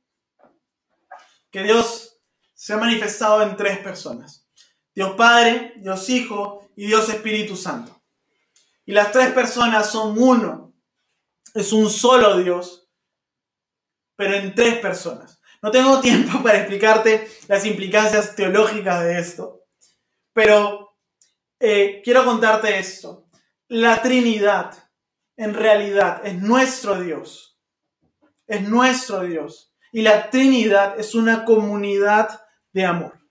que 1.50 1.62
Dios 1.62 2.20
se 2.54 2.72
ha 2.72 2.76
manifestado 2.76 3.42
en 3.42 3.56
tres 3.56 3.78
personas. 3.78 4.48
Dios 4.92 5.14
Padre, 5.16 5.74
Dios 5.76 6.08
Hijo 6.08 6.68
y 6.74 6.86
Dios 6.86 7.08
Espíritu 7.08 7.54
Santo. 7.54 7.95
Y 8.86 8.92
las 8.92 9.12
tres 9.12 9.32
personas 9.32 9.90
son 9.90 10.16
uno. 10.16 10.74
Es 11.52 11.72
un 11.72 11.90
solo 11.90 12.38
Dios, 12.38 12.88
pero 14.16 14.34
en 14.34 14.54
tres 14.54 14.78
personas. 14.78 15.40
No 15.60 15.70
tengo 15.70 16.00
tiempo 16.02 16.42
para 16.42 16.58
explicarte 16.58 17.28
las 17.48 17.66
implicancias 17.66 18.34
teológicas 18.36 19.02
de 19.02 19.18
esto, 19.18 19.64
pero 20.32 20.96
eh, 21.58 22.00
quiero 22.04 22.24
contarte 22.24 22.78
esto. 22.78 23.28
La 23.68 24.00
Trinidad, 24.00 24.72
en 25.36 25.54
realidad, 25.54 26.24
es 26.24 26.40
nuestro 26.40 27.00
Dios. 27.00 27.58
Es 28.46 28.62
nuestro 28.62 29.22
Dios. 29.22 29.74
Y 29.90 30.02
la 30.02 30.30
Trinidad 30.30 31.00
es 31.00 31.14
una 31.14 31.44
comunidad 31.44 32.40
de 32.72 32.84
amor. 32.84 33.25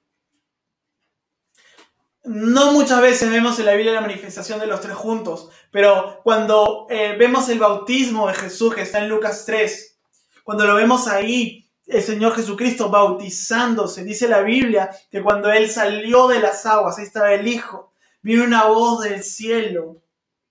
No 2.25 2.73
muchas 2.73 3.01
veces 3.01 3.29
vemos 3.29 3.59
en 3.59 3.65
la 3.65 3.73
Biblia 3.73 3.93
la 3.93 4.01
manifestación 4.01 4.59
de 4.59 4.65
los 4.65 4.81
tres 4.81 4.95
juntos, 4.95 5.49
pero 5.69 6.21
cuando 6.23 6.87
eh, 6.89 7.15
vemos 7.19 7.47
el 7.49 7.59
bautismo 7.59 8.27
de 8.27 8.33
Jesús 8.33 8.73
que 8.73 8.81
está 8.81 8.97
en 8.97 9.09
Lucas 9.09 9.43
3, 9.45 9.99
cuando 10.43 10.65
lo 10.65 10.73
vemos 10.73 11.07
ahí, 11.07 11.69
el 11.85 12.01
Señor 12.01 12.35
Jesucristo 12.35 12.89
bautizándose, 12.89 14.03
dice 14.03 14.27
la 14.27 14.41
Biblia 14.41 14.89
que 15.11 15.21
cuando 15.21 15.51
Él 15.51 15.69
salió 15.69 16.27
de 16.27 16.39
las 16.39 16.65
aguas, 16.65 16.97
ahí 16.97 17.05
estaba 17.05 17.31
el 17.31 17.47
Hijo, 17.47 17.93
vino 18.23 18.43
una 18.43 18.65
voz 18.65 19.03
del 19.03 19.23
cielo, 19.23 19.97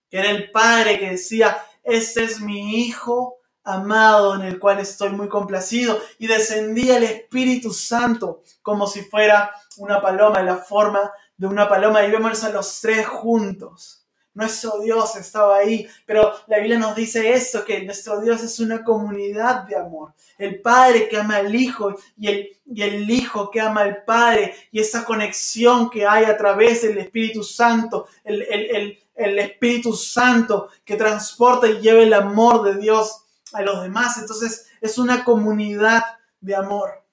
que 0.09 0.20
era 0.20 0.31
el 0.31 0.53
Padre 0.53 1.01
que 1.01 1.11
decía, 1.11 1.59
este 1.83 2.22
es 2.22 2.41
mi 2.41 2.85
Hijo 2.85 3.39
amado 3.64 4.37
en 4.37 4.43
el 4.43 4.61
cual 4.61 4.79
estoy 4.79 5.11
muy 5.11 5.29
complacido, 5.29 6.01
y 6.20 6.29
descendía 6.29 6.99
el 6.99 7.05
Espíritu 7.05 7.72
Santo 7.72 8.43
como 8.62 8.87
si 8.87 9.03
fuera 9.03 9.51
una 9.79 10.01
paloma 10.01 10.39
en 10.39 10.47
la 10.47 10.59
forma 10.59 11.01
de 11.01 11.11
una 11.41 11.68
paloma 11.68 12.05
y 12.05 12.11
vemos 12.11 12.45
a 12.45 12.51
los 12.51 12.80
tres 12.80 13.07
juntos. 13.07 14.07
Nuestro 14.35 14.80
Dios 14.80 15.14
estaba 15.14 15.59
ahí, 15.59 15.89
pero 16.07 16.32
la 16.49 16.59
Biblia 16.59 16.78
nos 16.78 16.97
dice 16.97 17.32
esto, 17.32 17.64
que 17.64 17.85
nuestro 17.85 18.20
Dios 18.20 18.43
es 18.43 18.59
una 18.59 18.82
comunidad 18.82 19.62
de 19.62 19.76
amor. 19.76 20.12
El 20.37 20.61
Padre 20.61 21.09
que 21.09 21.16
ama 21.16 21.37
al 21.37 21.55
Hijo 21.55 21.95
y 22.16 22.28
el, 22.28 22.49
y 22.66 22.82
el 22.82 23.09
Hijo 23.09 23.49
que 23.49 23.61
ama 23.61 23.82
al 23.82 24.03
Padre 24.03 24.55
y 24.72 24.80
esa 24.80 25.05
conexión 25.05 25.89
que 25.89 26.05
hay 26.05 26.24
a 26.24 26.37
través 26.37 26.82
del 26.82 26.99
Espíritu 26.99 27.45
Santo, 27.45 28.09
el, 28.24 28.43
el, 28.43 28.99
el 29.14 29.39
Espíritu 29.39 29.93
Santo 29.93 30.68
que 30.85 30.97
transporta 30.97 31.68
y 31.68 31.80
lleva 31.80 32.03
el 32.03 32.12
amor 32.12 32.64
de 32.64 32.80
Dios 32.80 33.22
a 33.53 33.62
los 33.62 33.82
demás. 33.82 34.18
Entonces 34.18 34.66
es 34.80 34.99
una 34.99 35.22
comunidad 35.22 36.03
de 36.41 36.57
amor. 36.57 37.04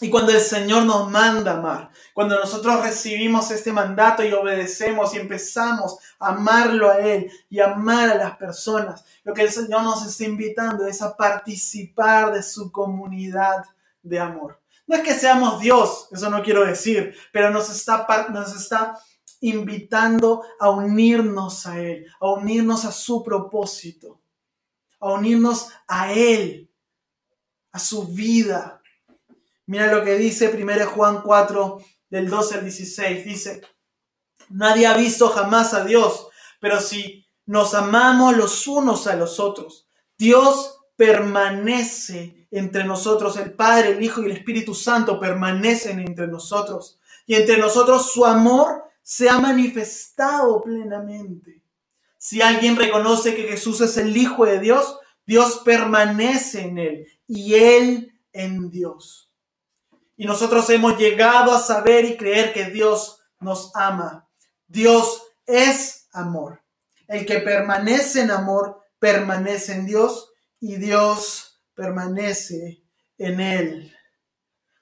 Y 0.00 0.10
cuando 0.10 0.32
el 0.32 0.40
Señor 0.40 0.84
nos 0.84 1.10
manda 1.10 1.58
amar, 1.58 1.90
cuando 2.14 2.38
nosotros 2.38 2.82
recibimos 2.82 3.50
este 3.50 3.72
mandato 3.72 4.22
y 4.22 4.32
obedecemos 4.32 5.12
y 5.14 5.18
empezamos 5.18 5.98
a 6.20 6.28
amarlo 6.28 6.90
a 6.90 6.98
Él 6.98 7.30
y 7.50 7.58
amar 7.60 8.10
a 8.10 8.14
las 8.14 8.36
personas, 8.36 9.04
lo 9.24 9.34
que 9.34 9.42
el 9.42 9.50
Señor 9.50 9.82
nos 9.82 10.06
está 10.06 10.24
invitando 10.24 10.86
es 10.86 11.02
a 11.02 11.16
participar 11.16 12.32
de 12.32 12.42
su 12.42 12.70
comunidad 12.70 13.64
de 14.02 14.20
amor. 14.20 14.60
No 14.86 14.96
es 14.96 15.02
que 15.02 15.14
seamos 15.14 15.60
Dios, 15.60 16.08
eso 16.12 16.30
no 16.30 16.42
quiero 16.42 16.64
decir, 16.64 17.14
pero 17.32 17.50
nos 17.50 17.68
está, 17.68 18.06
nos 18.30 18.54
está 18.54 18.98
invitando 19.40 20.42
a 20.58 20.70
unirnos 20.70 21.66
a 21.66 21.78
Él, 21.80 22.06
a 22.20 22.30
unirnos 22.32 22.84
a 22.84 22.92
su 22.92 23.22
propósito, 23.22 24.20
a 25.00 25.12
unirnos 25.12 25.68
a 25.86 26.12
Él, 26.12 26.70
a 27.72 27.78
su 27.78 28.06
vida. 28.06 28.77
Mira 29.68 29.92
lo 29.92 30.02
que 30.02 30.16
dice 30.16 30.48
1 30.48 30.86
Juan 30.86 31.20
4, 31.20 31.78
del 32.08 32.30
12 32.30 32.54
al 32.54 32.62
16. 32.62 33.24
Dice, 33.24 33.60
nadie 34.48 34.86
ha 34.86 34.96
visto 34.96 35.28
jamás 35.28 35.74
a 35.74 35.84
Dios, 35.84 36.28
pero 36.58 36.80
si 36.80 37.26
nos 37.44 37.74
amamos 37.74 38.34
los 38.34 38.66
unos 38.66 39.06
a 39.06 39.14
los 39.14 39.38
otros, 39.38 39.86
Dios 40.16 40.80
permanece 40.96 42.48
entre 42.50 42.84
nosotros, 42.84 43.36
el 43.36 43.52
Padre, 43.52 43.90
el 43.90 44.02
Hijo 44.02 44.22
y 44.22 44.24
el 44.24 44.32
Espíritu 44.38 44.74
Santo 44.74 45.20
permanecen 45.20 46.00
entre 46.00 46.28
nosotros. 46.28 46.98
Y 47.26 47.34
entre 47.34 47.58
nosotros 47.58 48.10
su 48.10 48.24
amor 48.24 48.84
se 49.02 49.28
ha 49.28 49.38
manifestado 49.38 50.62
plenamente. 50.62 51.62
Si 52.16 52.40
alguien 52.40 52.74
reconoce 52.74 53.36
que 53.36 53.42
Jesús 53.42 53.82
es 53.82 53.98
el 53.98 54.16
Hijo 54.16 54.46
de 54.46 54.60
Dios, 54.60 54.98
Dios 55.26 55.60
permanece 55.62 56.62
en 56.62 56.78
él 56.78 57.06
y 57.26 57.52
él 57.52 58.18
en 58.32 58.70
Dios. 58.70 59.27
Y 60.18 60.26
nosotros 60.26 60.68
hemos 60.70 60.98
llegado 60.98 61.52
a 61.52 61.60
saber 61.60 62.04
y 62.04 62.16
creer 62.16 62.52
que 62.52 62.64
Dios 62.64 63.20
nos 63.38 63.70
ama. 63.76 64.28
Dios 64.66 65.22
es 65.46 66.08
amor. 66.12 66.60
El 67.06 67.24
que 67.24 67.38
permanece 67.38 68.22
en 68.22 68.32
amor 68.32 68.82
permanece 68.98 69.74
en 69.74 69.86
Dios 69.86 70.32
y 70.58 70.74
Dios 70.74 71.62
permanece 71.72 72.82
en 73.16 73.40
él. 73.40 73.96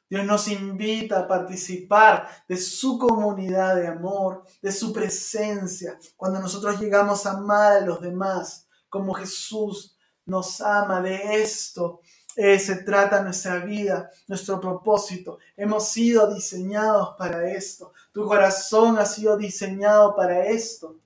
Dios 0.09 0.25
nos 0.25 0.49
invita 0.49 1.21
a 1.21 1.29
participar 1.29 2.31
de 2.49 2.57
su 2.57 2.99
comunidad 2.99 3.77
de 3.77 3.89
amor, 3.89 4.43
de 4.63 4.73
su 4.73 4.91
presencia, 4.91 5.99
cuando 6.17 6.41
nosotros 6.41 6.81
llegamos 6.81 7.27
a 7.27 7.33
amar 7.33 7.73
a 7.75 7.81
los 7.81 8.01
demás, 8.01 8.67
como 8.89 9.13
Jesús 9.13 9.99
nos 10.25 10.63
ama. 10.63 11.03
De 11.03 11.43
esto 11.43 12.01
eh, 12.37 12.59
se 12.59 12.77
trata 12.77 13.23
nuestra 13.23 13.59
vida, 13.59 14.11
nuestro 14.27 14.61
propósito. 14.61 15.39
Hemos 15.57 15.89
sido 15.89 16.35
diseñados 16.35 17.17
para 17.17 17.51
esto. 17.51 17.95
Tu 18.13 18.27
corazón 18.27 18.99
ha 18.99 19.07
sido 19.07 19.37
diseñado 19.39 20.15
para 20.15 20.47
esto. 20.47 20.97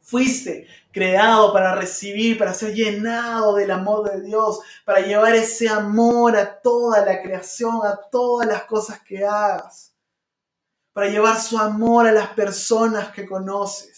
Fuiste 0.00 0.66
creado 0.92 1.52
para 1.52 1.74
recibir, 1.74 2.38
para 2.38 2.54
ser 2.54 2.74
llenado 2.74 3.56
del 3.56 3.70
amor 3.70 4.10
de 4.10 4.22
Dios, 4.22 4.60
para 4.84 5.00
llevar 5.00 5.34
ese 5.34 5.68
amor 5.68 6.36
a 6.36 6.60
toda 6.60 7.04
la 7.04 7.20
creación, 7.20 7.80
a 7.84 7.96
todas 8.10 8.46
las 8.48 8.64
cosas 8.64 9.00
que 9.00 9.24
hagas, 9.24 9.92
para 10.92 11.08
llevar 11.08 11.38
su 11.38 11.58
amor 11.58 12.06
a 12.06 12.12
las 12.12 12.28
personas 12.28 13.12
que 13.12 13.26
conoces, 13.26 13.95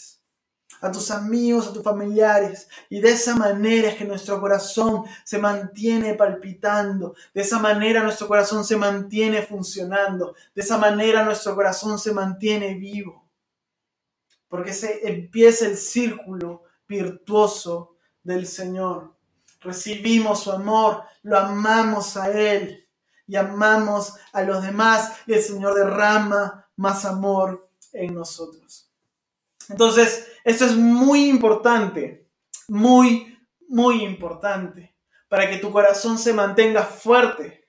a 0.80 0.90
tus 0.90 1.10
amigos, 1.10 1.68
a 1.68 1.72
tus 1.72 1.82
familiares. 1.82 2.68
Y 2.88 3.00
de 3.00 3.10
esa 3.10 3.36
manera 3.36 3.88
es 3.88 3.96
que 3.96 4.04
nuestro 4.04 4.40
corazón 4.40 5.04
se 5.24 5.38
mantiene 5.38 6.14
palpitando, 6.14 7.14
de 7.34 7.40
esa 7.42 7.58
manera 7.58 8.02
nuestro 8.02 8.28
corazón 8.28 8.64
se 8.64 8.76
mantiene 8.76 9.42
funcionando, 9.42 10.34
de 10.54 10.62
esa 10.62 10.78
manera 10.78 11.24
nuestro 11.24 11.54
corazón 11.54 11.98
se 11.98 12.12
mantiene 12.12 12.74
vivo 12.74 13.28
porque 14.48 14.72
se 14.72 15.06
empieza 15.06 15.66
el 15.66 15.76
círculo 15.76 16.64
virtuoso 16.88 17.96
del 18.22 18.46
Señor. 18.46 19.14
Recibimos 19.60 20.44
su 20.44 20.52
amor, 20.52 21.02
lo 21.22 21.38
amamos 21.38 22.16
a 22.16 22.30
Él 22.30 22.86
y 23.26 23.36
amamos 23.36 24.14
a 24.32 24.42
los 24.42 24.62
demás 24.62 25.12
y 25.26 25.34
el 25.34 25.42
Señor 25.42 25.74
derrama 25.74 26.66
más 26.76 27.04
amor 27.04 27.70
en 27.92 28.14
nosotros. 28.14 28.87
Entonces, 29.70 30.28
esto 30.44 30.64
es 30.64 30.76
muy 30.76 31.28
importante, 31.28 32.26
muy, 32.68 33.38
muy 33.68 34.02
importante, 34.02 34.94
para 35.28 35.48
que 35.48 35.58
tu 35.58 35.70
corazón 35.70 36.18
se 36.18 36.32
mantenga 36.32 36.82
fuerte, 36.82 37.66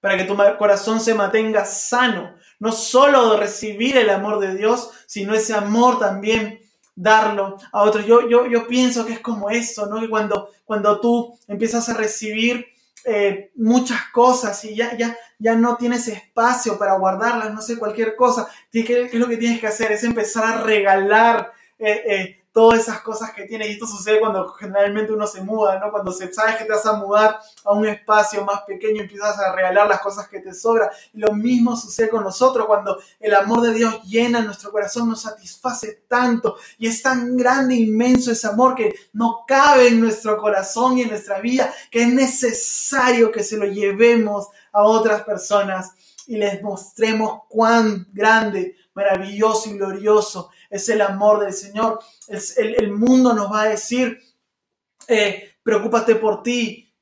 para 0.00 0.16
que 0.16 0.24
tu 0.24 0.36
corazón 0.58 1.00
se 1.00 1.14
mantenga 1.14 1.64
sano, 1.64 2.34
no 2.60 2.72
solo 2.72 3.36
recibir 3.36 3.96
el 3.96 4.10
amor 4.10 4.40
de 4.40 4.56
Dios, 4.56 4.90
sino 5.06 5.34
ese 5.34 5.54
amor 5.54 5.98
también 5.98 6.60
darlo 6.94 7.56
a 7.72 7.82
otros. 7.82 8.04
Yo, 8.06 8.28
yo, 8.28 8.46
yo 8.46 8.66
pienso 8.66 9.06
que 9.06 9.12
es 9.14 9.20
como 9.20 9.50
eso, 9.50 9.86
¿no? 9.86 10.00
Que 10.00 10.08
cuando, 10.08 10.50
cuando 10.64 11.00
tú 11.00 11.38
empiezas 11.46 11.88
a 11.88 11.94
recibir 11.94 12.66
eh, 13.04 13.52
muchas 13.54 14.10
cosas 14.12 14.64
y 14.64 14.74
ya, 14.74 14.96
ya, 14.96 15.16
ya 15.38 15.54
no 15.54 15.76
tienes 15.76 16.08
espacio 16.08 16.78
para 16.78 16.98
guardarlas, 16.98 17.54
no 17.54 17.62
sé, 17.62 17.78
cualquier 17.78 18.16
cosa, 18.16 18.48
¿qué, 18.72 19.10
es 19.12 19.14
lo 19.14 19.28
que 19.28 19.36
tienes 19.36 19.60
que 19.60 19.68
hacer? 19.68 19.92
Es 19.92 20.04
empezar 20.04 20.44
a 20.44 20.62
regalar 20.62 21.52
eh, 21.78 22.02
eh, 22.06 22.42
todas 22.52 22.80
esas 22.80 23.00
cosas 23.02 23.32
que 23.32 23.44
tiene. 23.44 23.66
Y 23.66 23.72
esto 23.72 23.86
sucede 23.86 24.20
cuando 24.20 24.48
generalmente 24.54 25.12
uno 25.12 25.26
se 25.26 25.42
muda, 25.42 25.78
¿no? 25.78 25.90
Cuando 25.90 26.12
se, 26.12 26.32
sabes 26.32 26.56
que 26.56 26.64
te 26.64 26.72
vas 26.72 26.86
a 26.86 26.94
mudar 26.94 27.38
a 27.64 27.72
un 27.72 27.86
espacio 27.86 28.44
más 28.44 28.62
pequeño, 28.62 29.02
empiezas 29.02 29.38
a 29.38 29.54
regalar 29.54 29.88
las 29.88 30.00
cosas 30.00 30.28
que 30.28 30.40
te 30.40 30.54
sobran. 30.54 30.88
Y 31.12 31.20
lo 31.20 31.32
mismo 31.32 31.76
sucede 31.76 32.08
con 32.08 32.24
nosotros 32.24 32.66
cuando 32.66 32.98
el 33.20 33.34
amor 33.34 33.60
de 33.62 33.74
Dios 33.74 34.02
llena 34.04 34.40
nuestro 34.40 34.70
corazón, 34.70 35.08
nos 35.08 35.22
satisface 35.22 36.04
tanto. 36.08 36.56
Y 36.78 36.86
es 36.86 37.02
tan 37.02 37.36
grande, 37.36 37.74
inmenso 37.74 38.32
ese 38.32 38.46
amor 38.46 38.74
que 38.74 38.94
no 39.12 39.44
cabe 39.46 39.88
en 39.88 40.00
nuestro 40.00 40.36
corazón 40.38 40.98
y 40.98 41.02
en 41.02 41.10
nuestra 41.10 41.40
vida, 41.40 41.72
que 41.90 42.02
es 42.02 42.12
necesario 42.12 43.30
que 43.30 43.42
se 43.42 43.56
lo 43.56 43.66
llevemos 43.66 44.48
a 44.72 44.82
otras 44.82 45.22
personas 45.22 45.92
y 46.26 46.36
les 46.36 46.62
mostremos 46.62 47.42
cuán 47.48 48.06
grande, 48.12 48.76
maravilloso 48.94 49.70
y 49.70 49.78
glorioso 49.78 50.50
es 50.70 50.88
el 50.88 51.00
amor 51.00 51.40
del 51.40 51.52
Señor. 51.52 52.00
El, 52.56 52.92
mundo 52.92 53.32
nos 53.32 53.50
va 53.50 53.62
a 53.62 53.68
decir, 53.68 54.20
eh, 55.06 55.52
preocúpate 55.62 56.16
por 56.16 56.42
ti, 56.42 56.92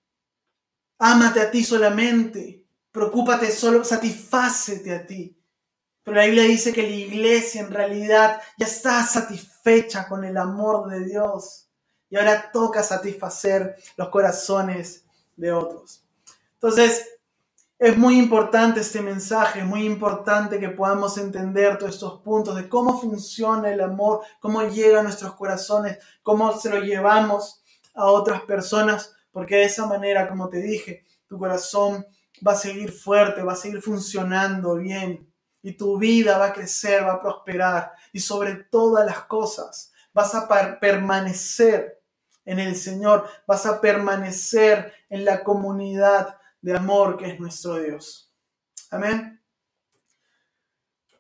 ámate 0.99 1.41
a 1.41 1.51
ti 1.51 1.65
solamente, 1.65 2.65
preocúpate 2.91 3.51
solo, 3.51 3.85
satisfácete 3.85 4.95
a 4.95 5.07
ti. 5.07 5.37
Pero 6.03 6.19
la 6.19 6.27
Biblia 6.27 6.45
dice 6.45 6.73
que 6.73 6.83
la 6.83 6.89
iglesia 6.89 7.63
en 7.63 7.73
realidad 7.73 8.41
ya 8.57 8.67
está 8.67 9.05
satisfecha 9.05 10.07
con 10.09 10.25
el 10.25 10.37
amor 10.37 10.89
de 10.89 11.05
Dios. 11.05 11.69
Y 12.09 12.17
ahora 12.17 12.53
toca 12.53 12.85
satisfacer 12.85 13.77
los 13.97 14.09
corazones 14.11 15.05
de 15.35 15.51
otros. 15.53 16.05
Entonces, 16.55 17.16
es 17.79 17.97
muy 17.99 18.19
importante 18.19 18.81
este 18.81 19.03
mensaje, 19.03 19.61
es 19.61 19.67
muy 19.67 19.85
importante 19.85 20.59
que 20.59 20.71
podamos 20.71 21.19
entender 21.19 21.77
todos 21.77 21.95
estos 21.95 22.23
puntos 22.23 22.57
de 22.57 22.69
cómo 22.69 22.99
funciona 22.99 23.71
el 23.71 23.83
amor, 23.83 24.23
cómo 24.41 24.63
llega 24.63 25.01
a 25.01 25.03
nuestros 25.03 25.35
corazones, 25.35 25.99
cómo 26.23 26.59
se 26.59 26.71
lo 26.71 26.81
llevamos 26.81 27.63
a 27.95 28.07
otras 28.07 28.43
personas, 28.43 29.15
porque 29.31 29.57
de 29.57 29.65
esa 29.65 29.87
manera, 29.87 30.27
como 30.29 30.49
te 30.49 30.59
dije, 30.59 31.05
tu 31.27 31.39
corazón 31.39 32.07
va 32.47 32.53
a 32.53 32.57
seguir 32.57 32.93
fuerte, 32.93 33.43
va 33.43 33.53
a 33.53 33.57
seguir 33.57 33.83
funcionando 33.83 34.77
bien 34.77 35.31
y 35.61 35.73
tu 35.73 35.99
vida 35.99 36.39
va 36.39 36.47
a 36.47 36.53
crecer, 36.55 37.05
va 37.05 37.15
a 37.15 37.21
prosperar 37.21 37.93
y 38.13 38.21
sobre 38.21 38.55
todas 38.55 39.05
las 39.05 39.21
cosas 39.25 39.93
vas 40.15 40.35
a 40.35 40.49
permanecer 40.81 42.01
en 42.47 42.59
el 42.59 42.75
Señor, 42.75 43.29
vas 43.47 43.67
a 43.67 43.83
permanecer 43.83 44.95
en 45.11 45.27
la 45.27 45.43
comunidad 45.43 46.39
de 46.67 46.75
amor 46.75 47.17
que 47.17 47.27
es 47.27 47.39
nuestro 47.39 47.79
Dios. 47.79 48.35
Amén. 48.91 49.41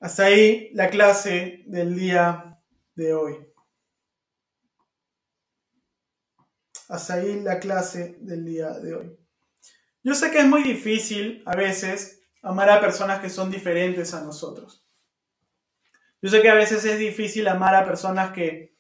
Hasta 0.00 0.24
ahí 0.24 0.70
la 0.72 0.90
clase 0.90 1.62
del 1.66 1.94
día 1.94 2.60
de 2.96 3.14
hoy. 3.14 3.46
Hasta 6.88 7.14
ahí 7.14 7.42
la 7.42 7.60
clase 7.60 8.16
del 8.18 8.44
día 8.44 8.70
de 8.70 8.94
hoy. 8.96 9.16
Yo 10.02 10.16
sé 10.16 10.32
que 10.32 10.40
es 10.40 10.46
muy 10.46 10.64
difícil 10.64 11.44
a 11.46 11.54
veces 11.54 12.22
amar 12.42 12.68
a 12.68 12.80
personas 12.80 13.20
que 13.20 13.30
son 13.30 13.48
diferentes 13.48 14.14
a 14.14 14.22
nosotros. 14.22 14.84
Yo 16.22 16.28
sé 16.28 16.42
que 16.42 16.50
a 16.50 16.54
veces 16.54 16.84
es 16.84 16.98
difícil 16.98 17.46
amar 17.46 17.76
a 17.76 17.84
personas 17.84 18.32
que, 18.32 18.76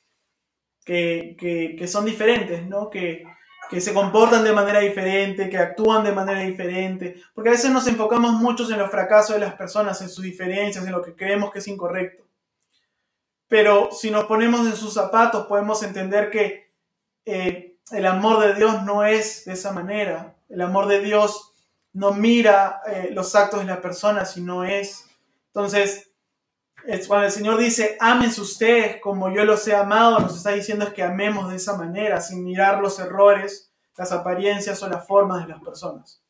que, 0.84 1.36
que 1.78 1.86
son 1.86 2.04
diferentes, 2.04 2.66
¿no? 2.66 2.90
Que, 2.90 3.22
que 3.68 3.80
se 3.80 3.92
comportan 3.92 4.44
de 4.44 4.52
manera 4.52 4.80
diferente, 4.80 5.48
que 5.48 5.58
actúan 5.58 6.04
de 6.04 6.12
manera 6.12 6.40
diferente, 6.40 7.22
porque 7.34 7.50
a 7.50 7.52
veces 7.52 7.70
nos 7.70 7.86
enfocamos 7.86 8.32
mucho 8.32 8.70
en 8.70 8.78
los 8.78 8.90
fracasos 8.90 9.34
de 9.34 9.40
las 9.40 9.54
personas, 9.54 10.00
en 10.02 10.08
sus 10.08 10.24
diferencias, 10.24 10.84
en 10.84 10.92
lo 10.92 11.02
que 11.02 11.14
creemos 11.14 11.50
que 11.50 11.58
es 11.58 11.68
incorrecto. 11.68 12.24
Pero 13.48 13.90
si 13.92 14.10
nos 14.10 14.24
ponemos 14.24 14.66
en 14.66 14.76
sus 14.76 14.94
zapatos, 14.94 15.46
podemos 15.46 15.82
entender 15.82 16.30
que 16.30 16.72
eh, 17.24 17.76
el 17.92 18.06
amor 18.06 18.40
de 18.40 18.54
Dios 18.54 18.82
no 18.82 19.04
es 19.04 19.44
de 19.44 19.52
esa 19.52 19.72
manera. 19.72 20.34
El 20.48 20.60
amor 20.60 20.86
de 20.86 21.00
Dios 21.00 21.52
no 21.92 22.12
mira 22.12 22.82
eh, 22.86 23.10
los 23.12 23.34
actos 23.34 23.60
de 23.60 23.66
la 23.66 23.80
persona, 23.80 24.24
sino 24.24 24.64
es. 24.64 25.06
Entonces, 25.48 26.05
cuando 27.08 27.26
el 27.26 27.32
Señor 27.32 27.58
dice, 27.58 27.96
ámense 27.98 28.40
ustedes 28.40 29.00
como 29.00 29.30
yo 29.30 29.44
los 29.44 29.66
he 29.66 29.74
amado, 29.74 30.20
nos 30.20 30.36
está 30.36 30.52
diciendo 30.52 30.84
es 30.84 30.94
que 30.94 31.02
amemos 31.02 31.50
de 31.50 31.56
esa 31.56 31.76
manera, 31.76 32.20
sin 32.20 32.44
mirar 32.44 32.80
los 32.80 32.98
errores, 33.00 33.72
las 33.96 34.12
apariencias 34.12 34.82
o 34.82 34.88
las 34.88 35.06
formas 35.06 35.42
de 35.42 35.52
las 35.52 35.60
personas. 35.62 36.22